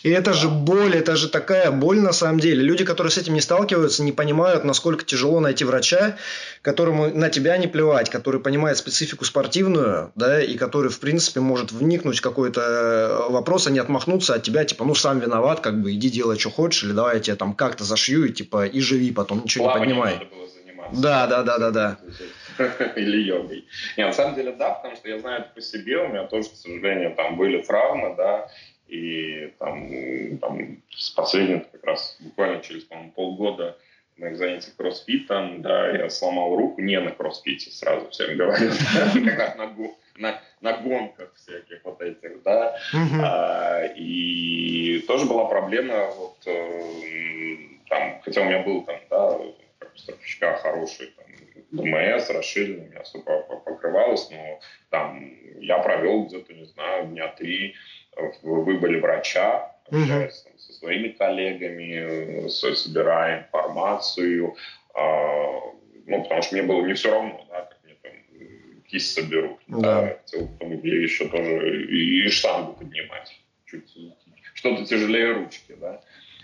И 0.05 0.09
это 0.11 0.33
же 0.33 0.49
боль, 0.49 0.95
это 0.95 1.15
же 1.15 1.29
такая 1.29 1.71
боль 1.71 1.99
на 1.99 2.13
самом 2.13 2.39
деле. 2.39 2.61
Люди, 2.61 2.85
которые 2.85 3.09
с 3.09 3.17
этим 3.17 3.33
не 3.33 3.41
сталкиваются, 3.41 4.03
не 4.03 4.11
понимают, 4.11 4.63
насколько 4.63 5.03
тяжело 5.03 5.39
найти 5.39 5.65
врача, 5.65 6.17
которому 6.61 7.07
на 7.07 7.31
тебя 7.31 7.57
не 7.57 7.65
плевать, 7.65 8.11
который 8.11 8.39
понимает 8.39 8.77
специфику 8.77 9.25
спортивную, 9.25 10.11
да, 10.13 10.39
и 10.43 10.57
который, 10.57 10.91
в 10.91 10.99
принципе, 10.99 11.39
может 11.39 11.71
вникнуть 11.71 12.19
в 12.19 12.21
какой-то 12.21 12.61
э, 12.61 13.31
вопрос, 13.31 13.65
а 13.65 13.71
не 13.71 13.79
отмахнуться 13.79 14.35
от 14.35 14.43
тебя, 14.43 14.63
типа, 14.63 14.85
ну, 14.85 14.93
сам 14.93 15.17
виноват, 15.19 15.61
как 15.61 15.81
бы, 15.81 15.91
иди 15.91 16.11
делай, 16.11 16.37
что 16.37 16.51
хочешь, 16.51 16.83
или 16.83 16.91
давай 16.91 17.15
я 17.15 17.19
тебе 17.19 17.35
там 17.35 17.55
как-то 17.55 17.83
зашью, 17.83 18.25
и, 18.25 18.31
типа, 18.31 18.67
и 18.67 18.79
живи 18.81 19.11
потом, 19.11 19.41
ничего 19.43 19.65
Плавание 19.65 19.95
не 19.95 20.01
поднимай. 20.01 20.29
Да, 20.93 21.27
да, 21.27 21.43
да, 21.43 21.57
да, 21.57 21.71
да. 21.71 21.97
Или 22.95 23.23
йогой. 23.23 23.65
Не, 23.97 24.05
на 24.05 24.13
самом 24.13 24.35
деле, 24.35 24.51
да, 24.51 24.71
потому 24.71 24.95
что 24.95 25.09
я 25.09 25.19
знаю 25.19 25.41
это 25.41 25.49
по 25.53 25.61
себе, 25.61 25.97
у 25.97 26.07
меня 26.07 26.25
тоже, 26.25 26.49
к 26.49 26.55
сожалению, 26.55 27.15
там 27.15 27.37
были 27.37 27.61
травмы, 27.61 28.15
да, 28.15 28.47
и 28.87 29.53
там, 29.59 30.37
там 30.37 30.77
с 30.91 31.09
последним 31.09 31.65
как 31.71 31.83
раз 31.83 32.17
буквально 32.19 32.61
через, 32.61 32.83
по-моему, 32.83 33.11
полгода 33.11 33.77
моих 34.17 34.37
занятий 34.37 34.71
кроссфитом, 34.77 35.61
да, 35.61 35.91
я 35.91 36.09
сломал 36.09 36.55
руку 36.55 36.81
не 36.81 36.99
на 36.99 37.11
кроссфите, 37.11 37.71
сразу 37.71 38.09
всем 38.09 38.37
говорю, 38.37 38.71
как 39.25 39.37
раз 39.37 39.55
на, 39.57 39.75
на, 40.17 40.41
на 40.61 40.77
гонках 40.77 41.33
всяких 41.35 41.81
вот 41.83 42.01
этих, 42.01 42.41
да, 42.43 42.77
а, 42.93 43.85
и 43.95 45.03
тоже 45.07 45.25
была 45.25 45.45
проблема, 45.45 46.11
вот, 46.17 46.37
э, 46.45 47.55
там, 47.89 48.21
хотя 48.23 48.41
у 48.41 48.45
меня 48.45 48.63
был 48.63 48.83
там, 48.83 48.99
да, 49.09 49.37
как 49.95 50.01
страховщика 50.01 50.57
хороший, 50.57 51.13
там, 51.17 51.25
ДМС 51.71 52.29
расширенный, 52.29 52.89
меня 52.89 53.03
все 53.03 53.19
покрывалось, 53.19 54.29
но 54.29 54.59
там 54.89 55.33
я 55.59 55.79
провел 55.79 56.25
где-то, 56.25 56.53
не 56.53 56.65
знаю, 56.65 57.07
дня 57.07 57.27
три 57.29 57.75
в 58.15 58.63
выборе 58.63 58.99
врача, 58.99 59.75
общаясь 59.89 60.41
там, 60.43 60.57
со 60.57 60.73
своими 60.73 61.09
коллегами, 61.09 62.47
собирая 62.49 63.43
информацию, 63.43 64.55
а, 64.93 65.59
ну, 66.05 66.23
потому 66.23 66.41
что 66.41 66.55
мне 66.55 66.63
было 66.63 66.85
не 66.85 66.93
все 66.93 67.11
равно, 67.11 67.45
да, 67.49 67.61
как 67.61 67.83
мне 67.83 67.95
там 68.01 68.11
кисть 68.87 69.13
соберут. 69.13 69.59
Да. 69.67 70.01
да 70.01 70.07
хотел 70.07 70.47
потом 70.47 70.71
еще 70.83 71.27
тоже 71.27 71.85
и, 71.85 72.25
и 72.25 72.29
штангу 72.29 72.73
поднимать. 72.73 73.37
Чуть, 73.65 73.91
что-то 74.53 74.85
тяжелее 74.85 75.33
ручки, 75.33 75.75
да. 75.79 76.01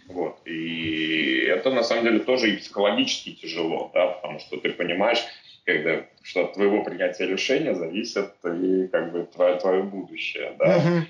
Вот. 0.08 0.40
И 0.46 1.46
это 1.48 1.72
на 1.72 1.84
самом 1.84 2.06
деле 2.06 2.20
тоже 2.20 2.52
и 2.52 2.58
психологически 2.58 3.34
тяжело, 3.34 3.92
да, 3.94 4.08
потому 4.08 4.40
что 4.40 4.58
ты 4.58 4.70
понимаешь, 4.72 5.20
когда, 5.66 6.06
что 6.24 6.46
от 6.46 6.54
твоего 6.54 6.84
принятия 6.84 7.28
решения 7.28 7.76
зависит 7.76 8.34
и 8.44 8.88
как 8.88 9.12
бы 9.12 9.28
твое, 9.34 9.60
твое 9.60 9.84
будущее, 9.84 10.56
да. 10.58 10.78
Uh-huh. 10.78 11.02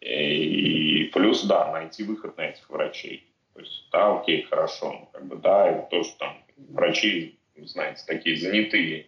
И 0.00 1.10
плюс, 1.12 1.44
да, 1.44 1.72
найти 1.72 2.04
выход 2.04 2.36
на 2.36 2.42
этих 2.42 2.68
врачей. 2.70 3.26
То 3.54 3.60
есть, 3.60 3.88
да, 3.90 4.20
окей, 4.20 4.42
хорошо, 4.42 4.92
ну, 4.92 5.08
как 5.12 5.26
бы, 5.26 5.36
да, 5.36 5.70
и 5.70 5.90
то, 5.90 6.04
что 6.04 6.18
там 6.18 6.36
врачи, 6.56 7.38
знаете, 7.56 8.04
такие 8.06 8.36
занятые, 8.36 9.06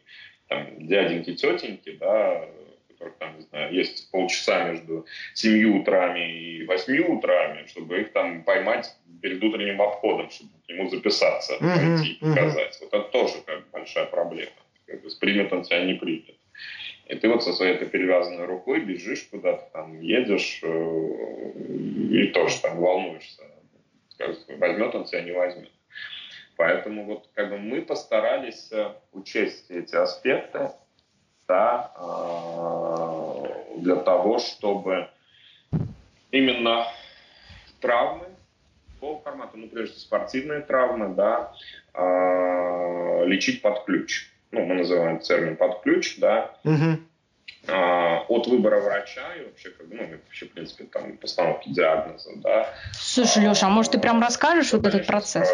там, 0.49 0.67
дяденьки, 0.87 1.35
тетеньки, 1.35 1.91
да, 1.93 2.49
которых 2.89 3.17
там, 3.19 3.37
не 3.37 3.43
знаю, 3.43 3.75
есть 3.75 4.11
полчаса 4.11 4.71
между 4.71 5.07
7 5.35 5.81
утрами 5.81 6.33
и 6.33 6.67
8 6.67 6.99
утрами, 7.05 7.67
чтобы 7.67 8.01
их 8.01 8.13
там 8.13 8.43
поймать 8.43 8.97
перед 9.21 9.43
утренним 9.43 9.81
обходом, 9.81 10.31
чтобы 10.31 10.51
к 10.65 10.69
нему 10.69 10.89
записаться, 10.89 11.55
uh-huh, 11.55 11.97
пойти 11.97 12.13
и 12.13 12.21
показать. 12.21 12.79
Вот 12.81 12.95
это 12.95 13.09
тоже 13.11 13.35
как 13.45 13.69
большая 13.71 14.07
проблема. 14.07 14.53
Как 14.87 15.03
бы, 15.03 15.09
примет 15.21 15.53
он 15.53 15.63
тебя, 15.63 15.85
не 15.85 15.95
примет. 15.95 16.37
И 17.07 17.15
ты 17.15 17.29
вот 17.29 17.43
со 17.43 17.53
своей 17.53 17.75
этой 17.75 17.89
перевязанной 17.89 18.45
рукой 18.45 18.81
бежишь 18.81 19.29
куда-то, 19.31 19.71
там, 19.73 20.01
едешь 20.01 20.61
э, 20.63 21.53
и 22.11 22.27
тоже 22.29 22.61
там 22.61 22.79
волнуешься. 22.79 23.43
Возьмет 24.59 24.95
он 24.95 25.05
тебя, 25.05 25.23
не 25.23 25.33
возьмет. 25.33 25.71
Поэтому 26.57 27.05
вот 27.05 27.29
как 27.35 27.51
бы 27.51 27.59
мы 27.59 27.83
постарались 27.83 28.69
э, 28.73 28.93
учесть 29.13 29.71
эти 29.71 29.95
аспекты, 29.95 30.71
да, 31.47 31.93
э, 31.97 33.79
для 33.79 33.97
того, 33.97 34.39
чтобы 34.39 35.09
именно 36.31 36.87
травмы 37.81 38.27
по 39.01 39.19
формату, 39.19 39.57
ну, 39.57 39.69
прежде 39.69 39.99
спортивные 39.99 40.61
травмы, 40.61 41.15
да, 41.15 41.53
лечить 43.27 43.63
под 43.63 43.85
ключ 43.85 44.29
ну, 44.51 44.65
мы 44.65 44.75
называем 44.75 45.19
термин 45.21 45.57
под 45.57 45.83
ключ, 45.83 46.19
да, 46.19 46.55
угу. 46.65 46.99
а, 47.69 48.25
от 48.29 48.47
выбора 48.47 48.81
врача 48.81 49.35
и 49.35 49.45
вообще, 49.45 49.71
как, 49.71 49.87
ну, 49.91 50.07
вообще, 50.27 50.47
в 50.47 50.53
принципе, 50.53 50.85
там, 50.85 51.17
постановки 51.19 51.69
диагноза, 51.69 52.31
да. 52.37 52.75
Слушай, 52.93 53.45
Леша, 53.45 53.67
а 53.67 53.71
может 53.71 53.93
ты 53.93 53.99
прям 53.99 54.21
расскажешь 54.23 54.73
вот 54.73 54.87
этот 54.87 55.07
процесс? 55.07 55.53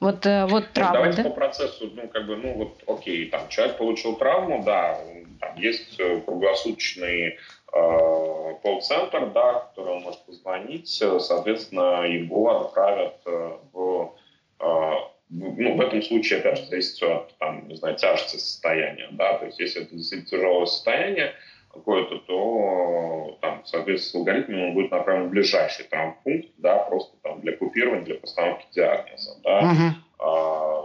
Вот, 0.00 0.26
э, 0.26 0.44
вот 0.46 0.64
ну, 0.64 0.68
травма, 0.72 0.94
Давайте 0.94 1.22
да? 1.22 1.30
по 1.30 1.34
процессу, 1.34 1.90
ну, 1.94 2.08
как 2.08 2.26
бы, 2.26 2.36
ну, 2.36 2.54
вот, 2.54 2.82
окей, 2.86 3.30
там, 3.30 3.48
человек 3.48 3.78
получил 3.78 4.16
травму, 4.16 4.62
да, 4.64 4.98
там 5.40 5.56
есть 5.56 5.98
э, 5.98 6.20
круглосуточный 6.20 7.38
колл-центр, 7.70 9.30
да, 9.32 9.60
который 9.60 9.94
он 9.94 10.02
может 10.02 10.24
позвонить, 10.24 10.88
соответственно, 10.88 12.06
его 12.06 12.60
отправят 12.60 13.20
э, 13.26 13.56
в 13.72 14.14
э, 14.60 14.92
ну, 15.30 15.76
в 15.76 15.80
этом 15.80 16.02
случае, 16.02 16.40
опять 16.40 16.58
же, 16.58 16.66
зависит 16.66 16.94
все 16.94 17.16
от, 17.16 17.36
там, 17.38 17.66
не 17.68 17.74
знаю, 17.74 17.96
тяжести 17.96 18.36
состояния, 18.36 19.08
да, 19.12 19.38
то 19.38 19.46
есть 19.46 19.58
если 19.58 19.82
это 19.82 19.94
действительно 19.94 20.30
тяжелое 20.30 20.66
состояние 20.66 21.32
какое-то, 21.72 22.18
то, 22.18 23.38
там, 23.40 23.62
соответственно, 23.64 24.12
с 24.12 24.14
алгоритмом 24.14 24.62
он 24.62 24.74
будет 24.74 24.90
направлен 24.90 25.28
в 25.28 25.30
ближайший 25.30 25.86
травмпункт, 25.86 26.50
да, 26.58 26.78
просто 26.84 27.16
там 27.22 27.40
для 27.40 27.56
купирования, 27.56 28.04
для 28.04 28.14
постановки 28.14 28.66
диагноза, 28.72 29.40
да, 29.42 29.60
uh-huh. 29.60 29.90
а, 30.20 30.83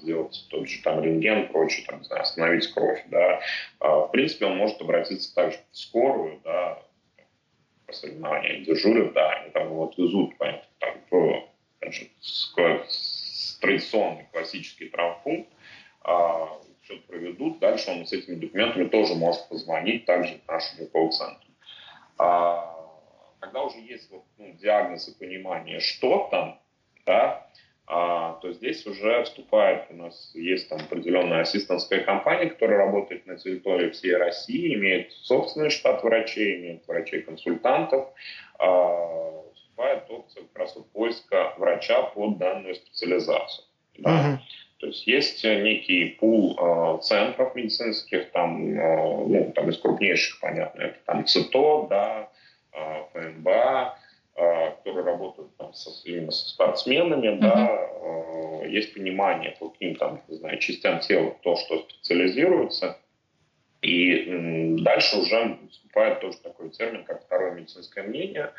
сделать 0.00 0.46
тот 0.50 0.68
же 0.68 0.82
там 0.82 1.02
рентген, 1.02 1.48
прочее, 1.48 1.86
там, 1.86 2.04
знаю, 2.04 2.22
остановить 2.22 2.72
кровь, 2.72 3.02
да, 3.06 3.40
а, 3.80 4.06
в 4.06 4.10
принципе, 4.12 4.46
он 4.46 4.56
может 4.56 4.80
обратиться 4.80 5.34
также 5.34 5.58
в 5.70 5.76
скорую, 5.76 6.40
да, 6.44 6.82
по 7.86 7.92
соревнованиям 7.92 8.64
дежурят, 8.64 9.12
да, 9.12 9.30
они 9.32 9.50
там 9.50 9.68
его 9.68 9.84
отвезут, 9.84 10.36
понятно, 10.38 10.68
там, 10.78 10.94
в, 11.10 11.46
традиционный 13.60 14.26
классический 14.32 14.88
травмпункт, 14.88 15.50
а, 16.02 16.58
все 16.82 16.96
проведут, 16.98 17.58
дальше 17.58 17.90
он 17.90 18.06
с 18.06 18.12
этими 18.12 18.36
документами 18.36 18.88
тоже 18.88 19.14
может 19.14 19.48
позвонить 19.48 20.04
также 20.04 20.38
к 20.38 20.48
нашему 20.48 20.86
колл-центру. 20.86 21.50
А, 22.18 22.76
когда 23.40 23.62
уже 23.62 23.78
есть 23.80 24.10
вот, 24.10 24.24
ну, 24.38 24.52
диагноз 24.54 25.08
и 25.08 25.18
понимание, 25.18 25.80
что 25.80 26.28
там, 26.30 26.60
да, 27.04 27.48
а, 27.88 28.34
то 28.42 28.52
здесь 28.52 28.84
уже 28.86 29.22
вступает, 29.24 29.84
у 29.90 29.94
нас 29.94 30.32
есть 30.34 30.68
там 30.68 30.80
определенная 30.80 31.42
ассистентская 31.42 32.00
компания, 32.00 32.50
которая 32.50 32.78
работает 32.78 33.26
на 33.26 33.36
территории 33.36 33.90
всей 33.90 34.16
России, 34.16 34.74
имеет 34.74 35.12
собственный 35.12 35.70
штат 35.70 36.02
врачей, 36.02 36.56
имеет 36.56 36.86
врачей-консультантов, 36.88 38.08
а, 38.58 39.42
вступает 39.54 40.04
опция 40.08 40.42
как 40.44 40.58
раз 40.58 40.76
вот 40.76 40.90
поиска 40.90 41.54
врача 41.58 42.02
под 42.02 42.38
данную 42.38 42.74
специализацию. 42.74 43.64
Да? 43.98 44.10
Uh-huh. 44.10 44.38
То 44.78 44.88
есть 44.88 45.06
есть 45.06 45.42
некий 45.42 46.16
пул 46.20 46.58
э, 46.58 46.98
центров 47.02 47.54
медицинских, 47.54 48.30
там, 48.32 48.78
э, 48.78 49.26
ну, 49.26 49.52
там 49.54 49.70
из 49.70 49.78
крупнейших, 49.78 50.38
понятно, 50.40 50.82
это 50.82 50.98
там 51.06 51.24
ЦИТО, 51.24 51.86
да, 51.88 52.28
э, 52.72 53.02
ФМБА, 53.12 53.98
э, 54.36 54.70
которые 54.72 55.04
работают 55.04 55.55
там, 55.66 55.74
со, 55.74 55.90
именно 56.08 56.32
со 56.32 56.48
спортсменами, 56.48 57.28
uh-huh. 57.28 57.38
да, 57.38 57.88
э, 58.62 58.68
есть 58.68 58.94
понимание 58.94 59.56
по 59.58 59.70
каким 59.70 59.96
там, 59.96 60.22
не 60.28 60.36
знаю, 60.36 60.58
частям 60.58 61.00
тела, 61.00 61.34
то, 61.42 61.56
что 61.56 61.86
специализируется, 61.88 62.98
и 63.82 64.28
м, 64.28 64.82
дальше 64.82 65.18
уже 65.18 65.58
вступает 65.70 66.20
тоже 66.20 66.38
такой 66.38 66.70
термин, 66.70 67.04
как 67.04 67.24
второе 67.24 67.52
медицинское 67.52 68.02
мнение, 68.02 68.52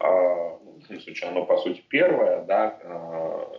ну, 0.00 0.98
в 0.98 1.00
случае 1.00 1.30
оно, 1.30 1.44
по 1.44 1.58
сути, 1.58 1.82
первое, 1.88 2.44
да, 2.44 2.78
а, 2.82 3.52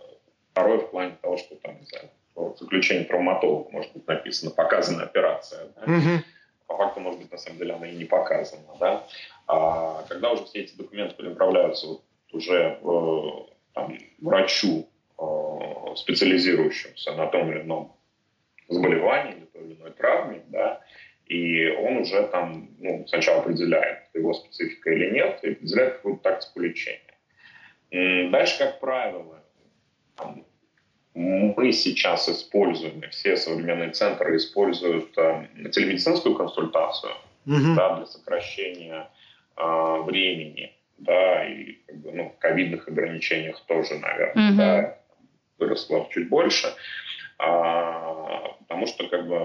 второе 0.52 0.78
в 0.78 0.90
плане 0.90 1.16
того, 1.20 1.36
что 1.36 1.56
там, 1.56 1.78
не 1.80 1.86
знаю, 1.86 2.10
в 2.34 2.56
заключении 2.58 3.04
травматолога 3.04 3.70
может 3.70 3.92
быть 3.94 4.06
написано 4.06 4.50
«показана 4.50 5.04
операция», 5.04 5.68
да? 5.74 5.82
угу. 5.82 6.22
по 6.66 6.76
факту, 6.76 7.00
может 7.00 7.20
быть, 7.20 7.32
на 7.32 7.38
самом 7.38 7.58
деле 7.58 7.74
она 7.74 7.88
и 7.88 7.96
не 7.96 8.04
показана, 8.04 8.62
да, 8.78 9.06
а 9.48 10.04
когда 10.08 10.32
уже 10.32 10.44
все 10.44 10.60
эти 10.60 10.76
документы 10.76 11.14
переправляются 11.14 11.86
вот 11.86 12.02
уже 12.36 12.78
э, 12.82 13.20
там, 13.74 13.98
врачу, 14.20 14.88
э, 15.18 15.94
специализирующемуся 15.96 17.12
на 17.12 17.26
том 17.26 17.50
или 17.50 17.60
ином 17.60 17.96
заболевании 18.68 19.34
или 19.36 19.44
той 19.46 19.64
или 19.64 19.74
иной 19.74 19.90
травме, 19.92 20.42
да, 20.48 20.80
и 21.26 21.68
он 21.68 21.98
уже 21.98 22.26
там 22.28 22.70
ну, 22.78 23.06
сначала 23.08 23.40
определяет, 23.40 24.04
его 24.14 24.32
специфика 24.32 24.90
или 24.90 25.10
нет, 25.10 25.40
и 25.42 25.52
определяет 25.52 25.96
какую-то 25.96 26.22
тактику 26.22 26.60
лечения. 26.60 27.00
Дальше, 28.30 28.58
как 28.58 28.80
правило, 28.80 29.42
там, 30.16 30.44
мы 31.16 31.72
сейчас 31.72 32.28
используем, 32.28 33.02
все 33.10 33.36
современные 33.36 33.90
центры 33.90 34.36
используют 34.36 35.16
э, 35.16 35.48
телемедицинскую 35.72 36.34
консультацию 36.34 37.12
угу. 37.46 37.74
да, 37.74 37.96
для 37.96 38.06
сокращения 38.06 39.08
э, 39.56 40.02
времени, 40.02 40.75
да, 40.98 41.46
и 41.46 41.78
как 41.86 41.96
бы, 41.96 42.12
ну, 42.12 42.30
в 42.30 42.38
ковидных 42.38 42.88
ограничениях 42.88 43.60
тоже, 43.66 43.98
наверное, 43.98 44.50
угу. 44.50 44.56
да, 44.56 44.98
выросло 45.58 46.08
чуть 46.10 46.28
больше. 46.28 46.68
А, 47.38 48.56
потому 48.60 48.86
что 48.86 49.08
как 49.08 49.28
бы 49.28 49.38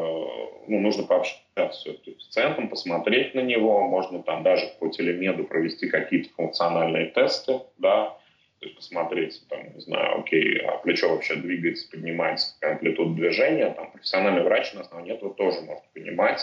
ну, 0.67 0.79
нужно 0.79 1.03
пообщаться 1.03 1.91
с 1.91 2.25
пациентом, 2.25 2.69
посмотреть 2.69 3.35
на 3.35 3.41
него, 3.41 3.87
можно 3.87 4.23
там 4.23 4.43
даже 4.43 4.65
по 4.79 4.87
телемеду 4.87 5.43
провести 5.43 5.89
какие-то 5.89 6.29
функциональные 6.35 7.07
тесты, 7.07 7.59
да, 7.77 8.17
то 8.59 8.65
есть 8.65 8.75
посмотреть, 8.75 9.43
там, 9.49 9.73
не 9.73 9.81
знаю, 9.81 10.19
окей, 10.19 10.59
а 10.59 10.77
плечо 10.77 11.09
вообще 11.09 11.35
двигается, 11.35 11.89
поднимается, 11.89 12.55
какая 12.59 12.75
амплитуда 12.75 13.13
движения, 13.13 13.71
там 13.71 13.91
профессиональный 13.91 14.43
врач 14.43 14.73
на 14.73 14.81
основании 14.81 15.13
этого 15.13 15.33
тоже 15.33 15.61
может 15.61 15.83
понимать, 15.93 16.41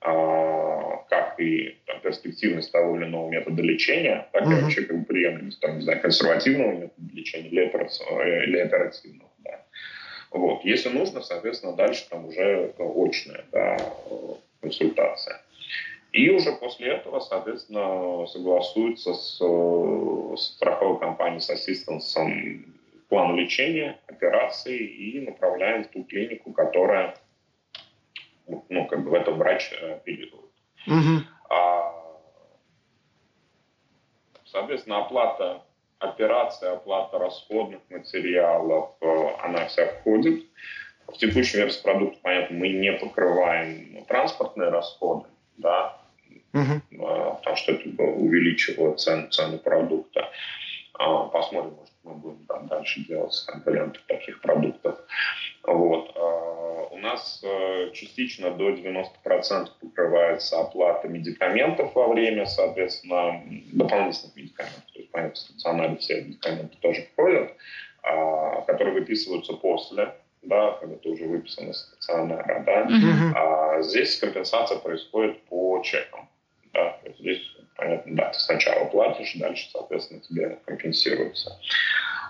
как 0.00 1.34
и 1.38 1.76
там, 1.86 2.00
перспективность 2.00 2.72
того 2.72 2.96
или 2.96 3.04
иного 3.04 3.28
метода 3.28 3.62
лечения, 3.62 4.28
так 4.32 4.46
и 4.46 4.54
вообще 4.54 4.82
как 4.82 4.98
бы 4.98 5.04
приемлемость, 5.04 5.60
там, 5.60 5.76
не 5.76 5.82
знаю, 5.82 6.00
консервативного 6.00 6.72
метода 6.72 7.14
лечения 7.14 7.48
или, 7.48 8.44
или 8.46 8.58
оперативного. 8.58 9.30
Вот. 10.30 10.64
Если 10.64 10.90
нужно, 10.90 11.22
соответственно, 11.22 11.74
дальше 11.74 12.08
там 12.08 12.26
уже 12.26 12.72
очная 12.78 13.44
да, 13.50 13.76
консультация. 14.60 15.40
И 16.12 16.28
уже 16.30 16.52
после 16.52 16.88
этого, 16.88 17.20
соответственно, 17.20 18.26
согласуется 18.26 19.14
с, 19.14 19.38
с 19.38 20.54
страховой 20.54 20.98
компанией, 20.98 21.40
с 21.40 21.50
ассистенсом 21.50 22.64
план 23.08 23.36
лечения, 23.36 23.98
операции 24.06 24.78
и 24.78 25.20
направляем 25.20 25.84
в 25.84 25.88
ту 25.88 26.04
клинику, 26.04 26.52
которая 26.52 27.14
ну, 28.68 28.86
как 28.86 29.04
бы 29.04 29.10
в 29.10 29.14
этом 29.14 29.38
врач 29.38 29.72
оперирует. 29.72 30.50
Угу. 30.86 31.24
А, 31.50 31.92
соответственно, 34.44 34.98
оплата 34.98 35.62
операция, 36.00 36.72
оплата 36.72 37.18
расходных 37.18 37.80
материалов, 37.90 38.90
э, 39.00 39.26
она 39.44 39.66
вся 39.66 39.86
входит. 39.86 40.44
В 41.06 41.18
текущем 41.18 41.58
версии 41.58 41.82
продукта, 41.82 42.18
понятно, 42.22 42.56
мы 42.56 42.68
не 42.68 42.92
покрываем 42.92 44.04
транспортные 44.06 44.70
расходы, 44.70 45.26
да, 45.56 45.98
угу. 46.52 46.80
потому 47.36 47.56
что 47.56 47.72
это 47.72 48.02
увеличивало 48.02 48.94
цену, 48.94 49.28
цену 49.28 49.58
продукта. 49.58 50.30
А, 50.94 51.24
посмотрим, 51.24 51.74
может, 51.74 51.94
мы 52.04 52.14
будем 52.14 52.46
там 52.46 52.68
дальше 52.68 53.00
делать 53.06 53.34
компоненты 53.46 53.98
таких 54.06 54.40
продуктов. 54.40 54.98
Вот. 55.64 56.09
Нас 57.00 57.40
э, 57.42 57.90
частично 57.92 58.50
до 58.50 58.70
90% 58.70 59.68
покрывается 59.80 60.60
оплата 60.60 61.08
медикаментов 61.08 61.94
во 61.94 62.08
время, 62.08 62.46
соответственно, 62.46 63.42
дополнительных 63.72 64.36
медикаментов. 64.36 64.84
То 64.92 64.98
есть, 64.98 65.10
понятно, 65.10 65.36
стационарные 65.36 65.98
все 65.98 66.20
медикаменты 66.22 66.76
тоже 66.80 67.06
входят, 67.12 67.52
а, 68.02 68.62
которые 68.62 68.94
выписываются 68.94 69.54
после 69.54 70.14
да, 70.42 70.72
когда 70.80 70.96
ты 70.96 71.08
уже 71.10 71.26
выписан 71.26 71.70
из 71.70 71.78
стационара, 71.80 72.62
да, 72.64 72.86
uh-huh. 72.86 73.32
а 73.34 73.82
здесь 73.82 74.18
компенсация 74.18 74.78
происходит 74.78 75.42
по 75.42 75.82
чекам, 75.84 76.28
да, 76.72 76.98
здесь, 77.18 77.42
понятно, 77.76 78.16
да, 78.16 78.30
ты 78.30 78.38
сначала 78.38 78.86
платишь, 78.86 79.34
дальше, 79.34 79.68
соответственно, 79.70 80.20
тебе 80.20 80.58
компенсируется. 80.64 81.58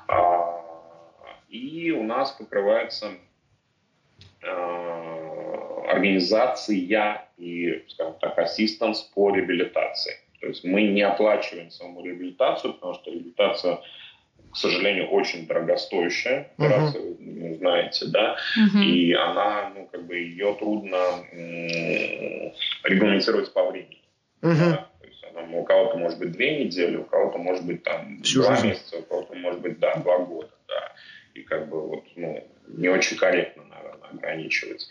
А, 0.09 0.61
и 1.49 1.93
у 1.93 2.03
нас 2.03 2.33
покрывается 2.33 3.13
организация 6.01 7.27
и, 7.37 7.85
скажем 7.89 8.15
так, 8.21 8.39
ассистанс 8.39 9.01
по 9.15 9.35
реабилитации. 9.35 10.15
То 10.41 10.47
есть 10.49 10.65
мы 10.65 10.83
не 10.83 11.03
оплачиваем 11.03 11.71
саму 11.71 12.03
реабилитацию, 12.05 12.75
потому 12.75 12.95
что 12.95 13.11
реабилитация, 13.11 13.81
к 14.53 14.57
сожалению, 14.57 15.09
очень 15.09 15.47
дорогостоящая 15.47 16.51
операция, 16.57 17.03
uh-huh. 17.03 17.49
вы 17.51 17.55
знаете, 17.57 18.07
да, 18.07 18.37
uh-huh. 18.59 18.83
и 18.83 19.13
она, 19.13 19.73
ну, 19.75 19.87
как 19.93 20.07
бы 20.07 20.17
ее 20.17 20.57
трудно 20.59 20.97
м- 21.33 22.53
регламентировать 22.85 23.53
по 23.53 23.71
времени. 23.71 24.01
Uh-huh. 24.43 24.71
Да? 24.71 24.89
То 25.01 25.07
есть 25.07 25.25
она, 25.31 25.43
у 25.59 25.65
кого-то 25.65 25.99
может 25.99 26.19
быть 26.19 26.33
две 26.33 26.65
недели, 26.65 26.97
у 26.97 27.05
кого-то 27.05 27.39
может 27.39 27.67
быть 27.67 27.83
там 27.83 28.23
Всю 28.23 28.43
два 28.43 28.55
жизнь. 28.55 28.69
месяца, 28.69 28.99
у 28.99 29.03
кого-то 29.03 29.35
может 29.35 29.61
быть, 29.61 29.79
да, 29.79 29.95
два 29.97 30.19
года, 30.19 30.51
да. 30.69 30.93
И 31.35 31.43
как 31.43 31.69
бы 31.69 31.87
вот, 31.87 32.05
ну, 32.17 32.43
не 32.67 32.89
очень 32.89 33.19
корректно, 33.19 33.65
наверное, 33.65 34.09
ограничивать. 34.11 34.89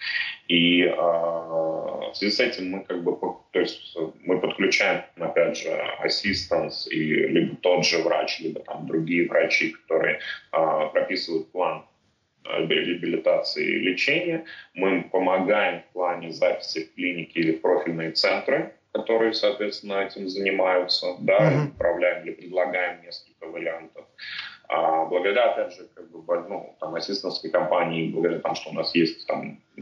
И 0.49 0.81
э, 0.81 0.91
в 0.95 2.11
связи 2.13 2.31
с 2.31 2.39
этим 2.39 2.71
мы 2.71 2.83
как 2.83 3.03
бы, 3.03 3.15
то 3.51 3.59
есть 3.59 3.95
мы 4.25 4.39
подключаем, 4.39 5.03
опять 5.17 5.57
же, 5.57 5.71
ассистанс 5.99 6.87
и 6.91 6.97
либо 6.97 7.55
тот 7.57 7.85
же 7.85 7.99
врач, 7.99 8.39
либо 8.39 8.59
там 8.61 8.87
другие 8.87 9.29
врачи, 9.29 9.69
которые 9.69 10.19
э, 10.51 10.89
прописывают 10.91 11.51
план 11.51 11.85
реабилитации 12.43 13.63
и 13.63 13.79
лечения. 13.79 14.45
Мы 14.73 14.89
им 14.89 15.09
помогаем 15.09 15.81
в 15.81 15.93
плане 15.93 16.31
записи 16.31 16.85
в 16.85 16.95
клинике 16.95 17.39
или 17.41 17.51
в 17.53 17.61
профильные 17.61 18.11
центры, 18.11 18.73
которые, 18.91 19.33
соответственно, 19.33 20.01
этим 20.01 20.27
занимаются, 20.27 21.15
да, 21.19 21.37
mm-hmm. 21.37 21.67
управляем 21.75 22.25
или 22.25 22.33
предлагаем 22.33 23.03
несколько 23.03 23.45
вариантов. 23.45 24.05
А 24.67 25.05
благодаря, 25.05 25.51
опять 25.51 25.73
же, 25.73 25.87
как 25.95 26.11
бы, 26.11 26.45
ну, 26.47 26.75
там, 26.79 26.93
ассистентской 26.93 27.49
компании, 27.49 28.11
благодаря 28.11 28.39
тому, 28.39 28.55
что 28.55 28.69
у 28.69 28.73
нас 28.73 28.93
есть 28.93 29.25
там 29.25 29.38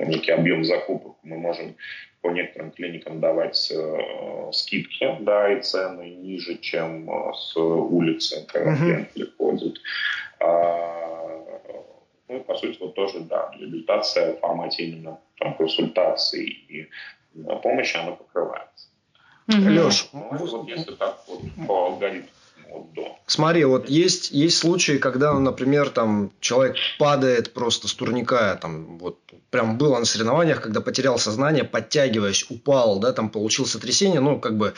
некий 0.08 0.32
объем 0.32 0.64
закупок, 0.64 1.16
мы 1.24 1.38
можем 1.38 1.76
по 2.22 2.30
некоторым 2.30 2.72
клиникам 2.72 3.20
давать 3.20 3.72
э, 3.72 4.52
скидки, 4.52 5.18
да, 5.22 5.54
и 5.54 5.62
цены 5.62 6.10
ниже, 6.10 6.58
чем 6.58 7.10
э, 7.10 7.34
с 7.34 7.56
улицы, 7.56 8.46
когда 8.48 8.74
mm-hmm. 8.74 8.78
клиент 8.78 9.12
приходит. 9.12 9.82
А, 10.40 11.48
ну, 12.28 12.40
по 12.42 12.56
сути, 12.56 12.78
вот 12.80 12.96
тоже, 12.96 13.20
да, 13.22 13.52
реабилитация 13.58 14.34
в 14.34 14.40
формате 14.40 14.86
именно 14.86 15.20
там, 15.40 15.56
консультации 15.56 16.46
и 16.46 16.90
помощи, 17.64 17.98
она 17.98 18.12
покрывается. 18.12 18.90
Mm-hmm. 19.48 19.86
Леш, 19.86 20.10
ну, 20.12 20.28
вот 20.32 20.68
если 20.68 20.96
так 20.96 21.24
вот 21.28 21.40
по 21.68 21.86
алгоритму. 21.86 22.30
Смотри, 23.26 23.66
вот 23.66 23.90
есть, 23.90 24.32
есть 24.32 24.58
случаи, 24.58 24.98
когда, 24.98 25.34
например, 25.34 25.90
там 25.90 26.32
человек 26.40 26.76
падает 27.00 27.54
просто 27.54 27.88
с 27.88 27.94
турника, 27.94 28.58
там 28.62 28.98
вот 28.98 29.20
прям 29.50 29.78
было 29.78 29.98
на 30.00 30.06
соревнованиях, 30.06 30.62
когда 30.62 30.82
потерял 30.82 31.18
сознание, 31.18 31.64
подтягиваясь, 31.64 32.46
упал, 32.50 33.00
да, 33.00 33.14
там 33.14 33.30
получил 33.30 33.66
сотрясение, 33.66 34.20
ну, 34.20 34.40
как 34.40 34.58
бы, 34.58 34.74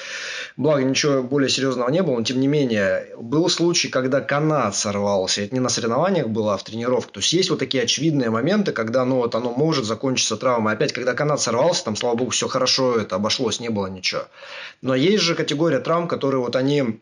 благо 0.58 0.84
ничего 0.84 1.24
более 1.24 1.50
серьезного 1.50 1.90
не 1.90 2.04
было, 2.04 2.18
но 2.18 2.24
тем 2.24 2.40
не 2.40 2.48
менее, 2.48 3.16
был 3.20 3.50
случай, 3.50 3.90
когда 3.90 4.22
канат 4.22 4.76
сорвался, 4.76 5.42
это 5.42 5.54
не 5.54 5.60
на 5.60 5.70
соревнованиях 5.70 6.28
было, 6.28 6.54
а 6.54 6.58
в 6.58 6.64
тренировке, 6.64 7.14
то 7.14 7.20
есть 7.20 7.34
есть 7.34 7.50
вот 7.50 7.60
такие 7.60 7.84
очевидные 7.84 8.30
моменты, 8.30 8.72
когда, 8.72 9.06
ну, 9.06 9.18
вот 9.18 9.36
оно 9.36 9.52
может 9.52 9.86
закончиться 9.86 10.38
травмой, 10.38 10.74
опять, 10.74 10.94
когда 10.94 11.14
канат 11.14 11.42
сорвался, 11.42 11.86
там, 11.86 11.96
слава 11.96 12.16
богу, 12.16 12.32
все 12.32 12.48
хорошо, 12.48 12.96
это 12.96 13.16
обошлось, 13.16 13.60
не 13.60 13.70
было 13.70 13.88
ничего, 13.88 14.28
но 14.82 14.94
есть 14.94 15.24
же 15.24 15.36
категория 15.36 15.80
травм, 15.80 16.08
которые 16.08 16.42
вот 16.42 16.56
они 16.56 17.00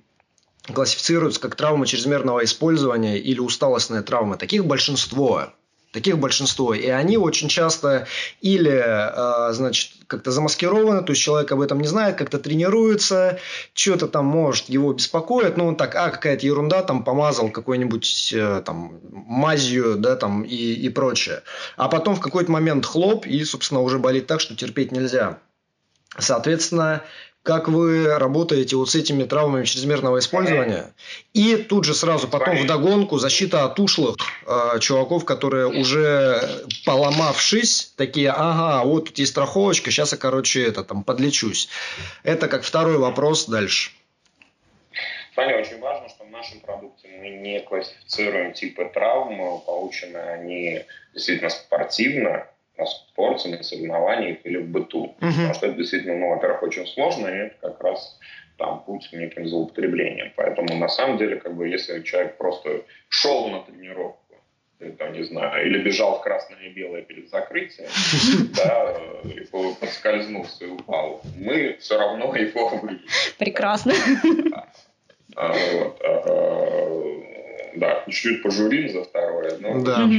классифицируются 0.74 1.40
как 1.40 1.56
травмы 1.56 1.86
чрезмерного 1.86 2.44
использования 2.44 3.18
или 3.18 3.40
усталостные 3.40 4.02
травмы. 4.02 4.38
Таких 4.38 4.66
большинство. 4.66 5.54
Таких 5.98 6.20
большинство. 6.20 6.76
И 6.76 6.88
они 6.90 7.18
очень 7.18 7.48
часто 7.48 8.06
или, 8.40 8.72
э, 8.72 9.52
значит, 9.54 9.94
как-то 10.06 10.30
замаскированы, 10.30 11.02
то 11.02 11.12
есть 11.12 11.24
человек 11.24 11.52
об 11.52 11.60
этом 11.60 11.80
не 11.82 11.88
знает, 11.88 12.18
как-то 12.18 12.38
тренируется, 12.38 13.40
что-то 13.74 14.08
там, 14.08 14.26
может, 14.26 14.70
его 14.70 14.94
беспокоит, 14.94 15.58
ну, 15.58 15.66
он 15.66 15.76
так, 15.76 15.96
а, 15.96 16.12
какая-то 16.12 16.46
ерунда, 16.46 16.84
там, 16.84 17.04
помазал 17.04 17.50
какой-нибудь, 17.50 18.32
э, 18.32 18.62
там, 18.64 19.00
мазью, 19.12 19.96
да, 19.98 20.16
там, 20.16 20.44
и, 20.44 20.56
и 20.56 20.90
прочее. 20.90 21.42
А 21.78 21.90
потом 21.90 22.14
в 22.14 22.20
какой-то 22.20 22.52
момент 22.52 22.86
хлоп, 22.86 23.26
и, 23.26 23.44
собственно, 23.44 23.82
уже 23.82 23.98
болит 23.98 24.28
так, 24.28 24.40
что 24.40 24.56
терпеть 24.56 24.92
нельзя. 24.92 25.40
Соответственно, 26.20 27.02
как 27.48 27.70
вы 27.70 28.20
работаете 28.20 28.76
вот 28.76 28.90
с 28.90 28.96
этими 28.96 29.24
травмами 29.24 29.64
чрезмерного 29.64 30.20
использования. 30.20 30.92
И 31.34 31.56
тут 31.56 31.86
же 31.86 31.96
сразу 31.96 32.28
потом 32.28 32.58
в 32.58 32.66
догонку 32.66 33.20
защита 33.20 33.64
от 33.64 33.80
ушлых 33.80 34.18
э, 34.46 34.80
чуваков, 34.82 35.24
которые 35.24 35.68
уже 35.68 36.42
поломавшись, 36.86 37.94
такие, 37.96 38.32
ага, 38.32 38.84
вот 38.84 39.06
тут 39.06 39.18
есть 39.20 39.32
страховочка, 39.32 39.92
сейчас 39.92 40.12
я, 40.12 40.18
короче, 40.18 40.62
это 40.62 40.84
там 40.84 41.06
подлечусь. 41.06 41.70
Это 42.24 42.50
как 42.50 42.64
второй 42.64 42.98
вопрос 42.98 43.46
дальше. 43.46 43.92
Таня, 45.34 45.58
очень 45.58 45.80
важно, 45.80 46.10
что 46.10 46.26
в 46.26 46.30
нашем 46.30 46.60
продукте 46.60 47.08
мы 47.18 47.30
не 47.30 47.62
классифицируем 47.62 48.52
типы 48.52 48.92
травм, 48.94 49.62
получены 49.62 50.18
они 50.18 50.84
действительно 51.14 51.50
спортивно, 51.50 52.48
на 52.78 52.86
спорте, 52.86 53.50
на 53.50 53.64
соревнованиях 53.64 54.38
или 54.44 54.58
в 54.58 54.68
быту. 54.68 55.16
Uh-huh. 55.20 55.32
Потому 55.32 55.54
что 55.54 55.68
это 55.68 55.76
действительно, 55.78 56.18
ну, 56.18 56.30
во-первых, 56.30 56.64
очень 56.64 56.88
сложно, 56.88 57.28
и 57.28 57.38
это 57.48 57.56
как 57.62 57.84
раз 57.84 58.20
там 58.58 58.84
путь 58.84 59.10
к 59.10 59.14
неким 59.14 59.48
злоупотреблениям. 59.48 60.32
Поэтому 60.36 60.76
на 60.78 60.90
самом 60.90 61.18
деле, 61.18 61.38
как 61.38 61.56
бы, 61.56 61.68
если 61.68 62.02
человек 62.04 62.38
просто 62.38 62.84
шел 63.10 63.48
на 63.50 63.62
тренировку, 63.62 64.28
там, 64.98 65.14
не 65.14 65.24
знаю, 65.24 65.66
или 65.66 65.80
бежал 65.80 66.20
в 66.20 66.24
красное 66.24 66.58
и 66.60 66.70
белое 66.70 67.02
перед 67.02 67.30
закрытием, 67.30 67.90
да, 68.56 68.96
и 69.24 69.40
подскользнулся 69.80 70.66
и 70.66 70.70
упал, 70.70 71.22
мы 71.36 71.78
все 71.80 71.98
равно 71.98 72.36
его 72.36 72.70
вывели. 72.70 73.02
Прекрасно. 73.38 73.94
А, 75.36 75.54
вот, 75.74 76.02
а, 76.04 76.98
да, 77.76 78.04
чуть-чуть 78.06 78.44
пожурим 78.44 78.90
за 78.90 79.04
второе, 79.04 79.58
но... 79.60 79.82
Да. 79.82 80.10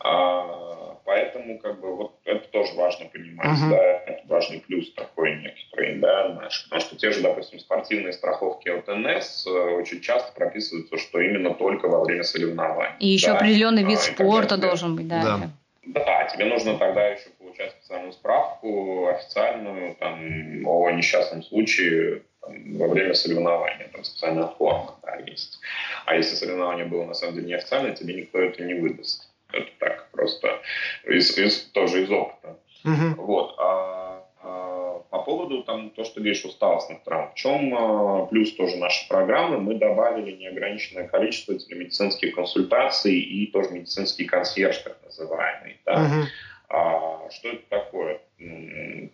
А, 0.00 0.69
Поэтому 1.04 1.58
как 1.58 1.80
бы 1.80 1.96
вот 1.96 2.18
это 2.24 2.46
тоже 2.48 2.74
важно 2.74 3.06
понимать, 3.06 3.46
uh-huh. 3.46 3.70
да, 3.70 3.82
это 4.06 4.22
важный 4.28 4.60
плюс 4.60 4.92
такой 4.94 5.36
некоторый, 5.36 5.98
да, 5.98 6.28
наш. 6.34 6.64
Потому 6.64 6.80
что 6.80 6.96
те 6.96 7.10
же, 7.10 7.20
допустим, 7.20 7.58
спортивные 7.58 8.12
страховки 8.12 8.68
от 8.68 8.86
НС 8.88 9.46
э, 9.46 9.50
очень 9.50 10.00
часто 10.00 10.32
прописываются, 10.32 10.98
что 10.98 11.20
именно 11.20 11.54
только 11.54 11.88
во 11.88 12.04
время 12.04 12.22
соревнований. 12.22 12.96
И 13.00 13.08
еще 13.08 13.28
да. 13.28 13.36
определенный 13.36 13.84
вид 13.84 13.98
спорта 13.98 14.56
должен 14.56 14.96
быть, 14.96 15.08
да. 15.08 15.22
Да. 15.22 15.50
Да, 15.82 16.24
тебе 16.24 16.44
нужно 16.44 16.76
тогда 16.76 17.08
еще 17.08 17.30
получать 17.38 17.72
специальную 17.72 18.12
справку 18.12 19.08
официальную 19.08 19.94
там, 19.96 20.66
о 20.66 20.90
несчастном 20.90 21.42
случае 21.42 22.22
там, 22.40 22.78
во 22.78 22.88
время 22.88 23.14
соревнования, 23.14 23.88
там 23.92 24.04
специальная 24.04 24.46
форма 24.46 24.98
да, 25.02 25.16
есть. 25.26 25.58
А 26.06 26.14
если 26.14 26.36
соревнование 26.36 26.84
было 26.84 27.04
на 27.04 27.14
самом 27.14 27.34
деле 27.34 27.48
неофициальное, 27.48 27.94
тебе 27.94 28.14
никто 28.14 28.38
это 28.38 28.62
не 28.62 28.74
выдаст. 28.74 29.29
Это 29.52 29.70
так 29.78 30.10
просто 30.10 30.60
из, 31.06 31.36
из, 31.38 31.60
тоже 31.72 32.04
из 32.04 32.10
опыта. 32.10 32.58
Uh-huh. 32.84 33.14
Вот. 33.16 33.54
А, 33.58 34.24
а, 34.42 35.02
по 35.10 35.22
поводу 35.22 35.62
там, 35.64 35.90
то, 35.90 36.04
что 36.04 36.20
говоришь, 36.20 36.44
усталостных 36.44 37.02
травм. 37.02 37.30
В 37.32 37.34
чем 37.34 37.74
а, 37.74 38.26
плюс 38.26 38.54
тоже 38.54 38.76
нашей 38.76 39.08
программы? 39.08 39.58
Мы 39.58 39.74
добавили 39.74 40.32
неограниченное 40.32 41.08
количество 41.08 41.58
телемедицинских 41.58 42.34
консультаций 42.34 43.18
и 43.18 43.46
тоже 43.46 43.70
медицинский 43.70 44.24
консьерж, 44.24 44.78
так 44.78 44.98
называемый. 45.04 45.76
Да? 45.84 45.94
Uh-huh. 45.94 46.24
А, 46.70 47.30
что 47.30 47.48
это 47.48 47.62
такое? 47.68 48.20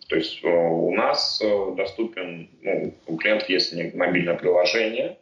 То 0.09 0.15
есть 0.15 0.39
э, 0.43 0.47
у 0.47 0.95
нас 0.95 1.41
э, 1.43 1.73
доступен, 1.75 2.49
ну, 2.61 2.93
у 3.07 3.17
клиентов 3.17 3.49
есть 3.49 3.73
мобильное 3.93 4.35
приложение, 4.35 5.17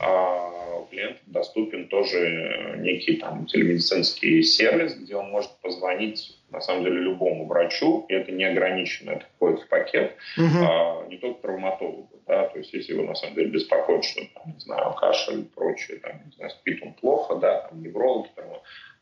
у 0.00 0.86
клиента 0.86 1.20
доступен 1.26 1.88
тоже 1.88 2.76
некий 2.78 3.16
там 3.16 3.46
телемедицинский 3.46 4.42
сервис, 4.42 4.94
где 4.94 5.16
он 5.16 5.30
может 5.30 5.50
позвонить 5.60 6.38
на 6.50 6.60
самом 6.60 6.84
деле 6.84 7.00
любому 7.00 7.46
врачу, 7.46 8.06
и 8.08 8.14
это 8.14 8.32
не 8.32 8.44
ограничено, 8.44 9.10
это 9.10 9.26
входит 9.36 9.60
в 9.60 9.68
пакет, 9.68 10.16
uh-huh. 10.38 10.64
а, 10.64 11.06
не 11.08 11.18
только 11.18 11.42
травматологу, 11.42 12.22
да, 12.26 12.48
то 12.48 12.58
есть 12.58 12.72
если 12.72 12.94
его 12.94 13.04
на 13.04 13.14
самом 13.14 13.34
деле 13.34 13.50
беспокоит, 13.50 14.04
что 14.04 14.22
там, 14.34 14.54
не 14.54 14.60
знаю, 14.60 14.94
кашель 14.94 15.40
и 15.40 15.44
прочее, 15.44 15.98
там, 15.98 16.12
не 16.24 16.32
знаю, 16.32 16.50
спит 16.50 16.82
он 16.82 16.94
плохо, 16.94 17.36
да, 17.36 17.68
там, 17.68 17.82
невролог, 17.82 18.28
там, 18.34 18.46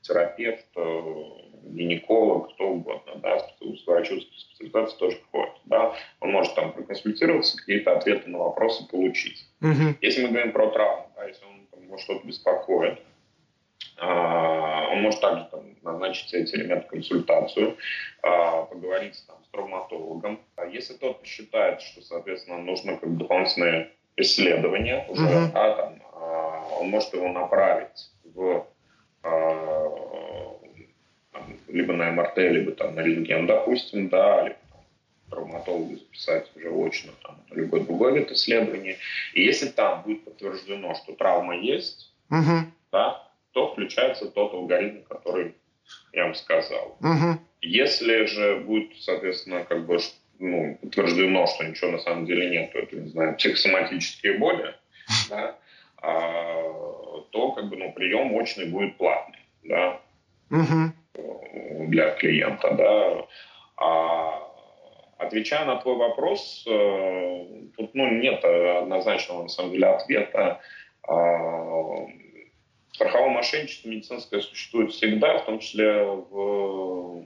терапевт, 0.03 0.67
гинеколог, 1.67 2.53
кто 2.55 2.69
угодно, 2.69 3.17
да, 3.17 3.39
с 3.41 3.87
врачевской 3.87 4.39
специализацией 4.39 4.99
тоже 4.99 5.17
входит, 5.29 5.55
да, 5.65 5.95
он 6.21 6.31
может 6.31 6.55
там 6.55 6.73
проконсультироваться, 6.73 7.57
какие-то 7.57 7.97
ответы 7.97 8.31
на 8.31 8.39
вопросы 8.39 8.87
получить. 8.89 9.47
Uh-huh. 9.61 9.95
Если 10.01 10.23
мы 10.23 10.29
говорим 10.31 10.53
про 10.53 10.71
травму, 10.71 11.11
да, 11.17 11.27
если 11.27 11.45
он 11.45 11.67
там, 11.71 11.99
что-то 11.99 12.27
беспокоит, 12.27 13.01
а, 13.99 14.89
он 14.93 15.03
может 15.03 15.21
также 15.21 15.49
там, 15.51 15.63
назначить 15.83 16.33
эти 16.35 16.55
элементы 16.55 16.89
консультацию, 16.89 17.77
а, 18.23 18.63
поговорить 18.63 19.23
там, 19.27 19.37
с 19.45 19.49
травматологом. 19.49 20.41
А 20.57 20.67
если 20.67 20.95
тот 20.95 21.21
посчитает, 21.21 21.81
что, 21.81 22.03
соответственно, 22.03 22.59
нужно 22.59 22.97
как 22.97 23.17
дополнительное 23.17 23.91
исследование 24.17 25.07
уже, 25.09 25.25
uh-huh. 25.25 25.53
да, 25.53 25.75
там, 25.75 26.03
он 26.81 26.91
может 26.91 27.15
его 27.15 27.29
направить 27.29 28.11
в 28.25 28.67
либо 31.69 31.93
на 31.93 32.11
МРТ, 32.11 32.39
либо 32.39 32.73
там 32.73 32.95
на 32.95 33.01
рентген, 33.01 33.47
допустим, 33.47 34.09
да, 34.09 34.43
либо 34.43 34.57
там, 34.71 34.81
травматологу 35.31 35.97
записать 35.97 36.51
уже 36.57 36.71
очно 36.71 37.13
там, 37.23 37.39
на 37.51 37.55
любой 37.55 37.81
другой 37.81 38.19
вид 38.19 38.31
исследования. 38.31 38.97
И 39.35 39.43
если 39.43 39.69
там 39.69 40.03
будет 40.03 40.25
подтверждено, 40.25 40.95
что 40.95 41.15
травма 41.15 41.57
есть, 41.57 42.13
uh-huh. 42.31 42.65
да, 42.93 43.29
то 43.53 43.73
включается 43.73 44.27
тот 44.27 44.55
алгоритм, 44.55 45.03
который 45.09 45.55
я 46.13 46.25
вам 46.25 46.35
сказал. 46.35 46.97
Uh-huh. 47.01 47.39
Если 47.61 48.27
же 48.27 48.57
будет, 48.57 48.91
соответственно, 49.01 49.65
как 49.65 49.87
бы 49.87 49.99
ну, 50.39 50.79
подтверждено, 50.81 51.47
что 51.47 51.65
ничего 51.65 51.93
на 51.93 51.99
самом 51.99 52.27
деле 52.27 52.51
нет, 52.51 52.73
то 52.73 52.79
это, 52.79 52.97
не 52.97 53.09
знаю, 53.09 53.37
психосоматические 53.37 54.39
боли, 54.39 54.75
да, 55.31 55.57
а, 55.99 56.63
то 57.31 57.53
как 57.53 57.69
бы, 57.69 57.77
ну, 57.77 57.93
прием 57.93 58.33
очный 58.35 58.67
будет 58.67 58.97
платный. 58.97 59.39
Да. 59.65 60.01
Угу. 60.51 60.93
Для 61.89 62.11
клиента, 62.13 62.71
да. 62.73 63.27
А 63.77 64.43
отвечая 65.19 65.65
на 65.65 65.77
твой 65.77 65.97
вопрос, 65.97 66.63
тут 66.65 67.95
ну, 67.95 68.11
нет 68.11 68.45
однозначного 68.45 69.43
на 69.43 69.49
самом 69.49 69.73
деле 69.73 69.87
ответа. 69.87 70.61
А, 71.09 72.07
страховое 72.93 73.31
мошенничество 73.31 73.89
медицинское 73.89 74.41
существует 74.41 74.93
всегда, 74.93 75.39
в 75.39 75.45
том 75.45 75.59
числе 75.59 76.03
в 76.03 77.25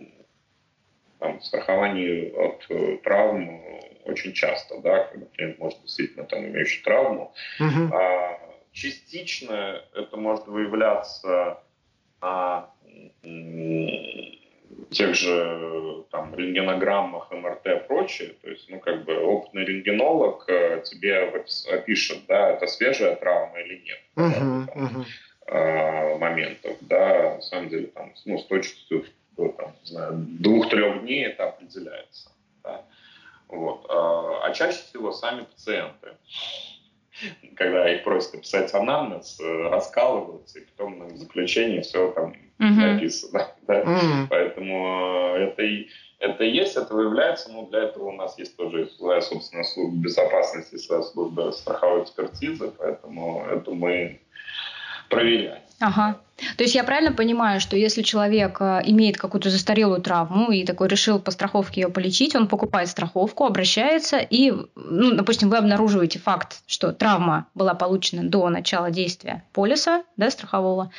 там, 1.21 1.41
страховании 1.41 2.31
от 2.31 2.67
э, 2.71 2.97
травм 3.05 3.63
очень 4.05 4.33
часто, 4.33 4.81
да, 4.81 5.05
когда 5.05 5.27
клиент 5.27 5.59
может 5.59 5.81
действительно 5.83 6.25
там 6.25 6.45
имеющий 6.47 6.83
травму. 6.83 7.33
Угу. 7.61 7.95
А, 7.95 8.41
частично 8.73 9.83
это 9.95 10.17
может 10.17 10.47
выявляться 10.47 11.63
на 12.21 12.71
тех 14.91 15.15
же 15.15 16.05
там 16.11 16.35
рентгенограммах, 16.35 17.31
МРТ 17.31 17.67
и 17.67 17.87
прочее. 17.87 18.35
То 18.43 18.51
есть, 18.51 18.69
ну, 18.69 18.81
как 18.81 19.05
бы 19.05 19.17
опытный 19.19 19.65
рентгенолог 19.65 20.45
э, 20.49 20.83
тебе 20.85 21.33
опишет, 21.73 22.19
да, 22.27 22.51
это 22.51 22.67
свежая 22.67 23.17
травма 23.17 23.61
или 23.61 23.83
нет. 23.85 23.99
Uh-huh, 24.17 24.67
uh-huh. 24.75 25.05
Э, 25.47 26.19
моментов, 26.19 26.77
да, 26.81 27.37
на 27.37 27.43
самом 27.43 27.69
деле 27.69 27.87
там, 27.89 28.13
ну, 28.25 28.39
с 28.39 28.45
точностью 28.47 29.05
до 29.37 29.49
там, 29.49 29.75
не 29.83 29.87
знаю, 29.87 30.13
двух-трех 30.15 31.03
дней 31.03 31.27
это 31.27 31.49
определяется. 31.49 32.31
Да. 32.63 32.85
Вот. 33.49 33.87
А, 33.89 34.47
а 34.47 34.53
чаще 34.53 34.79
всего 34.83 35.13
сами 35.13 35.45
пациенты, 35.45 36.11
когда 37.57 37.93
их 37.93 38.05
просят 38.05 38.35
написать 38.35 38.73
анамнез, 38.75 39.41
э, 39.41 39.69
раскалываются, 39.69 40.61
и 40.61 40.65
потом 40.65 41.09
в 41.09 41.17
заключении 41.17 41.81
все 41.81 42.11
там 42.13 42.35
uh-huh. 42.61 42.95
написано. 42.95 43.49
Да? 43.67 43.83
Uh-huh. 43.83 44.27
Поэтому 44.29 45.37
э, 45.37 45.45
это 45.45 45.63
и 45.63 45.89
это 46.21 46.45
есть, 46.45 46.77
это 46.77 46.95
выявляется, 46.95 47.51
но 47.51 47.67
для 47.67 47.85
этого 47.85 48.09
у 48.09 48.13
нас 48.13 48.39
есть 48.39 48.57
тоже 48.57 48.89
своя 48.99 49.23
собственная 49.23 49.65
служба 49.65 49.97
безопасности, 49.97 50.77
своя 50.77 51.03
служба 51.03 51.51
страховой 51.51 52.03
экспертизы, 52.03 52.71
поэтому 52.79 53.47
это 53.51 53.71
мы 53.71 54.21
проверять. 55.09 55.63
Ага. 55.81 56.21
То 56.57 56.65
есть 56.65 56.75
я 56.75 56.85
правильно 56.85 57.13
понимаю, 57.13 57.61
что 57.61 57.77
если 57.77 58.03
человек 58.03 58.61
э, 58.61 58.81
имеет 58.85 59.17
какую-то 59.17 59.51
застарелую 59.51 60.01
травму 60.01 60.51
и 60.51 60.65
такой 60.65 60.89
решил 60.89 61.19
по 61.19 61.31
страховке 61.31 61.83
ее 61.83 61.89
полечить, 61.89 62.35
он 62.35 62.49
покупает 62.49 62.89
страховку, 62.89 63.45
обращается 63.45 64.19
и, 64.19 64.53
ну, 64.75 65.15
допустим, 65.15 65.51
вы 65.51 65.59
обнаруживаете 65.59 66.19
факт, 66.19 66.63
что 66.67 66.93
травма 66.93 67.47
была 67.55 67.75
получена 67.75 68.29
до 68.29 68.49
начала 68.49 68.91
действия 68.91 69.45
полиса, 69.53 70.05
да, 70.17 70.31
страхового, 70.31 70.91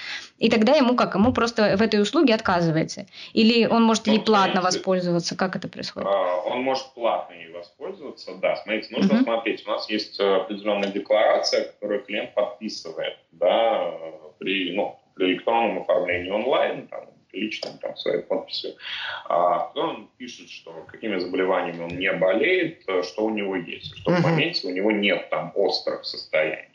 и 0.42 0.50
тогда 0.50 0.74
ему 0.74 0.96
как? 0.96 1.14
Ему 1.14 1.34
просто 1.34 1.78
в 1.78 1.82
этой 1.84 2.02
услуге 2.02 2.34
отказывается? 2.34 3.06
Или 3.34 3.68
он 3.68 3.84
может 3.84 4.08
ей 4.08 4.20
платно 4.20 4.62
воспользоваться? 4.62 5.36
Как 5.36 5.56
это 5.56 5.68
происходит? 5.68 6.10
А, 6.10 6.42
он 6.48 6.64
может 6.64 6.94
платно 6.96 7.34
ей 7.36 7.54
воспользоваться, 7.54 8.32
да. 8.42 8.56
Смотрите, 8.56 8.96
нужно 8.96 9.16
угу. 9.18 9.24
смотреть. 9.24 9.68
У 9.68 9.70
нас 9.70 9.88
есть 9.88 10.20
э, 10.20 10.36
определенная 10.38 10.89
декларация, 10.89 11.66
которую 11.66 12.04
клиент 12.04 12.34
подписывает, 12.34 13.18
да, 13.34 13.94
при, 14.39 14.76
ну, 14.76 15.00
при 15.16 15.34
электронном 15.34 15.82
оформлении 15.82 16.30
онлайн, 16.30 16.88
там, 16.88 17.05
личным 17.34 17.78
там, 17.78 17.95
своей 17.95 18.24
подписью, 18.24 18.76
а, 19.26 19.72
он 19.76 20.09
пишет, 20.18 20.49
что 20.49 20.72
какими 20.88 21.18
заболеваниями 21.18 21.84
он 21.84 21.97
не 21.97 22.12
болеет, 22.12 22.84
э, 22.88 23.03
что 23.03 23.26
у 23.26 23.30
него 23.30 23.55
есть, 23.55 23.97
что 23.97 24.12
uh-huh. 24.12 24.18
в 24.18 24.24
моменте 24.24 24.68
у 24.68 24.72
него 24.72 24.91
нет 24.91 25.30
там 25.30 25.51
острых 25.55 26.05
состояний. 26.05 26.68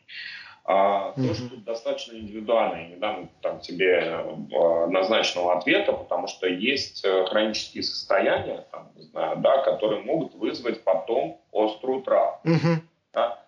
А 0.64 1.14
uh-huh. 1.16 1.28
то, 1.28 1.34
что 1.34 1.56
достаточно 1.58 2.14
индивидуально, 2.14 2.76
я 2.76 2.88
не 2.88 2.96
дам 2.96 3.30
там, 3.40 3.60
тебе 3.60 4.00
э, 4.00 4.84
однозначного 4.84 5.58
ответа, 5.58 5.92
потому 5.92 6.26
что 6.26 6.46
есть 6.46 7.04
э, 7.04 7.26
хронические 7.26 7.82
состояния, 7.82 8.66
там, 8.72 8.90
не 8.96 9.02
знаю, 9.04 9.36
да, 9.38 9.58
которые 9.58 10.02
могут 10.02 10.34
вызвать 10.34 10.82
потом 10.82 11.40
острую 11.52 12.02
травму. 12.02 12.40
Uh-huh. 12.44 12.76
Да? 13.12 13.42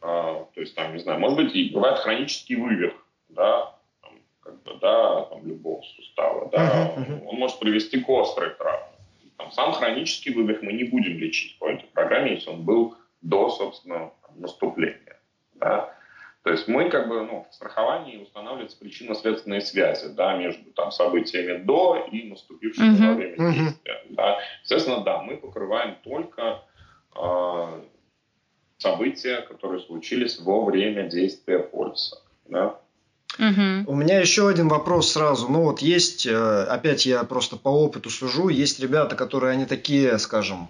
А, 0.00 0.46
то 0.52 0.60
есть, 0.60 0.74
там, 0.74 0.92
не 0.92 0.98
знаю, 0.98 1.20
может 1.20 1.36
быть, 1.36 1.72
бывает 1.72 1.98
хронический 1.98 2.56
вывих, 2.56 2.92
да, 3.28 3.73
бы, 4.64 4.78
да, 4.80 5.22
там, 5.24 5.46
любого 5.46 5.82
сустава, 5.82 6.48
да, 6.50 6.94
uh-huh, 6.96 7.26
он 7.26 7.36
может 7.36 7.58
привести 7.58 8.00
к 8.00 8.08
острой 8.08 8.50
травме. 8.50 8.86
Там, 9.36 9.50
сам 9.52 9.72
хронический 9.72 10.32
вывих 10.32 10.62
мы 10.62 10.72
не 10.72 10.84
будем 10.84 11.18
лечить 11.18 11.58
по 11.58 11.68
этой 11.68 11.86
программе, 11.86 12.34
если 12.34 12.50
он 12.50 12.62
был 12.62 12.96
до, 13.20 13.50
собственно, 13.50 14.12
наступления. 14.36 15.20
Да. 15.54 15.94
То 16.42 16.50
есть 16.50 16.68
мы 16.68 16.90
как 16.90 17.08
бы 17.08 17.22
ну, 17.22 17.46
в 17.50 17.54
страховании 17.54 18.22
устанавливается 18.22 18.78
причинно-следственные 18.78 19.62
связи 19.62 20.08
да, 20.14 20.36
между 20.36 20.70
там, 20.72 20.90
событиями 20.92 21.56
до 21.56 22.06
и 22.12 22.28
наступившими 22.28 22.94
uh-huh. 22.94 23.08
во 23.08 23.14
время 23.14 23.52
действия. 23.52 24.02
Uh-huh. 24.04 24.14
Да. 24.14 24.38
Естественно, 24.62 25.00
да, 25.00 25.22
мы 25.22 25.38
покрываем 25.38 25.96
только 26.04 26.62
э, 27.16 27.80
события, 28.76 29.40
которые 29.40 29.80
случились 29.80 30.38
во 30.38 30.64
время 30.64 31.04
действия 31.08 31.60
полиса. 31.60 32.18
Да. 32.46 32.78
У 33.38 33.94
меня 33.94 34.20
еще 34.20 34.48
один 34.48 34.68
вопрос 34.68 35.12
сразу. 35.12 35.48
Ну 35.48 35.62
вот 35.62 35.80
есть, 35.80 36.26
э, 36.26 36.64
опять 36.64 37.06
я 37.06 37.24
просто 37.24 37.56
по 37.56 37.68
опыту 37.68 38.10
сужу, 38.10 38.48
есть 38.48 38.80
ребята, 38.80 39.16
которые 39.16 39.52
они 39.52 39.66
такие, 39.66 40.18
скажем, 40.18 40.68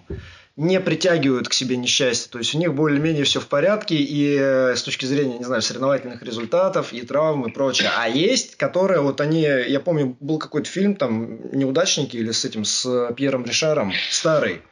не 0.57 0.81
притягивают 0.81 1.49
к 1.49 1.53
себе 1.53 1.77
несчастье. 1.77 2.31
То 2.31 2.39
есть 2.39 2.55
у 2.55 2.59
них 2.59 2.75
более-менее 2.75 3.25
все 3.25 3.41
в 3.41 3.49
порядке 3.49 3.97
и 3.97 4.37
э, 4.39 4.77
с 4.77 4.83
точки 4.83 5.05
зрения, 5.05 5.39
не 5.39 5.45
знаю, 5.45 5.63
соревновательных 5.63 6.23
результатов 6.23 6.93
и 6.93 7.03
травм 7.03 7.47
и 7.47 7.53
прочее. 7.53 7.91
А 7.97 8.09
есть, 8.09 8.57
которые 8.57 9.01
вот 9.01 9.21
они, 9.21 9.43
я 9.43 9.81
помню, 9.81 10.17
был 10.21 10.39
какой-то 10.39 10.69
фильм 10.69 10.95
там 10.95 11.41
«Неудачники» 11.53 12.17
или 12.17 12.31
с 12.31 12.45
этим, 12.45 12.65
с 12.65 13.13
Пьером 13.17 13.45
Ришаром, 13.45 13.93
старый. 14.11 14.63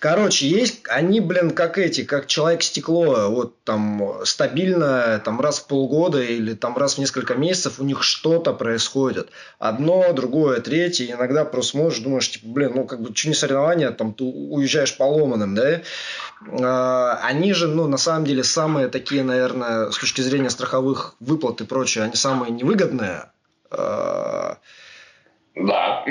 Короче, 0.00 0.48
есть 0.48 0.80
они, 0.88 1.20
блин, 1.20 1.50
как 1.50 1.76
эти, 1.76 2.04
как 2.04 2.26
человек-стекло, 2.26 3.28
вот 3.28 3.62
там 3.64 4.24
стабильно, 4.24 5.20
там 5.22 5.42
раз 5.42 5.60
в 5.60 5.66
полгода 5.66 6.22
или 6.22 6.54
там 6.54 6.78
раз 6.78 6.94
в 6.94 6.98
несколько 6.98 7.34
месяцев 7.34 7.78
у 7.78 7.84
них 7.84 8.02
что-то 8.02 8.54
происходит. 8.54 9.28
Одно, 9.58 10.10
другое, 10.14 10.62
третье. 10.62 11.12
Иногда 11.12 11.44
просто 11.44 11.72
смотришь, 11.72 11.98
думаешь, 11.98 12.30
типа, 12.30 12.46
блин, 12.48 12.72
ну 12.76 12.86
как 12.86 13.02
бы, 13.02 13.14
что 13.14 13.28
не 13.28 13.34
соревнования, 13.34 13.90
там 13.90 14.14
ты 14.14 14.24
уезжаешь 14.24 14.96
поломанным, 14.96 15.54
да? 15.54 15.82
А, 16.48 17.20
они 17.22 17.52
же, 17.52 17.68
ну, 17.68 17.86
на 17.86 17.98
самом 17.98 18.24
деле, 18.24 18.42
самые 18.42 18.88
такие, 18.88 19.22
наверное, 19.22 19.90
с 19.90 19.98
точки 19.98 20.22
зрения 20.22 20.48
страховых 20.48 21.14
выплат 21.20 21.60
и 21.60 21.64
прочее, 21.64 22.04
они 22.04 22.14
самые 22.14 22.52
невыгодные. 22.52 23.26
А, 23.70 24.56
да. 25.54 26.04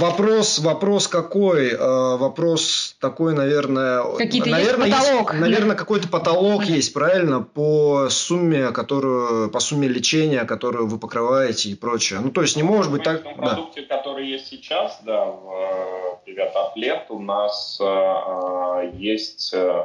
Вопрос, 0.00 0.58
вопрос 0.58 1.08
какой? 1.08 1.70
Э, 1.70 2.16
вопрос 2.16 2.96
такой, 3.00 3.34
наверное... 3.34 4.02
Какие-то 4.16 4.50
наверное, 4.50 4.86
есть 4.86 4.98
потолок. 4.98 5.30
Есть, 5.30 5.40
наверное, 5.40 5.76
какой-то 5.76 6.08
потолок 6.08 6.64
есть, 6.64 6.92
правильно? 6.92 7.42
По 7.42 8.08
сумме, 8.08 8.70
которую, 8.70 9.50
по 9.50 9.60
сумме 9.60 9.88
лечения, 9.88 10.44
которую 10.44 10.86
вы 10.86 10.98
покрываете 10.98 11.68
и 11.68 11.74
прочее. 11.74 12.20
Ну, 12.20 12.30
то 12.30 12.42
есть, 12.42 12.56
не 12.56 12.62
может 12.62 12.90
быть 12.90 13.02
так... 13.02 13.20
В 13.20 13.24
том 13.24 13.36
продукте, 13.36 13.82
да. 13.82 13.96
который 13.96 14.26
есть 14.26 14.48
сейчас, 14.48 14.98
да, 15.04 15.24
в 15.26 15.86
Привет 16.26 17.06
у 17.10 17.18
нас 17.20 17.80
э, 17.80 18.90
есть 18.94 19.54
э, 19.54 19.84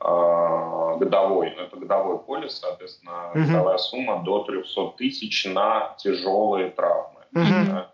годовой, 0.00 1.54
ну, 1.56 1.62
это 1.62 1.76
годовой 1.76 2.18
полис, 2.18 2.58
соответственно, 2.58 3.30
угу. 3.34 3.40
годовая 3.40 3.78
сумма 3.78 4.22
до 4.24 4.44
300 4.44 4.92
тысяч 4.96 5.44
на 5.46 5.94
тяжелые 5.98 6.70
травмы. 6.70 7.20
Угу. 7.34 7.87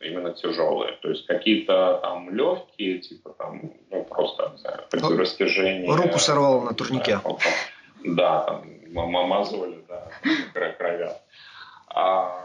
Именно 0.00 0.34
тяжелые. 0.34 0.92
То 0.96 1.08
есть 1.08 1.26
какие-то 1.26 1.98
там 2.02 2.34
легкие, 2.34 2.98
типа 2.98 3.30
там, 3.38 3.72
ну 3.90 4.04
просто, 4.04 4.50
не 4.52 4.58
знаю, 4.58 4.84
такое 4.90 5.16
растяжение. 5.18 5.94
Руку 5.94 6.18
сорвало 6.18 6.62
на 6.64 6.74
турнике. 6.74 7.20
Да, 8.04 8.40
там 8.42 8.66
мазывали, 8.92 9.84
да, 9.88 10.10
кровят. 10.76 11.22
А 11.88 12.44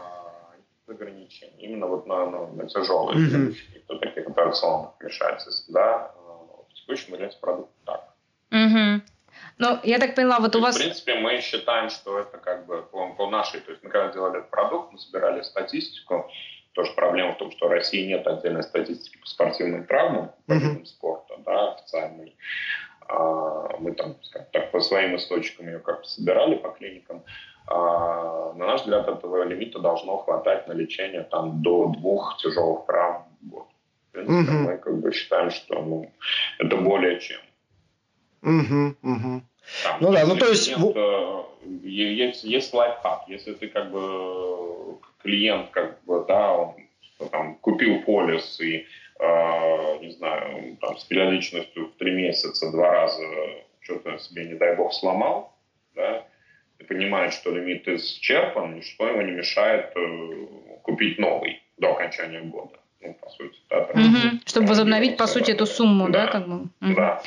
ограничения 0.88 1.56
именно 1.58 1.86
вот 1.86 2.06
на, 2.06 2.26
на, 2.26 2.46
на 2.48 2.66
тяжелые, 2.68 3.18
mm-hmm. 3.18 3.48
каких-то 3.48 3.98
таких 3.98 4.26
операционных 4.28 4.90
вмешательств, 5.00 5.70
да, 5.70 6.12
в 6.68 6.74
текущем 6.74 7.12
варианте 7.12 7.38
продукт 7.40 7.70
так. 7.84 8.14
Mm-hmm. 8.50 9.00
Ну, 9.58 9.78
я 9.84 9.98
так 9.98 10.14
поняла, 10.14 10.38
вот 10.40 10.52
то 10.52 10.58
у 10.58 10.62
вас... 10.62 10.76
В 10.76 10.80
принципе, 10.80 11.14
мы 11.14 11.40
считаем, 11.40 11.90
что 11.90 12.18
это 12.18 12.38
как 12.38 12.66
бы 12.66 12.82
по, 12.82 13.12
по 13.14 13.30
нашей... 13.30 13.60
То 13.60 13.70
есть 13.70 13.82
мы 13.82 13.90
когда 13.90 14.12
делали 14.12 14.38
этот 14.38 14.50
продукт, 14.50 14.92
мы 14.92 14.98
собирали 14.98 15.42
статистику, 15.42 16.30
тоже 16.72 16.92
проблема 16.94 17.34
в 17.34 17.38
том, 17.38 17.50
что 17.50 17.68
в 17.68 17.70
России 17.70 18.06
нет 18.06 18.26
отдельной 18.26 18.62
статистики 18.62 19.18
по 19.18 19.26
спортивным 19.26 19.86
травмам, 19.86 20.32
по 20.46 20.52
видам 20.52 20.86
спорта, 20.86 21.34
да, 21.44 21.72
официальной. 21.74 22.36
А, 23.08 23.76
мы 23.78 23.92
там, 23.92 24.16
скажем 24.22 24.48
так, 24.52 24.70
по 24.70 24.80
своим 24.80 25.16
источникам 25.16 25.66
ее 25.66 25.80
как-то 25.80 26.08
собирали 26.08 26.54
по 26.54 26.70
клиникам. 26.70 27.24
А, 27.66 28.52
на 28.54 28.66
наш 28.66 28.82
взгляд, 28.82 29.08
этого 29.08 29.42
лимита 29.44 29.80
должно 29.80 30.18
хватать 30.18 30.68
на 30.68 30.72
лечение 30.72 31.22
там, 31.24 31.62
до 31.62 31.86
двух 31.86 32.36
тяжелых 32.38 32.86
травм 32.86 33.24
в 33.40 33.48
год. 33.48 33.66
В 34.08 34.12
принципе, 34.12 34.56
угу. 34.56 34.62
мы 34.62 34.76
как 34.76 35.00
бы 35.00 35.12
считаем, 35.12 35.50
что 35.50 35.82
ну, 35.82 36.12
это 36.58 36.76
более 36.76 37.20
чем. 37.20 37.40
Угу, 38.42 38.96
угу. 39.02 39.42
Там, 39.82 39.98
ну 40.00 40.12
да, 40.12 40.26
ну 40.26 40.36
то 40.36 40.48
есть... 40.48 40.72
Э, 40.72 41.42
есть, 41.82 42.44
есть 42.44 42.72
лайфхак. 42.72 43.24
Если 43.28 43.52
ты 43.52 43.68
как 43.68 43.90
бы 43.90 44.98
клиент, 45.22 45.70
как 45.70 46.02
бы, 46.04 46.24
да, 46.26 46.52
он 46.52 46.74
там, 47.18 47.28
там, 47.28 47.54
купил 47.56 48.02
полис 48.02 48.60
и, 48.60 48.86
э, 49.18 49.98
не 50.00 50.10
знаю, 50.12 50.76
там, 50.80 50.96
с 50.98 51.04
периодичностью 51.04 51.86
в 51.86 51.92
три 51.98 52.12
месяца 52.12 52.70
два 52.70 52.90
раза 52.90 53.22
что-то 53.80 54.18
себе, 54.18 54.46
не 54.46 54.54
дай 54.54 54.76
бог, 54.76 54.92
сломал, 54.92 55.54
да, 55.94 56.26
и 56.78 56.84
понимает, 56.84 57.32
что 57.32 57.50
лимит 57.50 57.86
исчерпан, 57.88 58.76
ничто 58.76 59.06
ему 59.08 59.22
не 59.22 59.32
мешает 59.32 59.92
э, 59.94 60.46
купить 60.82 61.18
новый 61.18 61.62
до 61.76 61.92
окончания 61.92 62.40
года 62.40 62.80
ну, 63.02 63.14
по 63.14 63.30
сути, 63.30 63.58
да. 63.70 63.84
Там, 63.84 64.02
угу. 64.02 64.40
Чтобы 64.44 64.66
возобновить, 64.66 65.16
по 65.16 65.26
сути, 65.26 65.52
эту 65.52 65.64
сумму, 65.66 66.10
да, 66.10 66.26
да 66.26 66.32
как 66.32 66.48
бы? 66.48 66.54
Угу. 66.54 66.94
Да. 66.96 67.22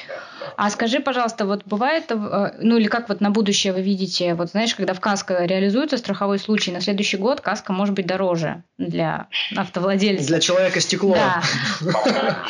А 0.55 0.69
скажи, 0.69 0.99
пожалуйста, 0.99 1.45
вот 1.45 1.65
бывает, 1.65 2.11
э, 2.11 2.53
ну 2.59 2.77
или 2.77 2.87
как 2.87 3.09
вот 3.09 3.21
на 3.21 3.31
будущее 3.31 3.73
вы 3.73 3.81
видите, 3.81 4.35
вот 4.35 4.49
знаешь, 4.49 4.75
когда 4.75 4.93
в 4.93 4.99
КАСКО 4.99 5.45
реализуется 5.45 5.97
страховой 5.97 6.37
случай, 6.37 6.71
на 6.71 6.81
следующий 6.81 7.17
год 7.17 7.41
КАСКО 7.41 7.73
может 7.73 7.95
быть 7.95 8.05
дороже 8.05 8.63
для 8.77 9.27
автовладельца. 9.55 10.27
Для 10.27 10.39
человека 10.39 10.79
стекло. 10.79 11.15
Да. 11.15 11.41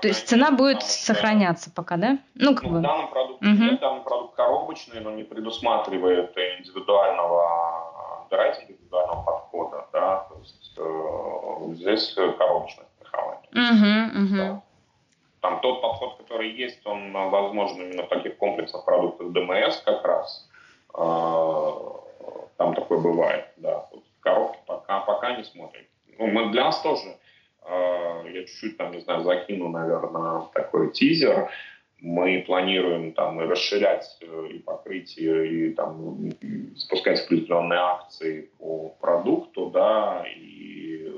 То 0.00 0.08
есть 0.08 0.26
цена 0.26 0.50
будет 0.50 0.82
сохраняться 0.82 1.70
пока, 1.70 1.96
да? 1.96 2.18
Ну, 2.34 2.54
как 2.54 2.64
ну, 2.64 2.70
бы. 2.70 2.80
данный 2.80 3.06
продукт, 3.08 3.42
угу. 3.42 3.50
нет, 3.50 3.80
данный 3.80 4.02
продукт 4.02 4.36
коробочный, 4.36 5.00
но 5.00 5.10
не 5.10 5.22
предусматривает 5.22 6.36
индивидуального 6.36 8.26
underwriting, 8.30 8.70
индивидуального 8.70 9.22
подхода, 9.22 9.86
да, 9.92 10.26
то 10.30 10.38
есть 10.40 10.63
э, 10.76 11.74
здесь 11.74 12.14
коробочное 12.14 12.86
страхование. 12.96 13.48
Угу, 13.52 14.24
угу. 14.24 14.36
Да. 14.36 14.62
Там 15.40 15.60
тот 15.60 15.82
подход, 15.82 16.16
который 16.18 16.50
есть, 16.52 16.84
он 16.86 17.12
возможен 17.12 17.82
именно 17.82 18.04
в 18.04 18.08
таких 18.08 18.38
комплексных 18.38 18.84
продуктах 18.84 19.32
ДМС 19.32 19.76
как 19.84 20.04
раз. 20.04 20.48
Э, 20.96 21.70
там 22.56 22.74
такое 22.74 22.98
бывает, 22.98 23.46
да. 23.56 23.86
Вот 23.92 24.04
коробки 24.20 24.58
пока, 24.66 25.00
пока 25.00 25.36
не 25.36 25.44
смотрим. 25.44 25.84
Ну, 26.18 26.26
мы 26.28 26.50
для 26.50 26.64
нас 26.64 26.80
тоже, 26.80 27.16
э, 27.66 28.22
я 28.32 28.44
чуть-чуть 28.44 28.76
там, 28.78 28.92
не 28.92 29.00
знаю, 29.00 29.22
закину, 29.22 29.68
наверное, 29.68 30.42
такой 30.54 30.92
тизер 30.92 31.50
мы 32.00 32.42
планируем 32.46 33.12
там 33.12 33.40
и 33.40 33.46
расширять 33.46 34.18
э, 34.20 34.48
и 34.52 34.58
покрытие, 34.58 35.68
и 35.68 35.74
там 35.74 36.30
спускать 36.76 37.24
определенные 37.24 37.78
акции 37.78 38.50
по 38.58 38.90
продукту, 39.00 39.70
да, 39.70 40.24
и 40.36 41.10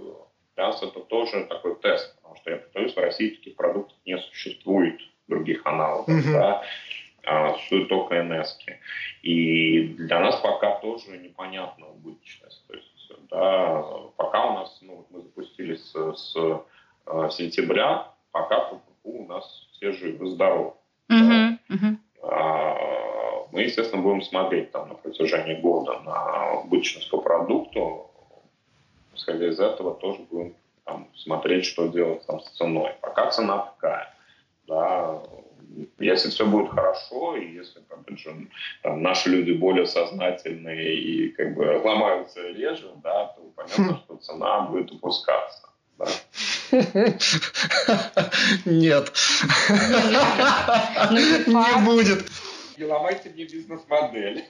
для 0.54 0.68
нас 0.68 0.82
это 0.82 1.00
тоже 1.00 1.44
такой 1.44 1.76
тест, 1.76 2.16
потому 2.16 2.36
что 2.36 2.50
я 2.50 2.56
повторюсь, 2.56 2.94
в 2.94 2.98
России 2.98 3.30
таких 3.30 3.56
продуктов 3.56 3.96
не 4.06 4.18
существует, 4.18 5.00
других 5.28 5.66
аналогов, 5.66 6.08
mm-hmm. 6.08 6.32
да, 6.32 6.62
а, 7.24 7.54
существуют 7.54 7.88
только 7.88 8.22
НС. 8.22 8.56
И 9.22 9.88
для 9.98 10.20
нас 10.20 10.36
пока 10.40 10.76
тоже 10.76 11.18
непонятна 11.18 11.88
убыточность. 11.88 12.64
То 12.68 12.74
есть, 12.74 13.12
да, 13.30 13.82
пока 14.16 14.46
у 14.46 14.54
нас, 14.54 14.78
ну, 14.80 15.06
мы 15.10 15.22
запустились 15.22 15.82
с, 15.90 16.14
с 16.14 16.36
э, 16.36 17.28
сентября, 17.30 18.12
пока 18.30 18.70
у 19.02 19.26
нас 19.26 19.65
все 19.76 19.92
живы, 19.92 20.26
здоровы. 20.28 20.72
Uh-huh, 21.10 21.58
uh-huh. 21.70 21.96
Мы, 23.52 23.62
естественно, 23.62 24.02
будем 24.02 24.22
смотреть 24.22 24.72
там, 24.72 24.88
на 24.88 24.94
протяжении 24.94 25.54
года 25.54 26.00
на 26.00 26.60
обычность 26.60 27.08
по 27.10 27.18
продукту. 27.18 28.10
Исходя 29.14 29.48
из 29.48 29.58
этого, 29.58 29.94
тоже 29.94 30.20
будем 30.30 30.54
там, 30.84 31.08
смотреть, 31.14 31.64
что 31.64 31.86
делать 31.86 32.26
там, 32.26 32.40
с 32.40 32.50
ценой. 32.50 32.92
Пока 33.00 33.30
цена 33.30 33.58
такая. 33.58 34.14
Да, 34.66 35.22
если 35.98 36.28
все 36.30 36.44
будет 36.44 36.70
хорошо, 36.70 37.36
и 37.36 37.52
если 37.52 37.80
опять 37.88 38.18
же, 38.18 38.48
там, 38.82 39.02
наши 39.02 39.30
люди 39.30 39.52
более 39.52 39.86
сознательные 39.86 40.94
и 40.94 41.28
как 41.30 41.54
бы 41.54 41.80
ломаются 41.82 42.48
реже, 42.48 42.90
да, 43.02 43.26
то 43.36 43.42
понятно, 43.54 44.02
что 44.04 44.16
цена 44.16 44.62
будет 44.62 44.92
опускаться. 44.92 45.68
Да. 45.98 46.06
Нет. 48.64 49.12
Не 51.10 51.84
будет. 51.84 52.24
Не 52.78 52.84
ломайте 52.84 53.30
мне 53.30 53.44
бизнес-модель. 53.44 54.44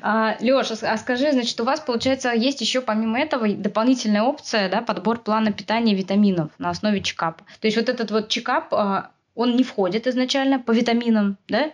А, 0.00 0.36
Леша, 0.40 0.74
а 0.82 0.96
скажи, 0.96 1.32
значит, 1.32 1.60
у 1.60 1.64
вас, 1.64 1.80
получается, 1.80 2.32
есть 2.32 2.60
еще 2.60 2.80
помимо 2.80 3.20
этого 3.20 3.48
дополнительная 3.48 4.22
опция, 4.22 4.68
да, 4.70 4.80
подбор 4.80 5.18
плана 5.18 5.52
питания 5.52 5.94
витаминов 5.94 6.50
на 6.58 6.70
основе 6.70 7.02
чекапа. 7.02 7.44
То 7.60 7.66
есть 7.66 7.76
вот 7.76 7.88
этот 7.88 8.10
вот 8.10 8.28
чекап, 8.28 8.72
а, 8.72 9.10
он 9.34 9.56
не 9.56 9.64
входит 9.64 10.06
изначально 10.06 10.58
по 10.58 10.72
витаминам, 10.72 11.36
да? 11.48 11.72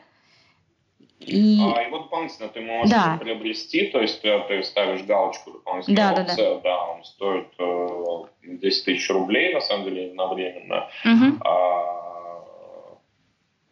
И... 1.29 1.61
А 1.75 1.83
его 1.83 1.99
дополнительно 1.99 2.49
ты 2.49 2.61
можешь 2.61 2.91
да. 2.91 3.19
приобрести, 3.21 3.87
то 3.87 4.01
есть 4.01 4.23
ты, 4.23 4.39
ты 4.49 4.63
ставишь 4.63 5.03
галочку 5.03 5.53
дополнительная 5.53 6.15
да, 6.15 6.23
опция, 6.23 6.37
да, 6.37 6.55
да. 6.55 6.61
да, 6.63 6.87
он 6.89 7.05
стоит 7.05 7.49
э, 7.59 8.57
10 8.57 8.85
тысяч 8.85 9.11
рублей, 9.11 9.55
на 9.55 9.61
самом 9.61 9.85
деле, 9.85 10.11
одновременно. 10.11 10.89
Угу. 11.05 11.39
А, 11.45 12.99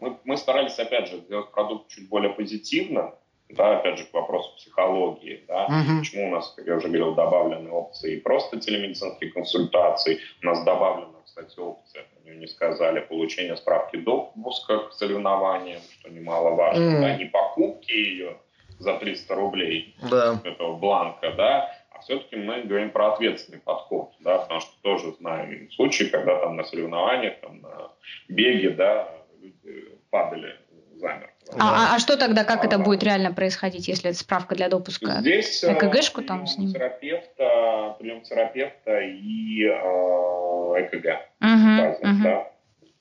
мы, 0.00 0.18
мы 0.24 0.36
старались, 0.36 0.78
опять 0.78 1.08
же, 1.08 1.18
сделать 1.18 1.50
продукт 1.50 1.88
чуть 1.88 2.08
более 2.08 2.32
позитивно, 2.32 3.14
да, 3.48 3.78
опять 3.78 3.98
же, 3.98 4.04
к 4.04 4.12
вопросу 4.12 4.54
психологии, 4.56 5.44
да, 5.46 5.66
угу. 5.66 6.00
почему 6.00 6.28
у 6.28 6.30
нас, 6.30 6.52
как 6.56 6.66
я 6.66 6.76
уже 6.76 6.88
говорил, 6.88 7.14
добавлены 7.14 7.70
опции 7.70 8.18
просто 8.18 8.60
телемедицинские 8.60 9.30
консультации, 9.30 10.20
у 10.42 10.46
нас 10.46 10.64
добавлена, 10.64 11.22
кстати, 11.24 11.58
опция, 11.58 12.04
не 12.34 12.46
сказали, 12.46 13.00
получение 13.00 13.56
справки 13.56 13.96
допуска 13.96 14.78
к 14.78 14.92
соревнованиям, 14.92 15.80
что 15.98 16.10
немаловажно, 16.10 16.98
mm. 16.98 17.00
да, 17.00 17.16
не 17.16 17.26
покупки 17.26 17.92
ее 17.92 18.36
за 18.78 18.98
300 18.98 19.34
рублей 19.34 19.96
да. 20.10 20.40
этого 20.44 20.76
бланка, 20.76 21.32
да, 21.32 21.72
а 21.90 22.00
все-таки 22.00 22.36
мы 22.36 22.62
говорим 22.62 22.90
про 22.90 23.14
ответственный 23.14 23.60
подход, 23.60 24.12
да, 24.20 24.38
потому 24.38 24.60
что 24.60 24.72
тоже 24.82 25.12
знаем 25.18 25.70
случаи, 25.72 26.04
когда 26.04 26.40
там 26.40 26.56
на 26.56 26.64
соревнованиях, 26.64 27.40
там 27.40 27.60
на 27.60 27.92
беге, 28.28 28.70
да, 28.70 29.08
люди 29.40 29.98
падали 30.10 30.56
замертво. 30.96 31.35
А, 31.52 31.92
а, 31.92 31.94
а 31.94 31.98
что 31.98 32.16
тогда, 32.16 32.44
как 32.44 32.64
а, 32.64 32.66
это 32.66 32.78
будет 32.78 33.02
реально 33.02 33.32
происходить, 33.32 33.86
если 33.88 34.10
это 34.10 34.18
справка 34.18 34.54
для 34.54 34.68
допуска? 34.68 35.20
Здесь 35.20 35.62
ЭКГшку 35.62 36.22
там 36.22 36.46
с 36.46 36.58
ним? 36.58 36.72
терапевта, 36.72 37.96
прием 37.98 38.22
терапевта 38.22 39.00
и 39.00 39.62
э, 39.62 40.80
ЭКГ. 40.80 41.06
Угу, 41.40 41.78
базы, 41.78 41.98
угу. 42.02 42.22
Да? 42.24 42.50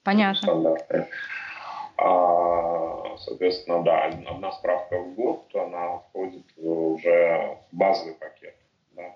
Понятно. 0.04 0.78
А, 1.98 3.18
соответственно, 3.18 3.84
да, 3.84 4.06
одна 4.06 4.52
справка 4.52 5.00
в 5.00 5.16
год, 5.16 5.50
она 5.56 6.00
входит 6.10 6.46
уже 6.58 7.58
в 7.72 7.76
базовый 7.76 8.14
пакет. 8.14 8.56
Да? 8.96 9.16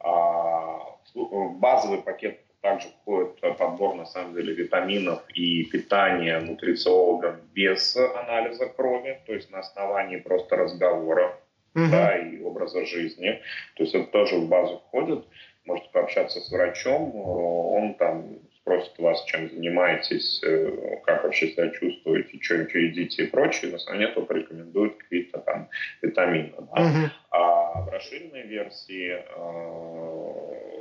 А, 0.00 0.78
базовый 1.14 1.98
пакет 1.98 2.41
также 2.62 2.88
входит 2.88 3.40
подбор, 3.58 3.96
на 3.96 4.06
самом 4.06 4.34
деле, 4.34 4.54
витаминов 4.54 5.22
и 5.34 5.64
питания 5.64 6.38
нутрициологом 6.38 7.40
без 7.52 7.96
анализа 7.96 8.66
крови, 8.66 9.20
то 9.26 9.34
есть 9.34 9.50
на 9.50 9.58
основании 9.58 10.16
просто 10.16 10.56
разговора 10.56 11.38
угу. 11.74 11.86
да, 11.90 12.16
и 12.16 12.40
образа 12.40 12.86
жизни. 12.86 13.40
То 13.76 13.82
есть 13.82 13.94
это 13.94 14.10
тоже 14.10 14.36
в 14.36 14.48
базу 14.48 14.78
входит. 14.86 15.24
Можете 15.64 15.90
пообщаться 15.92 16.40
с 16.40 16.50
врачом, 16.50 17.14
он 17.14 17.94
там 17.94 18.38
спросит 18.62 18.96
вас, 18.98 19.24
чем 19.24 19.50
занимаетесь, 19.50 20.40
э, 20.44 20.98
как 21.04 21.24
вообще 21.24 21.48
себя 21.48 21.68
чувствуете, 21.70 22.38
что, 22.40 22.68
что 22.68 22.78
едите 22.78 23.24
и 23.24 23.26
прочее, 23.26 23.72
на 23.72 23.76
основании 23.76 24.08
этого 24.08 24.24
порекомендуют 24.24 24.96
какие-то 24.98 25.38
там 25.38 25.68
витамины. 26.00 26.52
Да? 26.58 26.82
Угу. 26.82 27.10
А 27.30 27.80
в 27.82 27.88
расширенной 27.88 28.42
версии 28.42 29.18
э, 29.18 30.71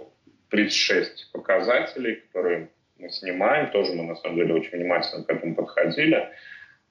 36 0.52 1.32
показателей, 1.32 2.16
которые 2.28 2.70
мы 2.98 3.10
снимаем. 3.10 3.72
Тоже 3.72 3.94
мы, 3.94 4.04
на 4.04 4.16
самом 4.16 4.38
деле, 4.38 4.54
очень 4.54 4.78
внимательно 4.78 5.24
к 5.24 5.30
этому 5.30 5.56
подходили. 5.56 6.30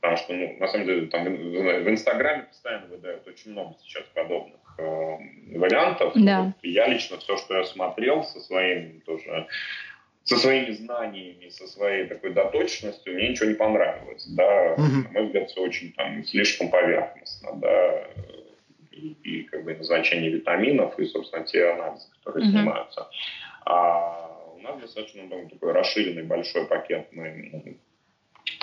Потому 0.00 0.16
что, 0.16 0.32
ну, 0.32 0.56
на 0.58 0.66
самом 0.66 0.86
деле, 0.86 1.06
там 1.08 1.24
в 1.24 1.90
Инстаграме 1.90 2.44
постоянно 2.44 2.86
выдают 2.86 3.26
очень 3.28 3.52
много 3.52 3.74
сейчас 3.82 4.04
подобных 4.14 4.61
э, 4.78 5.18
вариантов. 5.58 6.12
Да. 6.16 6.42
Вот 6.44 6.54
я 6.62 6.88
лично 6.88 7.18
все, 7.18 7.36
что 7.36 7.58
я 7.58 7.64
смотрел 7.64 8.24
со 8.24 8.40
своим 8.40 9.02
тоже 9.02 9.46
со 10.24 10.36
своими 10.36 10.70
знаниями, 10.70 11.48
со 11.48 11.66
своей 11.66 12.06
такой 12.06 12.32
доточностью, 12.32 13.14
мне 13.14 13.30
ничего 13.30 13.48
не 13.48 13.54
понравилось. 13.54 14.26
Да, 14.26 14.74
угу. 14.74 14.82
на 14.82 15.11
мой 15.11 15.26
взгляд, 15.26 15.50
все 15.50 15.61
очень 15.61 15.92
там 15.92 16.24
слишком 16.24 16.70
поверхностно, 16.70 17.50
да, 17.56 18.04
и, 18.92 19.16
и 19.24 19.42
как 19.44 19.64
бы 19.64 19.74
назначение 19.74 20.30
витаминов, 20.30 20.98
и, 20.98 21.06
собственно, 21.06 21.44
те 21.44 21.70
анализы, 21.70 22.06
которые 22.18 22.44
угу. 22.44 22.52
снимаются. 22.52 23.08
А 23.70 24.52
у 24.56 24.58
нас 24.60 24.80
достаточно 24.80 25.22
ну, 25.22 25.48
такой 25.48 25.72
расширенный 25.72 26.24
большой 26.24 26.66
пакет 26.66 27.08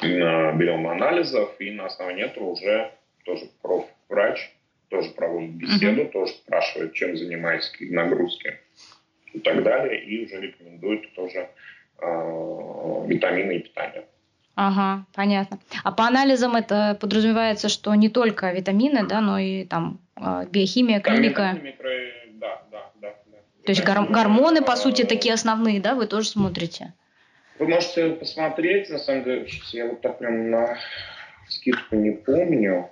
берем 0.01 0.87
анализов, 0.87 1.55
и 1.59 1.71
на 1.71 1.85
основании 1.85 2.25
этого 2.25 2.49
уже 2.49 2.91
тоже 3.23 3.45
профврач 3.61 4.51
тоже 4.89 5.11
проводит 5.11 5.51
беседу, 5.51 6.01
uh-huh. 6.01 6.11
тоже 6.11 6.33
спрашивает, 6.33 6.93
чем 6.93 7.15
занимаетесь, 7.17 7.69
какие 7.69 7.93
нагрузки 7.93 8.59
и 9.33 9.39
так 9.39 9.63
далее, 9.63 10.03
и 10.03 10.25
уже 10.25 10.41
рекомендует 10.41 11.13
тоже 11.13 11.49
э, 11.99 13.05
витамины 13.07 13.57
и 13.57 13.59
питание. 13.59 14.05
Ага, 14.55 15.05
понятно. 15.13 15.59
А 15.83 15.91
по 15.91 16.05
анализам 16.05 16.55
это 16.55 16.97
подразумевается, 16.99 17.69
что 17.69 17.93
не 17.95 18.09
только 18.09 18.51
витамины, 18.51 19.05
да, 19.07 19.21
но 19.21 19.37
и 19.37 19.65
там 19.65 19.99
а, 20.15 20.45
биохимия, 20.45 20.99
клиника. 20.99 21.53
Да, 21.53 21.61
микро, 21.61 21.89
То 23.67 23.71
есть 23.71 23.83
гор- 23.83 24.07
гормоны, 24.07 24.61
по 24.61 24.77
сути, 24.77 25.03
такие 25.03 25.33
основные, 25.33 25.81
да, 25.81 25.93
вы 25.93 26.07
тоже 26.07 26.29
смотрите? 26.29 26.93
Вы 27.59 27.67
можете 27.67 28.11
посмотреть, 28.11 28.89
на 28.89 28.97
самом 28.97 29.25
деле, 29.25 29.45
сейчас 29.45 29.73
я 29.73 29.87
вот 29.87 29.99
так 29.99 30.19
прям 30.19 30.49
на 30.49 30.77
скидку 31.49 31.97
не 31.97 32.11
помню. 32.11 32.89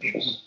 Сейчас. 0.00 0.42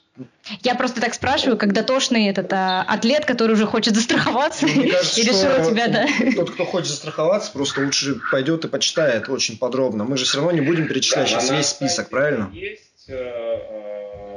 Я 0.64 0.76
просто 0.76 1.00
так 1.00 1.14
спрашиваю, 1.14 1.58
когда 1.58 1.82
тошный 1.82 2.28
этот 2.28 2.52
а, 2.52 2.82
атлет, 2.82 3.24
который 3.24 3.54
уже 3.54 3.66
хочет 3.66 3.96
застраховаться, 3.96 4.68
ну, 4.68 4.82
Мне 4.82 4.92
кажется, 4.92 5.22
и 5.22 5.24
решил 5.24 5.66
у 5.66 5.72
тебя, 5.72 5.88
да? 5.88 6.06
Тот, 6.36 6.52
кто 6.52 6.66
хочет 6.66 6.90
застраховаться, 6.90 7.54
просто 7.54 7.80
лучше 7.80 8.20
пойдет 8.30 8.66
и 8.66 8.68
почитает 8.68 9.30
очень 9.30 9.58
подробно. 9.58 10.04
Мы 10.04 10.18
же 10.18 10.26
все 10.26 10.40
равно 10.40 10.52
не 10.52 10.60
будем 10.60 10.90
перечислять 10.90 11.32
да, 11.32 11.40
сейчас 11.40 11.52
весь 11.52 11.68
список, 11.68 12.10
правильно? 12.10 12.50
Есть, 12.52 13.08
э, 13.08 13.14
э, 13.14 14.29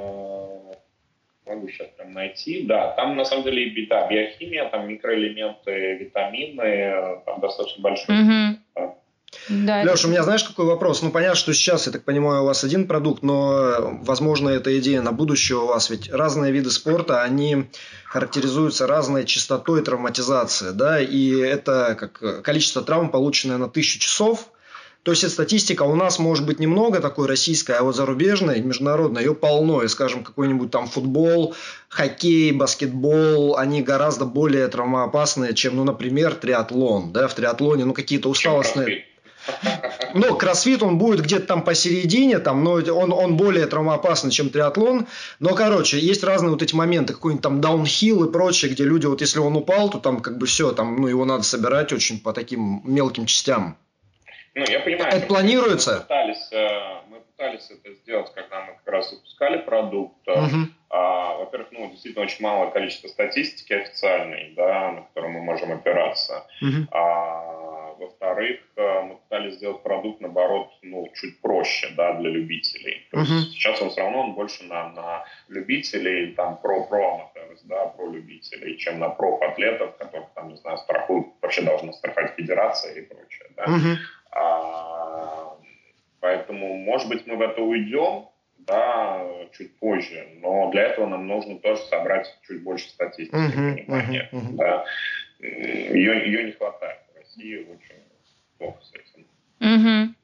могу 1.47 1.69
сейчас 1.69 1.89
прям 1.97 2.13
найти, 2.13 2.65
да, 2.67 2.93
там 2.93 3.17
на 3.17 3.25
самом 3.25 3.45
деле 3.45 3.65
и 3.65 3.87
да, 3.87 4.09
биохимия, 4.09 4.69
там 4.69 4.89
микроэлементы, 4.89 5.97
витамины, 5.97 7.21
там 7.27 7.41
достаточно 7.41 7.83
большой. 7.83 8.21
Угу. 8.21 8.59
Да. 8.75 8.95
Да, 9.49 9.83
Леша, 9.83 9.95
это... 9.95 10.07
у 10.07 10.11
меня 10.11 10.23
знаешь, 10.23 10.45
какой 10.45 10.67
вопрос? 10.67 11.03
Ну, 11.03 11.11
понятно, 11.11 11.37
что 11.37 11.55
сейчас, 11.55 11.87
я 11.87 11.93
так 11.93 12.05
понимаю, 12.05 12.43
у 12.43 12.47
вас 12.47 12.65
один 12.65 12.87
продукт, 12.87 13.23
но, 13.23 13.99
возможно, 14.03 14.51
эта 14.51 14.79
идея 14.79 15.01
на 15.01 15.13
будущее 15.13 15.59
у 15.59 15.67
вас. 15.67 15.89
Ведь 15.91 16.13
разные 16.13 16.53
виды 16.53 16.71
спорта, 16.71 17.23
они 17.23 17.65
характеризуются 18.05 18.87
разной 18.87 19.25
частотой 19.25 19.83
травматизации, 19.83 20.71
да, 20.73 21.01
и 21.01 21.31
это 21.41 21.97
как 21.99 22.43
количество 22.43 22.83
травм, 22.83 23.11
полученное 23.11 23.57
на 23.57 23.69
тысячу 23.69 23.99
часов, 23.99 24.52
то 25.03 25.11
есть 25.11 25.25
эта 25.25 25.33
статистика 25.33 25.83
у 25.83 25.97
нас 25.97 26.21
может 26.21 26.47
быть 26.47 26.61
немного 26.61 27.01
такой 27.01 27.27
российской, 27.27 27.73
а 27.73 27.83
вот 27.83 27.97
зарубежной, 27.97 28.61
международной, 28.61 29.25
ее 29.25 29.35
полно. 29.35 29.83
И, 29.83 29.89
скажем, 29.89 30.23
какой-нибудь 30.23 30.71
там 30.71 30.87
футбол, 30.87 31.57
хоккей, 31.89 32.53
баскетбол, 32.53 33.57
они 33.57 33.83
гораздо 33.83 34.27
более 34.27 34.69
травмоопасные, 34.69 35.55
чем, 35.55 35.75
ну, 35.77 35.85
например, 35.85 36.35
триатлон. 36.35 37.13
Да, 37.13 37.27
в 37.27 37.35
триатлоне, 37.35 37.85
ну, 37.85 37.95
какие-то 37.95 38.29
усталостные... 38.29 39.05
Ну, 40.15 40.37
кроссфит, 40.37 40.83
он 40.83 40.99
будет 40.99 41.23
где-то 41.23 41.47
там 41.47 41.63
посередине, 41.63 42.39
там, 42.39 42.63
но 42.63 42.75
он, 42.75 43.13
он 43.13 43.37
более 43.37 43.67
травмоопасный, 43.67 44.31
чем 44.31 44.51
триатлон. 44.51 45.07
Но, 45.41 45.55
короче, 45.55 45.99
есть 45.99 46.23
разные 46.23 46.51
вот 46.51 46.63
эти 46.63 46.75
моменты, 46.75 47.15
какой-нибудь 47.15 47.43
там 47.43 47.61
даунхилл 47.61 48.25
и 48.25 48.31
прочее, 48.31 48.71
где 48.71 48.85
люди, 48.85 49.07
вот 49.07 49.21
если 49.23 49.39
он 49.39 49.57
упал, 49.57 49.89
то 49.91 49.99
там 49.99 50.21
как 50.21 50.37
бы 50.39 50.47
все, 50.47 50.73
там, 50.73 51.01
ну, 51.01 51.09
его 51.09 51.25
надо 51.25 51.43
собирать 51.43 51.93
очень 51.93 52.21
по 52.21 52.33
таким 52.33 52.83
мелким 52.85 53.27
частям. 53.27 53.79
Ну, 54.55 54.65
я 54.69 54.81
понимаю. 54.81 55.13
Это 55.13 55.27
планируется? 55.27 55.95
Мы 55.95 56.01
пытались, 56.01 56.53
э, 56.53 57.01
мы 57.09 57.21
пытались 57.21 57.71
это 57.71 57.95
сделать, 57.95 58.33
когда 58.35 58.63
мы 58.63 58.75
как 58.75 58.89
раз 58.89 59.13
выпускали 59.13 59.59
продукт. 59.59 60.29
Угу. 60.29 60.69
А, 60.91 61.39
во-первых, 61.39 61.69
ну, 61.73 61.91
действительно 61.91 62.25
очень 62.25 62.43
малое 62.43 62.71
количество 62.71 63.09
статистики 63.09 63.73
официальной, 63.73 64.53
да, 64.55 64.93
на 64.93 65.03
которую 65.03 65.33
мы 65.33 65.41
можем 65.43 65.73
опираться. 65.73 66.47
Угу. 66.61 66.89
А, 66.91 67.53
во-вторых, 68.03 68.61
э, 68.77 69.03
мы 69.03 69.17
пытались 69.17 69.55
сделать 69.55 69.83
продукт, 69.83 70.21
наоборот, 70.21 70.71
ну, 70.83 71.09
чуть 71.15 71.41
проще, 71.41 71.89
да, 71.97 72.15
для 72.15 72.31
любителей. 72.31 73.07
То 73.11 73.19
uh-huh. 73.19 73.21
есть 73.23 73.53
сейчас 73.53 73.81
он 73.81 73.91
все 73.91 74.01
равно 74.01 74.23
он 74.23 74.35
больше 74.35 74.65
на, 74.65 74.89
на 74.91 75.25
любителей, 75.49 76.33
там, 76.35 76.59
про 76.59 76.85
про 76.85 77.15
аматоров, 77.15 77.59
да, 77.65 77.87
про 77.87 78.11
любителей, 78.11 78.77
чем 78.79 78.99
на 78.99 79.09
про 79.09 79.39
атлетов, 79.41 79.97
которых, 79.97 80.29
там, 80.35 80.49
не 80.49 80.57
знаю, 80.57 80.79
страхуют, 80.79 81.29
вообще 81.41 81.63
должна 81.63 81.93
страховать 81.93 82.35
федерация 82.35 82.95
и 82.95 83.03
прочее, 83.03 83.49
да. 83.57 83.65
Uh-huh. 83.65 83.97
А, 84.33 85.57
поэтому, 86.21 86.79
может 86.79 87.09
быть, 87.09 87.27
мы 87.27 87.37
в 87.37 87.41
это 87.41 87.61
уйдем, 87.63 88.29
да, 88.59 89.25
чуть 89.53 89.79
позже, 89.79 90.29
но 90.41 90.71
для 90.71 90.83
этого 90.83 91.07
нам 91.07 91.27
нужно 91.27 91.59
тоже 91.59 91.83
собрать 91.83 92.27
чуть 92.47 92.63
больше 92.63 92.89
статистики, 92.91 93.35
uh-huh, 93.35 93.75
понимания, 93.75 94.29
uh-huh, 94.33 94.41
uh-huh. 94.41 94.57
да. 94.57 94.85
Ее, 95.41 96.27
ее 96.27 96.45
не 96.45 96.53
хватает. 96.53 97.01
России 97.17 97.67
очень 97.69 98.03
плохо 98.59 98.79
с 98.83 98.93
этим. 98.95 99.27
Угу. 99.61 100.15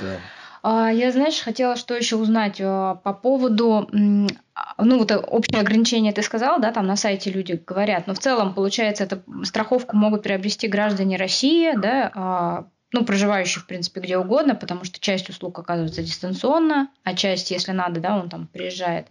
Да. 0.00 0.20
А, 0.62 0.92
я, 0.92 1.12
знаешь, 1.12 1.40
хотела 1.40 1.76
что 1.76 1.94
еще 1.94 2.16
узнать 2.16 2.60
а, 2.60 2.96
по 2.96 3.12
поводу, 3.12 3.88
ну 3.92 4.98
вот 4.98 5.12
общее 5.12 5.60
ограничение 5.60 6.12
ты 6.12 6.22
сказал, 6.22 6.60
да, 6.60 6.72
там 6.72 6.86
на 6.86 6.96
сайте 6.96 7.30
люди 7.30 7.62
говорят, 7.64 8.06
но 8.06 8.14
в 8.14 8.18
целом, 8.18 8.54
получается, 8.54 9.04
эту 9.04 9.44
страховку 9.44 9.96
могут 9.96 10.22
приобрести 10.22 10.66
граждане 10.68 11.16
России, 11.16 11.72
да, 11.76 12.10
а, 12.14 12.64
ну, 12.92 13.04
проживающие, 13.04 13.60
в 13.60 13.66
принципе, 13.66 14.00
где 14.00 14.16
угодно, 14.16 14.54
потому 14.54 14.84
что 14.84 14.98
часть 14.98 15.28
услуг 15.28 15.58
оказывается 15.58 16.02
дистанционно, 16.02 16.88
а 17.04 17.14
часть, 17.14 17.50
если 17.50 17.72
надо, 17.72 18.00
да, 18.00 18.16
он 18.16 18.28
там 18.30 18.46
приезжает. 18.46 19.06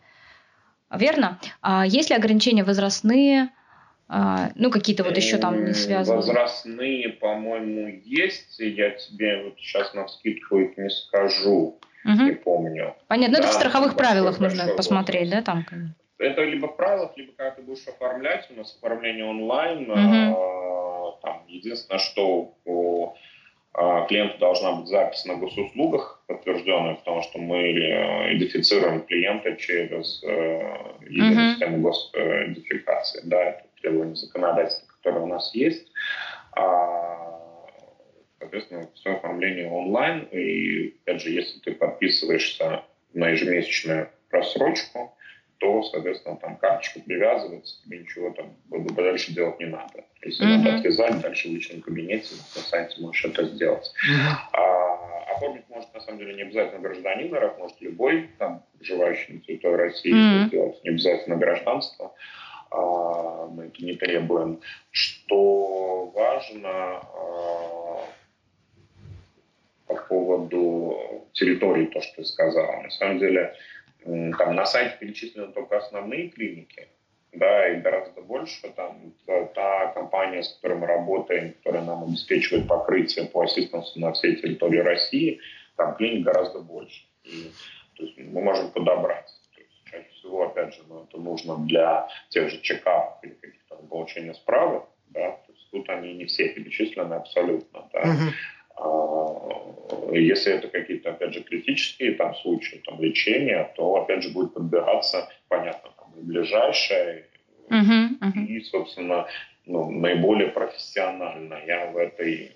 Верно? 0.89 1.39
А 1.61 1.85
есть 1.85 2.09
ли 2.09 2.15
ограничения 2.15 2.63
возрастные, 2.63 3.49
а, 4.09 4.51
ну, 4.55 4.71
какие-то 4.71 5.03
вот 5.03 5.17
еще 5.17 5.37
там 5.37 5.65
не 5.65 5.73
связаны. 5.73 6.17
Возрастные, 6.17 7.09
по-моему, 7.09 8.01
есть. 8.05 8.57
Я 8.59 8.91
тебе 8.91 9.43
вот 9.43 9.59
сейчас 9.59 9.93
на 9.93 10.07
скидку 10.07 10.59
их 10.59 10.77
не 10.77 10.89
скажу. 10.89 11.79
Угу. 12.05 12.23
Не 12.23 12.31
помню. 12.31 12.95
Понятно. 13.07 13.35
Да, 13.35 13.43
это 13.43 13.51
в 13.51 13.53
страховых 13.53 13.97
правилах 13.97 14.39
нужно 14.39 14.67
посмотреть, 14.77 15.25
возраст. 15.25 15.45
да, 15.45 15.53
там? 15.53 15.95
Это 16.19 16.43
либо 16.43 16.67
в 16.67 16.77
правилах, 16.77 17.11
либо 17.17 17.33
когда 17.33 17.51
ты 17.51 17.61
будешь 17.61 17.85
оформлять. 17.85 18.47
У 18.49 18.53
нас 18.53 18.75
оформление 18.77 19.25
онлайн. 19.25 19.91
Угу. 19.91 21.19
там 21.21 21.43
единственное, 21.47 21.99
что 21.99 22.55
а, 22.65 23.13
клиенту 24.07 24.39
должна 24.39 24.73
быть 24.73 24.87
запись 24.87 25.25
на 25.25 25.35
госуслугах 25.35 26.23
подтвержденная, 26.27 26.95
потому 26.95 27.21
что 27.21 27.37
мы 27.37 27.57
э, 27.57 28.35
идентифицируем 28.35 29.03
клиента 29.03 29.55
через 29.55 30.23
э, 30.23 30.95
единую 31.07 31.33
uh-huh. 31.33 31.51
систему 31.51 31.77
госидентификации. 31.81 33.21
Да, 33.25 33.43
это 33.43 33.63
требований 33.81 34.15
законодательства, 34.15 34.87
которые 34.97 35.23
у 35.23 35.27
нас 35.27 35.53
есть. 35.53 35.91
А, 36.53 37.39
соответственно, 38.39 38.89
все 38.95 39.11
оформление 39.11 39.69
онлайн. 39.69 40.27
И, 40.31 40.95
опять 41.03 41.21
же, 41.21 41.29
если 41.29 41.59
ты 41.59 41.73
подписываешься 41.73 42.83
на 43.13 43.29
ежемесячную 43.29 44.09
просрочку, 44.29 45.15
то, 45.59 45.83
соответственно, 45.83 46.37
там 46.37 46.57
карточка 46.57 46.99
привязывается, 46.99 47.81
тебе 47.83 47.99
ничего 47.99 48.31
там 48.31 48.55
дальше 48.95 49.33
делать 49.33 49.59
не 49.59 49.65
надо. 49.65 50.03
Если 50.21 50.45
mm-hmm. 50.45 50.57
надо 50.57 50.77
отвязать, 50.77 51.21
дальше 51.21 51.49
в 51.49 51.51
личном 51.51 51.81
кабинете 51.81 52.35
на 52.55 52.61
сайте 52.61 53.01
можешь 53.01 53.25
это 53.25 53.45
сделать. 53.45 53.91
Mm-hmm. 54.09 54.33
А, 54.53 55.33
оформить 55.33 55.63
может, 55.69 55.93
на 55.93 56.01
самом 56.01 56.19
деле, 56.19 56.35
не 56.35 56.43
обязательно 56.43 56.79
гражданин 56.79 57.33
РФ, 57.33 57.57
может 57.57 57.81
любой, 57.81 58.29
там, 58.37 58.63
проживающий 58.77 59.35
на 59.35 59.39
территории 59.41 59.75
России, 59.75 60.13
mm-hmm. 60.13 60.47
сделать, 60.47 60.83
не 60.83 60.89
обязательно 60.89 61.35
гражданство. 61.37 62.13
А, 62.69 63.47
мы 63.47 63.65
это 63.65 63.83
не 63.83 63.93
требуем. 63.93 64.59
Что 64.91 66.05
важно 66.13 66.69
а, 66.69 68.05
по 69.87 69.95
поводу 69.95 71.27
территории, 71.33 71.85
то, 71.85 72.01
что 72.01 72.17
ты 72.17 72.25
сказал. 72.25 72.81
На 72.81 72.89
самом 72.89 73.19
деле, 73.19 73.55
там 74.37 74.55
на 74.55 74.65
сайте 74.65 74.97
перечислены 74.99 75.51
только 75.51 75.77
основные 75.77 76.29
клиники, 76.29 76.87
да, 77.33 77.69
и 77.69 77.81
гораздо 77.81 78.21
больше. 78.21 78.71
Там 78.73 79.13
та, 79.53 79.87
компания, 79.87 80.43
с 80.43 80.53
которой 80.55 80.77
мы 80.77 80.87
работаем, 80.87 81.53
которая 81.53 81.83
нам 81.83 82.03
обеспечивает 82.03 82.67
покрытие 82.67 83.25
по 83.25 83.43
ассистенту 83.43 83.99
на 83.99 84.13
всей 84.13 84.35
территории 84.37 84.79
России, 84.79 85.39
там 85.75 85.95
клиник 85.95 86.25
гораздо 86.25 86.59
больше. 86.59 87.03
И, 87.23 87.51
то 87.95 88.03
есть 88.03 88.17
мы 88.17 88.41
можем 88.41 88.71
подобрать 88.71 89.29
чаще 89.91 90.09
всего, 90.15 90.45
опять 90.45 90.73
же, 90.73 90.81
ну, 90.87 91.03
это 91.03 91.17
нужно 91.17 91.57
для 91.65 92.07
тех 92.29 92.49
же 92.49 92.61
чекапов 92.61 93.23
или 93.23 93.33
каких-то 93.33 93.75
получения 93.75 94.33
справок, 94.33 94.89
да, 95.09 95.31
то 95.31 95.51
есть 95.53 95.69
тут 95.71 95.89
они 95.89 96.13
не 96.13 96.25
все 96.25 96.49
перечислены 96.49 97.13
абсолютно, 97.13 97.89
да. 97.93 98.01
Uh-huh. 98.01 98.31
А, 98.77 100.13
если 100.13 100.53
это 100.53 100.67
какие-то, 100.67 101.11
опять 101.11 101.33
же, 101.33 101.43
критические 101.43 102.13
там 102.13 102.35
случаи 102.35 102.81
там, 102.85 103.01
лечения, 103.01 103.71
то, 103.75 103.95
опять 103.95 104.23
же, 104.23 104.29
будет 104.29 104.53
подбираться, 104.53 105.29
понятно, 105.47 105.89
там, 105.97 106.11
ближайшее 106.15 107.25
uh-huh, 107.69 108.19
uh-huh. 108.19 108.45
и, 108.45 108.61
собственно, 108.61 109.27
ну, 109.65 109.91
наиболее 109.91 110.49
профессионально 110.49 111.59
я 111.65 111.91
в 111.91 111.97
этой 111.97 112.53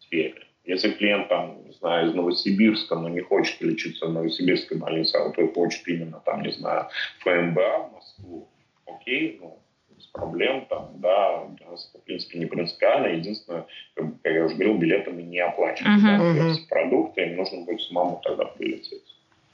сфере. 0.00 0.46
Если 0.64 0.90
клиент, 0.90 1.28
там, 1.28 1.64
не 1.66 1.72
знаю, 1.72 2.08
из 2.08 2.14
Новосибирска, 2.14 2.94
но 2.94 3.08
не 3.08 3.20
хочет 3.20 3.60
лечиться 3.60 4.06
в 4.06 4.12
Новосибирской 4.12 4.78
больнице, 4.78 5.16
а 5.16 5.24
вот 5.24 5.54
хочет 5.54 5.86
именно, 5.88 6.20
там, 6.24 6.42
не 6.42 6.52
знаю, 6.52 6.88
ФМБА 7.20 7.88
в 7.88 7.92
Москву, 7.92 8.48
окей, 8.86 9.38
ну, 9.40 9.58
без 10.02 10.06
проблем, 10.08 10.66
там, 10.68 10.90
да, 10.94 11.44
для 11.56 11.70
нас 11.70 11.88
это, 11.90 12.02
в 12.02 12.04
принципе, 12.04 12.38
не 12.38 12.46
принципиально. 12.46 13.06
Единственное, 13.08 13.66
как, 13.94 14.06
как 14.22 14.32
я 14.32 14.44
уже 14.44 14.54
говорил, 14.54 14.78
билеты 14.78 15.10
мы 15.10 15.22
не 15.22 15.38
оплачиваем. 15.38 15.98
Uh-huh. 15.98 16.34
Да, 16.34 16.44
uh-huh. 16.44 16.68
продукты, 16.68 17.22
им 17.22 17.36
нужно 17.36 17.64
будет 17.64 17.80
самому 17.82 18.20
тогда 18.22 18.44
прилететь. 18.44 19.02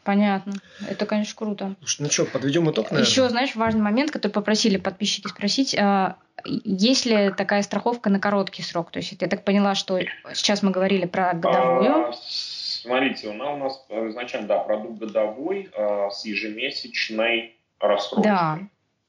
Понятно. 0.05 0.55
Это, 0.89 1.05
конечно, 1.05 1.35
круто. 1.37 1.75
Ну 1.99 2.09
что, 2.09 2.25
подведем 2.25 2.71
итог, 2.71 2.91
наверное? 2.91 3.07
Еще, 3.07 3.29
знаешь, 3.29 3.55
важный 3.55 3.83
момент, 3.83 4.11
который 4.11 4.33
попросили 4.33 4.79
подписчики 4.79 5.29
спросить. 5.29 5.77
А, 5.79 6.17
есть 6.47 7.05
ли 7.05 7.31
такая 7.37 7.61
страховка 7.63 8.09
на 8.09 8.19
короткий 8.19 8.63
срок? 8.63 8.91
То 8.91 9.01
есть 9.01 9.15
я 9.21 9.29
так 9.29 9.45
поняла, 9.45 9.75
что 9.75 9.99
сейчас 10.33 10.63
мы 10.63 10.71
говорили 10.71 11.05
про 11.05 11.35
годовую. 11.35 12.09
А, 12.09 12.13
смотрите, 12.15 13.29
у 13.29 13.35
нас, 13.35 13.85
у 13.91 13.95
нас 13.95 14.11
изначально, 14.11 14.49
да, 14.49 14.59
продукт 14.61 14.99
годовой 14.99 15.69
а, 15.77 16.09
с 16.09 16.25
ежемесячной 16.25 17.55
рассрочкой. 17.79 18.25
Да. 18.25 18.59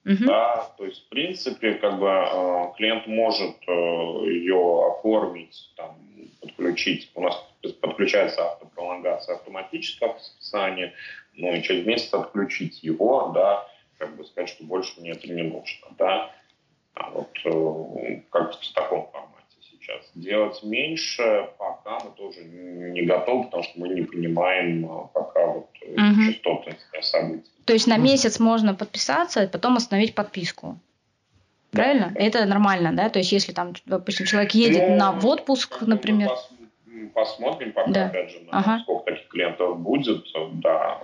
Угу. 0.05 0.25
Да, 0.25 0.71
то 0.77 0.85
есть, 0.85 1.05
в 1.05 1.09
принципе, 1.09 1.73
как 1.73 1.99
бы 1.99 2.07
э, 2.07 2.73
клиент 2.77 3.05
может 3.07 3.57
э, 3.67 3.71
ее 3.71 4.87
оформить, 4.91 5.71
там, 5.75 5.97
подключить. 6.41 7.11
У 7.15 7.21
нас 7.21 7.35
подключается 7.81 8.45
автопролонгация 8.45 9.35
автоматического 9.35 10.17
в 10.17 10.21
ну 11.33 11.53
и 11.53 11.61
через 11.61 11.85
месяц 11.85 12.13
отключить 12.13 12.83
его, 12.83 13.31
да, 13.33 13.67
как 13.97 14.15
бы 14.15 14.25
сказать, 14.25 14.49
что 14.49 14.63
больше 14.63 14.99
мне 14.99 15.11
это 15.11 15.27
не 15.27 15.43
нужно, 15.43 15.87
да. 15.97 16.31
А 16.95 17.09
вот 17.11 17.29
э, 17.45 18.21
как 18.29 18.53
в 18.53 18.73
таком 18.73 19.09
формате 19.11 19.28
сейчас. 19.89 20.11
Делать 20.15 20.63
меньше 20.63 21.49
пока 21.57 21.99
мы 22.03 22.11
тоже 22.15 22.43
не 22.43 23.01
готовы, 23.03 23.45
потому 23.45 23.63
что 23.63 23.79
мы 23.79 23.89
не 23.89 24.01
понимаем 24.01 24.85
а, 24.89 25.07
пока 25.07 25.45
вот 25.47 25.69
угу. 25.81 26.31
частотность 26.31 26.85
событий. 27.01 27.49
То 27.65 27.73
есть 27.73 27.87
на 27.87 27.97
месяц 27.97 28.39
можно 28.39 28.73
подписаться, 28.73 29.43
и 29.43 29.47
потом 29.47 29.77
остановить 29.77 30.15
подписку. 30.15 30.79
Правильно? 31.71 32.11
Да. 32.15 32.19
Это 32.19 32.45
нормально, 32.45 32.93
да? 32.93 33.09
То 33.09 33.19
есть 33.19 33.31
если 33.31 33.53
там, 33.53 33.73
допустим, 33.85 34.25
человек 34.25 34.51
едет 34.51 34.89
ну, 34.89 34.95
на 34.95 35.11
в 35.11 35.25
отпуск, 35.25 35.81
например. 35.81 36.31
Посмотрим, 37.13 37.71
пока, 37.71 37.91
да. 37.91 38.05
опять 38.07 38.31
же, 38.31 38.39
на 38.51 38.59
ага. 38.59 38.79
сколько 38.83 39.11
таких 39.11 39.27
клиентов 39.29 39.79
будет, 39.79 40.25
да. 40.53 41.01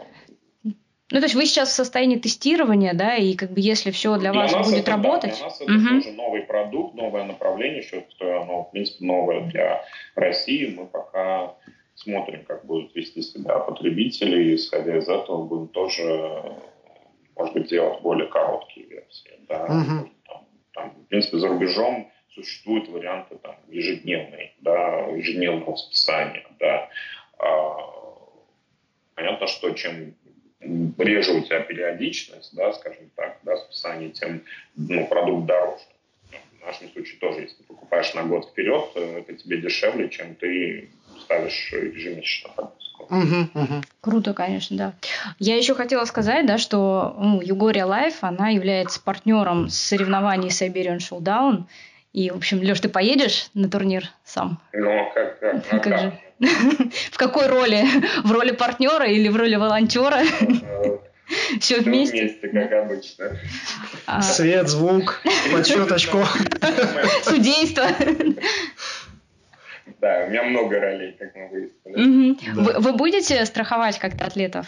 Ну, 1.11 1.19
то 1.19 1.25
есть 1.25 1.35
вы 1.35 1.45
сейчас 1.45 1.69
в 1.69 1.73
состоянии 1.73 2.17
тестирования, 2.17 2.93
да, 2.93 3.15
и 3.15 3.35
как 3.35 3.51
бы 3.51 3.59
если 3.59 3.91
все 3.91 4.17
для, 4.17 4.31
для 4.31 4.41
вас 4.41 4.53
будет 4.53 4.79
это, 4.79 4.91
работать. 4.91 5.31
Да, 5.31 5.37
для 5.37 5.45
нас 5.45 5.61
это 5.61 5.71
угу. 5.71 6.01
тоже 6.01 6.11
новый 6.13 6.41
продукт, 6.41 6.95
новое 6.95 7.25
направление, 7.25 7.79
еще 7.79 8.05
что 8.09 8.41
оно, 8.41 8.63
в 8.63 8.71
принципе, 8.71 9.05
новое 9.05 9.41
для 9.41 9.85
России. 10.15 10.73
Мы 10.75 10.87
пока 10.87 11.53
смотрим, 11.93 12.43
как 12.45 12.65
будут 12.65 12.95
вести 12.95 13.21
себя 13.21 13.59
потребители, 13.59 14.45
и 14.45 14.55
исходя 14.55 14.97
из 14.97 15.07
этого 15.07 15.45
будем 15.45 15.67
тоже, 15.67 16.57
может 17.35 17.53
быть, 17.53 17.69
делать 17.69 18.01
более 18.01 18.27
короткие 18.27 18.87
версии. 18.87 19.39
Да? 19.47 19.63
Угу. 19.65 20.09
Там, 20.27 20.47
там, 20.73 20.89
в 20.89 21.07
принципе, 21.07 21.37
за 21.37 21.49
рубежом 21.49 22.11
существуют 22.29 22.89
варианты 22.89 23.37
там, 23.37 23.55
ежедневной, 23.69 24.53
да, 24.59 25.05
ежедневного 25.07 25.75
списания. 25.75 26.47
Да. 26.59 26.89
А, 27.37 27.77
понятно, 29.13 29.45
что 29.45 29.69
чем 29.71 30.15
реже 30.97 31.33
у 31.33 31.41
тебя 31.41 31.61
периодичность, 31.61 32.55
да, 32.55 32.73
скажем 32.73 33.09
так, 33.15 33.37
да, 33.43 33.57
списания, 33.57 34.09
тем 34.09 34.41
ну, 34.75 35.07
продукт 35.07 35.45
дороже. 35.45 35.83
В 36.61 36.65
нашем 36.65 36.89
случае 36.91 37.19
тоже, 37.19 37.41
если 37.41 37.57
ты 37.57 37.63
покупаешь 37.63 38.13
на 38.15 38.23
год 38.23 38.49
вперед, 38.49 38.89
это 38.95 39.33
тебе 39.33 39.61
дешевле, 39.61 40.09
чем 40.09 40.35
ты 40.35 40.89
ставишь 41.21 41.71
ежемесячно 41.71 42.49
подписку. 42.55 43.03
Угу, 43.03 43.61
угу. 43.61 43.81
Круто, 44.01 44.33
конечно, 44.33 44.75
да. 44.77 44.93
Я 45.37 45.57
еще 45.57 45.75
хотела 45.75 46.05
сказать, 46.05 46.45
да, 46.45 46.57
что 46.57 47.15
ну, 47.19 47.41
Югория 47.41 47.85
Лайф, 47.85 48.23
она 48.23 48.49
является 48.49 49.01
партнером 49.01 49.69
соревнований 49.69 50.49
Siberian 50.49 50.97
Showdown. 50.97 51.65
И, 52.15 52.31
в 52.31 52.37
общем, 52.37 52.61
Леш, 52.61 52.79
ты 52.79 52.87
поедешь 52.87 53.49
на 53.53 53.69
турнир 53.69 54.05
сам? 54.23 54.61
Ну, 54.71 55.11
как, 55.13 55.37
как, 55.37 55.65
а 55.69 55.79
как 55.79 55.99
же? 55.99 56.19
В 57.11 57.17
какой 57.17 57.47
роли? 57.47 57.83
В 58.23 58.31
роли 58.31 58.51
партнера 58.51 59.05
или 59.05 59.27
в 59.27 59.35
роли 59.35 59.55
волонтера? 59.55 60.21
Все 61.59 61.81
вместе? 61.81 62.21
вместе, 62.21 62.47
как 62.47 62.71
обычно. 62.71 63.37
А. 64.05 64.21
Свет, 64.21 64.69
звук, 64.69 65.21
подсчет 65.51 65.91
очков. 65.91 66.33
Судейство. 67.23 67.85
Да, 69.99 70.23
у 70.25 70.29
меня 70.29 70.43
много 70.43 70.79
ролей, 70.79 71.17
как 71.19 71.35
мы 71.35 71.49
выяснили. 71.49 72.79
Вы 72.79 72.93
будете 72.93 73.43
страховать 73.43 73.99
как-то 73.99 74.25
атлетов? 74.25 74.67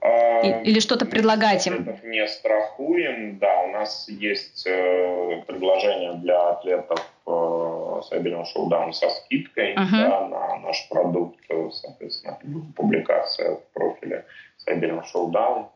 А, 0.00 0.62
или 0.62 0.80
что-то 0.80 1.06
предлагать 1.06 1.66
им? 1.66 1.98
Не 2.04 2.26
страхуем, 2.28 3.38
да, 3.38 3.62
у 3.62 3.72
нас 3.72 4.08
есть 4.08 4.66
э, 4.66 5.42
предложение 5.46 6.14
для 6.14 6.50
атлетов 6.50 7.00
э, 7.26 8.00
Siberian 8.08 8.44
Showdown 8.44 8.92
со 8.92 9.10
скидкой 9.10 9.74
uh-huh. 9.74 9.90
да, 9.90 10.28
на 10.28 10.58
наш 10.60 10.88
продукт, 10.88 11.40
э, 11.48 11.70
соответственно, 11.72 12.38
публикация 12.76 13.56
в 13.56 13.62
профиле 13.72 14.24
Siberian 14.58 15.02
Showdown. 15.04 15.66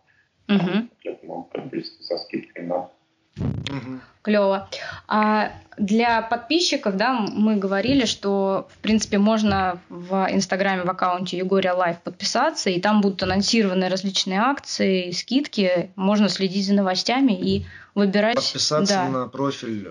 Uh-huh. 0.49 0.89
Атлеты 0.99 1.27
могут 1.27 1.51
приобрести 1.51 2.03
со 2.03 2.18
скидкой 2.18 2.64
на 2.64 2.91
Угу. 3.39 4.01
Клево. 4.22 4.68
А 5.09 5.51
для 5.76 6.22
подписчиков, 6.22 6.97
да, 6.97 7.12
мы 7.12 7.57
говорили, 7.57 8.05
что, 8.05 8.68
в 8.70 8.78
принципе, 8.78 9.18
можно 9.18 9.80
в 9.89 10.28
Инстаграме, 10.30 10.83
в 10.83 10.91
аккаунте 10.91 11.39
Югория 11.39 11.72
Лайф 11.72 11.99
подписаться, 11.99 12.70
и 12.70 12.80
там 12.80 13.01
будут 13.01 13.22
анонсированы 13.22 13.89
различные 13.89 14.41
акции, 14.41 15.11
скидки. 15.11 15.91
Можно 15.97 16.28
следить 16.28 16.66
за 16.66 16.74
новостями 16.74 17.33
и 17.33 17.66
выбирать... 17.95 18.37
Подписаться 18.37 18.95
да. 18.95 19.09
на 19.09 19.28
профиль... 19.28 19.89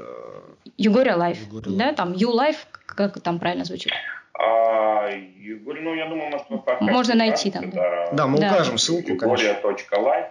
Югория 0.77 1.15
Лайф. 1.15 1.37
Да, 1.51 1.93
там 1.93 2.13
Ю-Лайф, 2.13 2.67
как 2.85 3.19
там 3.21 3.39
правильно 3.39 3.65
звучит? 3.65 3.91
А, 4.33 5.09
Югория, 5.09 5.81
ну, 5.81 5.93
я 5.93 6.07
думаю, 6.07 6.31
может, 6.31 6.81
Можно 6.81 7.15
найти 7.15 7.51
там. 7.51 7.69
Да, 7.69 8.09
да 8.13 8.27
мы 8.27 8.39
да. 8.39 8.53
укажем 8.53 8.77
ссылку, 8.77 9.17
конечно. 9.17 9.47
Югория.лайф 9.47 10.25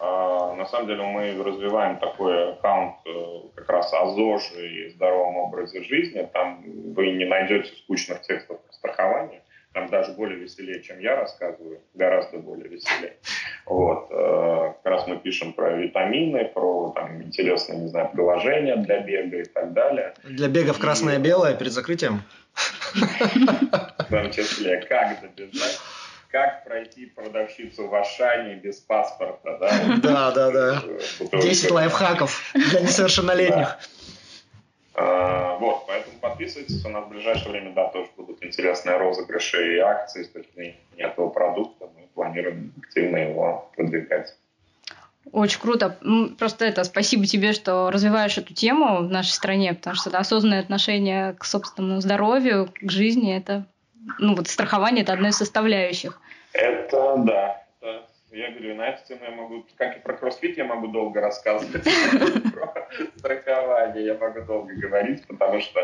на 0.00 0.66
самом 0.66 0.88
деле 0.88 1.02
мы 1.02 1.42
развиваем 1.42 1.98
такой 1.98 2.52
аккаунт 2.52 2.96
э, 3.06 3.40
как 3.54 3.68
раз 3.70 3.92
о 3.92 4.06
ЗОЖе 4.10 4.68
и 4.68 4.88
здоровом 4.90 5.36
образе 5.36 5.82
жизни. 5.82 6.28
Там 6.32 6.62
вы 6.94 7.10
не 7.12 7.24
найдете 7.24 7.70
скучных 7.84 8.22
текстов 8.22 8.60
про 8.60 8.72
страхование. 8.72 9.42
Там 9.72 9.88
даже 9.88 10.12
более 10.12 10.38
веселее, 10.38 10.82
чем 10.82 10.98
я 10.98 11.16
рассказываю, 11.16 11.80
гораздо 11.94 12.38
более 12.38 12.68
веселее. 12.68 13.14
Вот. 13.66 14.08
Э, 14.10 14.74
как 14.82 14.92
раз 14.92 15.06
мы 15.06 15.18
пишем 15.18 15.52
про 15.52 15.76
витамины, 15.76 16.44
про 16.46 16.90
там, 16.94 17.22
интересные, 17.22 17.80
не 17.80 17.88
знаю, 17.88 18.10
приложения 18.12 18.76
для 18.76 19.00
бега 19.00 19.38
и 19.38 19.44
так 19.44 19.72
далее. 19.72 20.14
Для 20.24 20.48
бега 20.48 20.72
в 20.72 20.78
красное-белое 20.78 21.54
перед 21.54 21.72
закрытием? 21.72 22.22
В 22.94 24.10
том 24.10 24.30
числе, 24.32 24.80
как 24.88 25.20
добежать 25.20 25.78
как 26.30 26.64
пройти 26.64 27.06
продавщицу 27.06 27.88
в 27.88 27.94
Ашане 27.94 28.56
без 28.56 28.76
паспорта, 28.76 29.58
да? 29.58 29.70
Да, 30.02 30.30
да, 30.32 30.50
да. 30.50 30.82
10 31.32 31.70
лайфхаков 31.70 32.52
для 32.54 32.80
несовершеннолетних. 32.80 33.78
А, 34.94 35.56
вот, 35.58 35.86
поэтому 35.86 36.18
подписывайтесь, 36.18 36.84
у 36.84 36.88
нас 36.88 37.04
в 37.04 37.08
ближайшее 37.08 37.52
время, 37.52 37.72
да, 37.72 37.88
тоже 37.88 38.10
будут 38.16 38.42
интересные 38.42 38.96
розыгрыши 38.96 39.76
и 39.76 39.78
акции 39.78 40.24
с 40.24 40.28
точки 40.28 40.52
зрения 40.54 40.76
этого 40.96 41.28
продукта. 41.28 41.88
Мы 41.96 42.08
планируем 42.14 42.72
активно 42.82 43.16
его 43.16 43.70
продвигать. 43.76 44.36
Очень 45.30 45.60
круто. 45.60 45.98
Просто 46.38 46.64
это 46.64 46.84
спасибо 46.84 47.26
тебе, 47.26 47.52
что 47.52 47.90
развиваешь 47.90 48.38
эту 48.38 48.54
тему 48.54 48.98
в 48.98 49.10
нашей 49.10 49.32
стране, 49.32 49.74
потому 49.74 49.96
что 49.96 50.10
да, 50.10 50.18
осознанное 50.18 50.60
отношение 50.60 51.34
к 51.34 51.44
собственному 51.44 52.00
здоровью, 52.00 52.72
к 52.74 52.90
жизни 52.90 53.36
это 53.36 53.66
ну 54.18 54.34
вот 54.34 54.48
страхование 54.48 55.02
это 55.02 55.12
одна 55.12 55.28
из 55.28 55.36
составляющих. 55.36 56.20
Это 56.52 57.14
да. 57.18 57.62
Это, 57.80 58.06
я 58.30 58.50
говорю, 58.50 58.74
на 58.74 58.88
эту 58.88 59.06
тему 59.06 59.20
я 59.24 59.30
могу, 59.30 59.64
как 59.76 59.96
и 59.96 60.00
про 60.00 60.14
кроссфит, 60.14 60.56
я 60.58 60.64
могу 60.64 60.88
долго 60.88 61.20
рассказывать. 61.20 61.82
Про 62.52 62.88
страхование 63.16 64.06
я 64.06 64.14
могу 64.14 64.42
долго 64.42 64.74
говорить, 64.74 65.26
потому 65.26 65.60
что, 65.60 65.80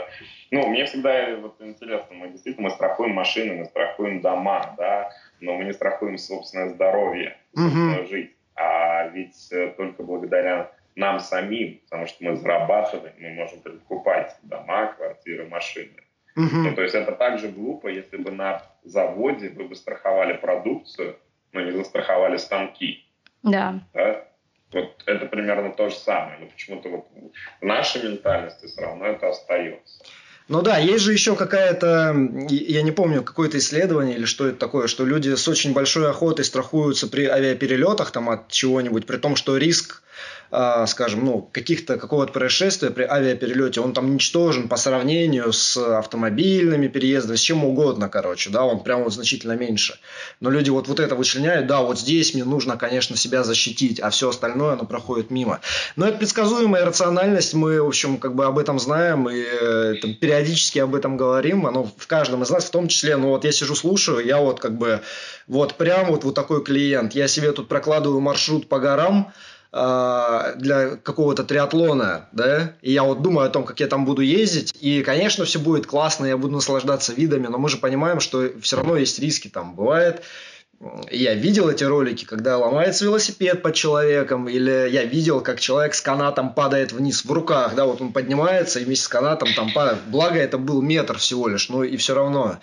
ну, 0.50 0.66
мне 0.66 0.84
всегда 0.84 1.36
вот 1.36 1.56
интересно, 1.60 2.16
мы 2.16 2.28
действительно 2.28 2.68
мы 2.68 2.74
страхуем 2.74 3.12
машины, 3.12 3.54
мы 3.54 3.64
страхуем 3.66 4.20
дома, 4.20 4.74
да, 4.76 5.10
но 5.40 5.54
мы 5.54 5.64
не 5.64 5.72
страхуем 5.72 6.18
собственное 6.18 6.68
здоровье, 6.70 7.36
собственную 7.54 8.06
жизнь. 8.06 8.34
А 8.56 9.08
ведь 9.08 9.52
э, 9.52 9.74
только 9.76 10.02
благодаря 10.02 10.70
нам 10.96 11.18
самим, 11.20 11.80
потому 11.84 12.06
что 12.06 12.24
мы 12.24 12.36
зарабатываем, 12.36 13.14
мы 13.18 13.30
можем 13.30 13.60
покупать 13.60 14.36
дома, 14.42 14.92
квартиры, 14.96 15.48
машины. 15.48 16.03
Угу. 16.36 16.56
Ну, 16.56 16.74
то 16.74 16.82
есть 16.82 16.94
это 16.94 17.12
так 17.12 17.38
же 17.38 17.48
глупо, 17.48 17.88
если 17.88 18.16
бы 18.16 18.30
на 18.30 18.62
заводе 18.82 19.50
вы 19.50 19.68
бы 19.68 19.76
страховали 19.76 20.36
продукцию, 20.36 21.16
но 21.52 21.60
не 21.60 21.70
застраховали 21.70 22.36
станки. 22.36 23.04
Да. 23.42 23.80
да? 23.92 24.24
Вот 24.72 25.02
это 25.06 25.26
примерно 25.26 25.70
то 25.72 25.88
же 25.88 25.94
самое. 25.94 26.38
Но 26.40 26.46
почему-то 26.46 26.88
вот 26.88 27.06
в 27.60 27.64
нашей 27.64 28.02
ментальности 28.02 28.66
все 28.66 28.80
равно 28.80 29.06
это 29.06 29.28
остается. 29.28 30.04
Ну 30.46 30.60
да, 30.60 30.76
есть 30.76 31.02
же 31.04 31.12
еще 31.12 31.36
какая-то, 31.36 32.14
я 32.50 32.82
не 32.82 32.92
помню, 32.92 33.22
какое-то 33.22 33.56
исследование 33.56 34.16
или 34.16 34.26
что 34.26 34.46
это 34.46 34.58
такое, 34.58 34.88
что 34.88 35.06
люди 35.06 35.34
с 35.34 35.48
очень 35.48 35.72
большой 35.72 36.10
охотой 36.10 36.44
страхуются 36.44 37.08
при 37.08 37.24
авиаперелетах 37.24 38.10
там 38.10 38.28
от 38.28 38.48
чего-нибудь, 38.48 39.06
при 39.06 39.16
том, 39.16 39.36
что 39.36 39.56
риск 39.56 40.02
скажем, 40.86 41.24
ну, 41.24 41.48
каких-то, 41.52 41.98
какого-то 41.98 42.32
происшествия 42.32 42.90
при 42.90 43.04
авиаперелете, 43.04 43.80
он 43.80 43.92
там 43.92 44.14
ничтожен 44.14 44.68
по 44.68 44.76
сравнению 44.76 45.52
с 45.52 45.76
автомобильными 45.76 46.88
переездами, 46.88 47.36
с 47.36 47.40
чем 47.40 47.64
угодно, 47.64 48.08
короче, 48.08 48.50
да, 48.50 48.64
он 48.64 48.82
прям 48.82 49.04
вот 49.04 49.12
значительно 49.12 49.52
меньше. 49.52 49.98
Но 50.40 50.50
люди 50.50 50.70
вот, 50.70 50.88
вот 50.88 51.00
это 51.00 51.14
вычленяют, 51.14 51.66
да, 51.66 51.80
вот 51.80 51.98
здесь 51.98 52.34
мне 52.34 52.44
нужно, 52.44 52.76
конечно, 52.76 53.16
себя 53.16 53.42
защитить, 53.42 54.00
а 54.00 54.10
все 54.10 54.28
остальное, 54.28 54.74
оно 54.74 54.84
проходит 54.84 55.30
мимо. 55.30 55.60
Но 55.96 56.06
это 56.06 56.18
предсказуемая 56.18 56.84
рациональность, 56.84 57.54
мы, 57.54 57.82
в 57.82 57.86
общем, 57.86 58.18
как 58.18 58.34
бы 58.34 58.44
об 58.44 58.58
этом 58.58 58.78
знаем 58.78 59.28
и 59.28 59.42
э, 59.42 59.94
там, 60.00 60.14
периодически 60.14 60.78
об 60.78 60.94
этом 60.94 61.16
говорим, 61.16 61.66
оно 61.66 61.84
в 61.96 62.06
каждом 62.06 62.42
из 62.42 62.50
нас, 62.50 62.64
в 62.64 62.70
том 62.70 62.88
числе, 62.88 63.16
ну 63.16 63.28
вот 63.30 63.44
я 63.44 63.52
сижу, 63.52 63.74
слушаю, 63.74 64.24
я 64.24 64.38
вот 64.38 64.60
как 64.60 64.78
бы, 64.78 65.00
вот 65.46 65.74
прям 65.74 66.06
вот, 66.06 66.24
вот 66.24 66.34
такой 66.34 66.62
клиент, 66.64 67.14
я 67.14 67.28
себе 67.28 67.52
тут 67.52 67.68
прокладываю 67.68 68.20
маршрут 68.20 68.68
по 68.68 68.78
горам, 68.78 69.32
для 69.74 70.96
какого-то 71.02 71.42
триатлона, 71.42 72.28
да, 72.30 72.74
и 72.80 72.92
я 72.92 73.02
вот 73.02 73.22
думаю 73.22 73.48
о 73.48 73.50
том, 73.50 73.64
как 73.64 73.80
я 73.80 73.88
там 73.88 74.04
буду 74.04 74.22
ездить, 74.22 74.72
и, 74.80 75.02
конечно, 75.02 75.44
все 75.44 75.58
будет 75.58 75.86
классно, 75.86 76.26
я 76.26 76.36
буду 76.36 76.54
наслаждаться 76.54 77.12
видами, 77.12 77.48
но 77.48 77.58
мы 77.58 77.68
же 77.68 77.78
понимаем, 77.78 78.20
что 78.20 78.50
все 78.60 78.76
равно 78.76 78.96
есть 78.96 79.18
риски 79.18 79.48
там. 79.48 79.74
Бывает, 79.74 80.22
я 81.10 81.34
видел 81.34 81.68
эти 81.68 81.84
ролики, 81.84 82.24
когда 82.24 82.58
ломается 82.58 83.04
велосипед 83.04 83.62
под 83.62 83.74
человеком, 83.74 84.48
или 84.48 84.88
я 84.90 85.04
видел, 85.04 85.40
как 85.40 85.60
человек 85.60 85.94
с 85.94 86.00
канатом 86.00 86.52
падает 86.52 86.92
вниз 86.92 87.24
в 87.24 87.32
руках, 87.32 87.74
да, 87.74 87.84
вот 87.84 88.00
он 88.00 88.12
поднимается 88.12 88.80
и 88.80 88.84
вместе 88.84 89.04
с 89.04 89.08
канатом 89.08 89.48
там 89.56 89.72
падает. 89.72 89.98
Благо, 90.06 90.38
это 90.38 90.58
был 90.58 90.82
метр 90.82 91.18
всего 91.18 91.48
лишь, 91.48 91.68
но 91.68 91.84
и 91.84 91.96
все 91.96 92.14
равно. 92.14 92.58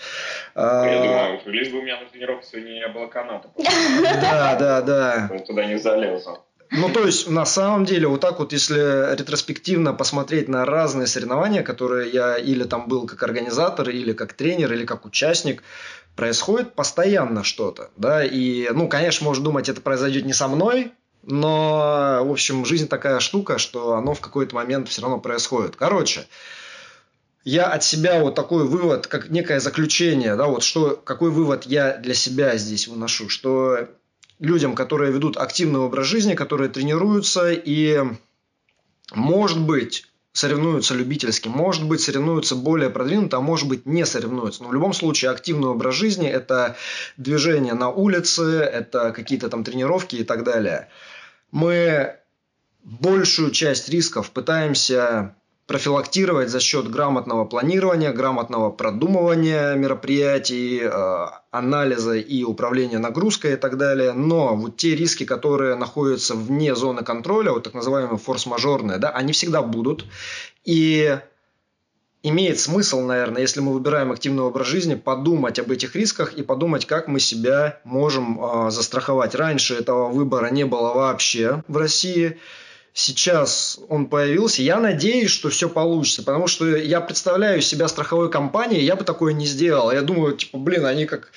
А, 0.55 0.85
я 0.85 1.01
думаю, 1.01 1.41
лишь 1.45 1.69
бы 1.71 1.79
у 1.79 1.81
меня 1.81 1.99
на 1.99 2.05
тренировке 2.07 2.47
сегодня 2.51 2.71
не 2.71 2.87
было 2.87 3.07
каната. 3.07 3.49
Да, 4.21 4.55
да, 4.55 4.81
да. 4.81 5.39
Туда 5.45 5.65
не 5.65 5.77
залез. 5.77 6.25
Ну, 6.71 6.89
то 6.89 7.05
есть, 7.05 7.27
на 7.27 7.45
самом 7.45 7.83
деле, 7.83 8.07
вот 8.07 8.21
так 8.21 8.39
вот, 8.39 8.53
если 8.53 9.13
ретроспективно 9.15 9.93
посмотреть 9.93 10.47
на 10.47 10.63
разные 10.63 11.05
соревнования, 11.05 11.63
которые 11.63 12.09
я 12.09 12.37
или 12.37 12.63
там 12.63 12.87
был 12.87 13.05
как 13.05 13.21
организатор, 13.23 13.89
или 13.89 14.13
как 14.13 14.31
тренер, 14.33 14.71
или 14.71 14.85
как 14.85 15.05
участник, 15.05 15.63
происходит 16.15 16.73
постоянно 16.73 17.43
что-то, 17.43 17.89
да, 17.97 18.23
и, 18.23 18.69
ну, 18.71 18.87
конечно, 18.87 19.25
можно 19.25 19.43
думать, 19.43 19.67
это 19.67 19.81
произойдет 19.81 20.25
не 20.25 20.33
со 20.33 20.47
мной, 20.47 20.93
но, 21.23 22.21
в 22.23 22.31
общем, 22.31 22.65
жизнь 22.65 22.87
такая 22.87 23.19
штука, 23.19 23.57
что 23.57 23.95
оно 23.95 24.13
в 24.13 24.21
какой-то 24.21 24.55
момент 24.55 24.87
все 24.87 25.01
равно 25.01 25.19
происходит. 25.19 25.75
Короче, 25.75 26.25
я 27.43 27.65
от 27.65 27.83
себя 27.83 28.19
вот 28.21 28.35
такой 28.35 28.65
вывод, 28.65 29.07
как 29.07 29.29
некое 29.29 29.59
заключение, 29.59 30.37
да, 30.37 30.47
вот 30.47 30.63
что, 30.63 30.95
какой 30.95 31.31
вывод 31.31 31.65
я 31.65 31.97
для 31.97 32.13
себя 32.13 32.55
здесь 32.55 32.87
выношу, 32.87 33.27
что 33.29 33.89
людям, 34.41 34.75
которые 34.75 35.13
ведут 35.13 35.37
активный 35.37 35.79
образ 35.79 36.07
жизни, 36.07 36.33
которые 36.33 36.69
тренируются 36.69 37.51
и, 37.51 37.99
может 39.13 39.61
быть, 39.61 40.07
соревнуются 40.33 40.95
любительски, 40.95 41.47
может 41.47 41.87
быть, 41.87 42.01
соревнуются 42.01 42.55
более 42.55 42.89
продвинуто, 42.89 43.37
а 43.37 43.41
может 43.41 43.67
быть, 43.67 43.85
не 43.85 44.05
соревнуются. 44.05 44.63
Но 44.63 44.69
в 44.69 44.73
любом 44.73 44.93
случае 44.93 45.31
активный 45.31 45.69
образ 45.69 45.95
жизни– 45.95 46.27
это 46.29 46.75
движение 47.17 47.75
на 47.75 47.89
улице, 47.89 48.41
это 48.41 49.11
какие-то 49.11 49.47
там 49.49 49.63
тренировки 49.63 50.15
и 50.15 50.23
так 50.23 50.43
далее. 50.43 50.89
Мы 51.51 52.15
большую 52.83 53.51
часть 53.51 53.89
рисков 53.89 54.31
пытаемся 54.31 55.35
профилактировать 55.67 56.49
за 56.49 56.59
счет 56.59 56.89
грамотного 56.89 57.45
планирования, 57.45 58.11
грамотного 58.11 58.71
продумывания 58.71 59.75
мероприятий, 59.75 60.81
э, 60.83 61.40
анализа 61.51 62.15
и 62.15 62.43
управления 62.43 62.97
нагрузкой 62.97 63.53
и 63.53 63.57
так 63.57 63.77
далее. 63.77 64.13
Но 64.13 64.55
вот 64.55 64.77
те 64.77 64.95
риски, 64.95 65.25
которые 65.25 65.75
находятся 65.75 66.33
вне 66.33 66.75
зоны 66.75 67.03
контроля, 67.03 67.51
вот 67.51 67.63
так 67.63 67.73
называемые 67.73 68.17
форс-мажорные, 68.17 68.97
да, 68.97 69.09
они 69.09 69.33
всегда 69.33 69.61
будут. 69.61 70.05
И 70.63 71.19
имеет 72.23 72.59
смысл, 72.59 73.01
наверное, 73.01 73.41
если 73.41 73.59
мы 73.59 73.73
выбираем 73.73 74.11
активный 74.11 74.43
образ 74.43 74.67
жизни, 74.67 74.95
подумать 74.95 75.59
об 75.59 75.71
этих 75.71 75.95
рисках 75.95 76.33
и 76.33 76.41
подумать, 76.41 76.85
как 76.85 77.07
мы 77.07 77.19
себя 77.19 77.79
можем 77.83 78.39
э, 78.41 78.71
застраховать. 78.71 79.35
Раньше 79.35 79.75
этого 79.75 80.09
выбора 80.09 80.49
не 80.51 80.65
было 80.65 80.93
вообще 80.93 81.63
в 81.67 81.77
России 81.77 82.37
сейчас 82.93 83.79
он 83.89 84.07
появился. 84.07 84.61
Я 84.61 84.79
надеюсь, 84.79 85.31
что 85.31 85.49
все 85.49 85.69
получится, 85.69 86.23
потому 86.23 86.47
что 86.47 86.75
я 86.75 87.01
представляю 87.01 87.61
себя 87.61 87.87
страховой 87.87 88.29
компанией, 88.29 88.83
я 88.83 88.95
бы 88.95 89.03
такое 89.03 89.33
не 89.33 89.45
сделал. 89.45 89.91
Я 89.91 90.01
думаю, 90.01 90.35
типа, 90.35 90.57
блин, 90.57 90.85
они 90.85 91.05
как 91.05 91.31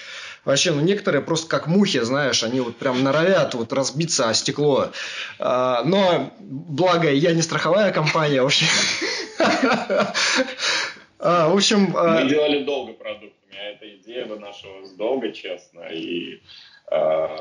Вообще, 0.45 0.73
ну, 0.73 0.83
некоторые 0.83 1.23
просто 1.23 1.49
как 1.49 1.67
мухи, 1.67 2.01
знаешь, 2.01 2.43
они 2.43 2.61
вот 2.61 2.77
прям 2.77 3.03
норовят 3.03 3.55
вот 3.55 3.73
разбиться 3.73 4.29
о 4.29 4.35
стекло. 4.35 4.91
А, 5.39 5.83
но, 5.85 6.35
благо, 6.39 7.11
я 7.11 7.33
не 7.33 7.43
страховая 7.43 7.93
компания 7.93 8.43
вообще. 8.43 8.67
А, 11.27 11.49
в 11.49 11.57
общем... 11.57 11.97
А, 11.97 12.21
Мы 12.21 12.29
делали 12.29 12.65
долго 12.65 12.93
продукт. 12.93 13.33
У 13.49 13.51
меня 13.51 13.71
эта 13.71 13.89
идея 13.97 14.27
нашего 14.27 14.87
долго, 14.99 15.33
честно. 15.33 15.81
И 15.91 16.43
а, 16.91 17.35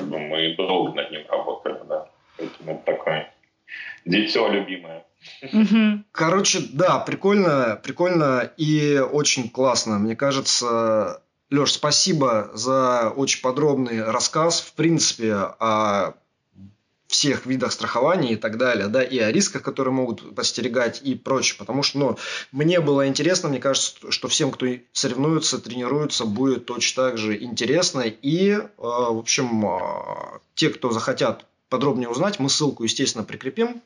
мы 0.00 0.54
долго 0.56 0.94
над 0.94 1.10
ним 1.10 1.26
работали, 1.28 1.80
да. 1.86 2.08
Поэтому 2.36 2.72
это 2.72 2.84
такое 2.84 3.32
дитё 4.04 4.48
любимое. 4.48 5.04
Короче, 6.12 6.60
да, 6.72 6.98
прикольно, 6.98 7.80
прикольно 7.82 8.50
и 8.56 8.98
очень 8.98 9.50
классно. 9.50 9.98
Мне 9.98 10.14
кажется, 10.14 11.22
Леш, 11.50 11.72
спасибо 11.72 12.50
за 12.54 13.10
очень 13.10 13.40
подробный 13.42 14.02
рассказ, 14.04 14.60
в 14.60 14.72
принципе, 14.74 15.34
о 15.34 16.14
всех 17.08 17.46
видах 17.46 17.72
страхования 17.72 18.32
и 18.32 18.36
так 18.36 18.58
далее, 18.58 18.88
да, 18.88 19.02
и 19.02 19.18
о 19.18 19.30
рисках, 19.30 19.62
которые 19.62 19.94
могут 19.94 20.34
подстерегать 20.34 21.00
и 21.02 21.14
прочее, 21.14 21.56
потому 21.56 21.84
что, 21.84 21.98
ну, 21.98 22.18
мне 22.50 22.80
было 22.80 23.06
интересно, 23.06 23.48
мне 23.48 23.60
кажется, 23.60 24.10
что 24.10 24.26
всем, 24.26 24.50
кто 24.50 24.66
соревнуется, 24.92 25.58
тренируется, 25.58 26.24
будет 26.24 26.66
точно 26.66 27.04
так 27.04 27.18
же 27.18 27.40
интересно, 27.40 28.00
и, 28.00 28.50
э, 28.50 28.62
в 28.76 29.18
общем, 29.18 29.66
э, 29.66 30.38
те, 30.56 30.68
кто 30.70 30.90
захотят 30.90 31.46
подробнее 31.68 32.08
узнать, 32.08 32.38
мы 32.38 32.48
ссылку, 32.48 32.84
естественно, 32.84 33.24
прикрепим. 33.24 33.82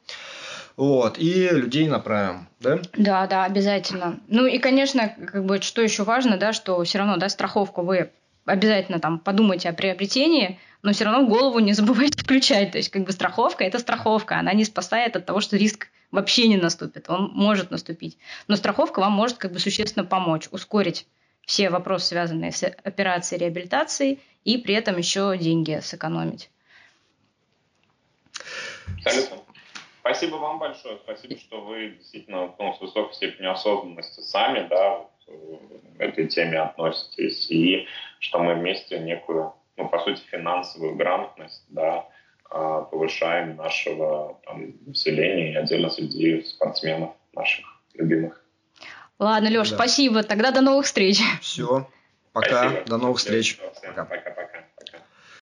Вот, 0.76 1.18
и 1.18 1.48
людей 1.48 1.88
направим, 1.88 2.48
да? 2.60 2.80
Да, 2.96 3.26
да, 3.26 3.44
обязательно. 3.44 4.20
Ну 4.28 4.46
и, 4.46 4.58
конечно, 4.58 5.08
как 5.08 5.44
бы, 5.44 5.60
что 5.60 5.82
еще 5.82 6.04
важно, 6.04 6.36
да, 6.38 6.52
что 6.52 6.82
все 6.84 6.98
равно, 6.98 7.16
да, 7.16 7.28
страховку 7.28 7.82
вы 7.82 8.10
обязательно 8.46 8.98
там 8.98 9.18
подумайте 9.18 9.68
о 9.68 9.72
приобретении, 9.72 10.58
но 10.82 10.92
все 10.92 11.04
равно 11.04 11.26
голову 11.26 11.58
не 11.58 11.72
забывайте 11.72 12.18
включать. 12.22 12.72
То 12.72 12.78
есть, 12.78 12.90
как 12.90 13.04
бы 13.04 13.12
страховка– 13.12 13.64
это 13.64 13.78
страховка, 13.78 14.38
она 14.38 14.52
не 14.52 14.64
спасает 14.64 15.16
от 15.16 15.26
того, 15.26 15.40
что 15.40 15.56
риск 15.56 15.88
вообще 16.10 16.48
не 16.48 16.56
наступит. 16.56 17.10
Он 17.10 17.30
может 17.34 17.70
наступить. 17.70 18.18
Но 18.48 18.56
страховка 18.56 19.00
вам 19.00 19.12
может 19.12 19.38
как 19.38 19.52
бы 19.52 19.58
существенно 19.58 20.04
помочь, 20.04 20.48
ускорить 20.50 21.06
все 21.46 21.70
вопросы, 21.70 22.08
связанные 22.08 22.52
с 22.52 22.62
операцией 22.62 23.40
реабилитацией, 23.40 24.20
и 24.44 24.58
при 24.58 24.74
этом 24.74 24.96
еще 24.96 25.36
деньги 25.36 25.80
сэкономить. 25.82 26.50
Абсолютно. 28.96 29.38
Спасибо 30.00 30.36
вам 30.36 30.58
большое. 30.58 30.98
Спасибо, 31.04 31.38
что 31.38 31.60
вы 31.60 31.90
действительно 31.90 32.54
ну, 32.58 32.74
с 32.74 32.80
высокой 32.80 33.14
степенью 33.14 33.52
осознанности 33.52 34.20
сами 34.20 34.66
да, 34.68 34.98
вот, 34.98 35.10
э, 35.28 35.58
к 35.98 36.00
этой 36.00 36.26
теме 36.26 36.58
относитесь. 36.58 37.50
И 37.50 37.86
что 38.18 38.38
мы 38.38 38.54
вместе 38.54 38.98
некую, 38.98 39.52
ну, 39.76 39.88
по 39.88 39.98
сути, 39.98 40.22
финансовую 40.30 40.96
грамотность 40.96 41.64
да, 41.68 42.08
а, 42.50 42.82
повышаем 42.82 43.56
нашего 43.56 44.40
там, 44.44 44.72
населения 44.86 45.52
и 45.52 45.56
отдельно 45.56 45.90
среди 45.90 46.42
спортсменов 46.42 47.10
наших 47.32 47.64
любимых. 47.94 48.42
Ладно, 49.18 49.48
Леш, 49.50 49.70
да. 49.70 49.76
спасибо. 49.76 50.22
Тогда 50.22 50.50
до 50.50 50.62
новых 50.62 50.86
встреч. 50.86 51.20
Все. 51.40 51.86
Пока. 52.32 52.70
Спасибо. 52.70 52.86
До 52.86 52.96
новых 52.96 53.18
встреч. 53.18 53.58
Пока-пока. 53.82 54.64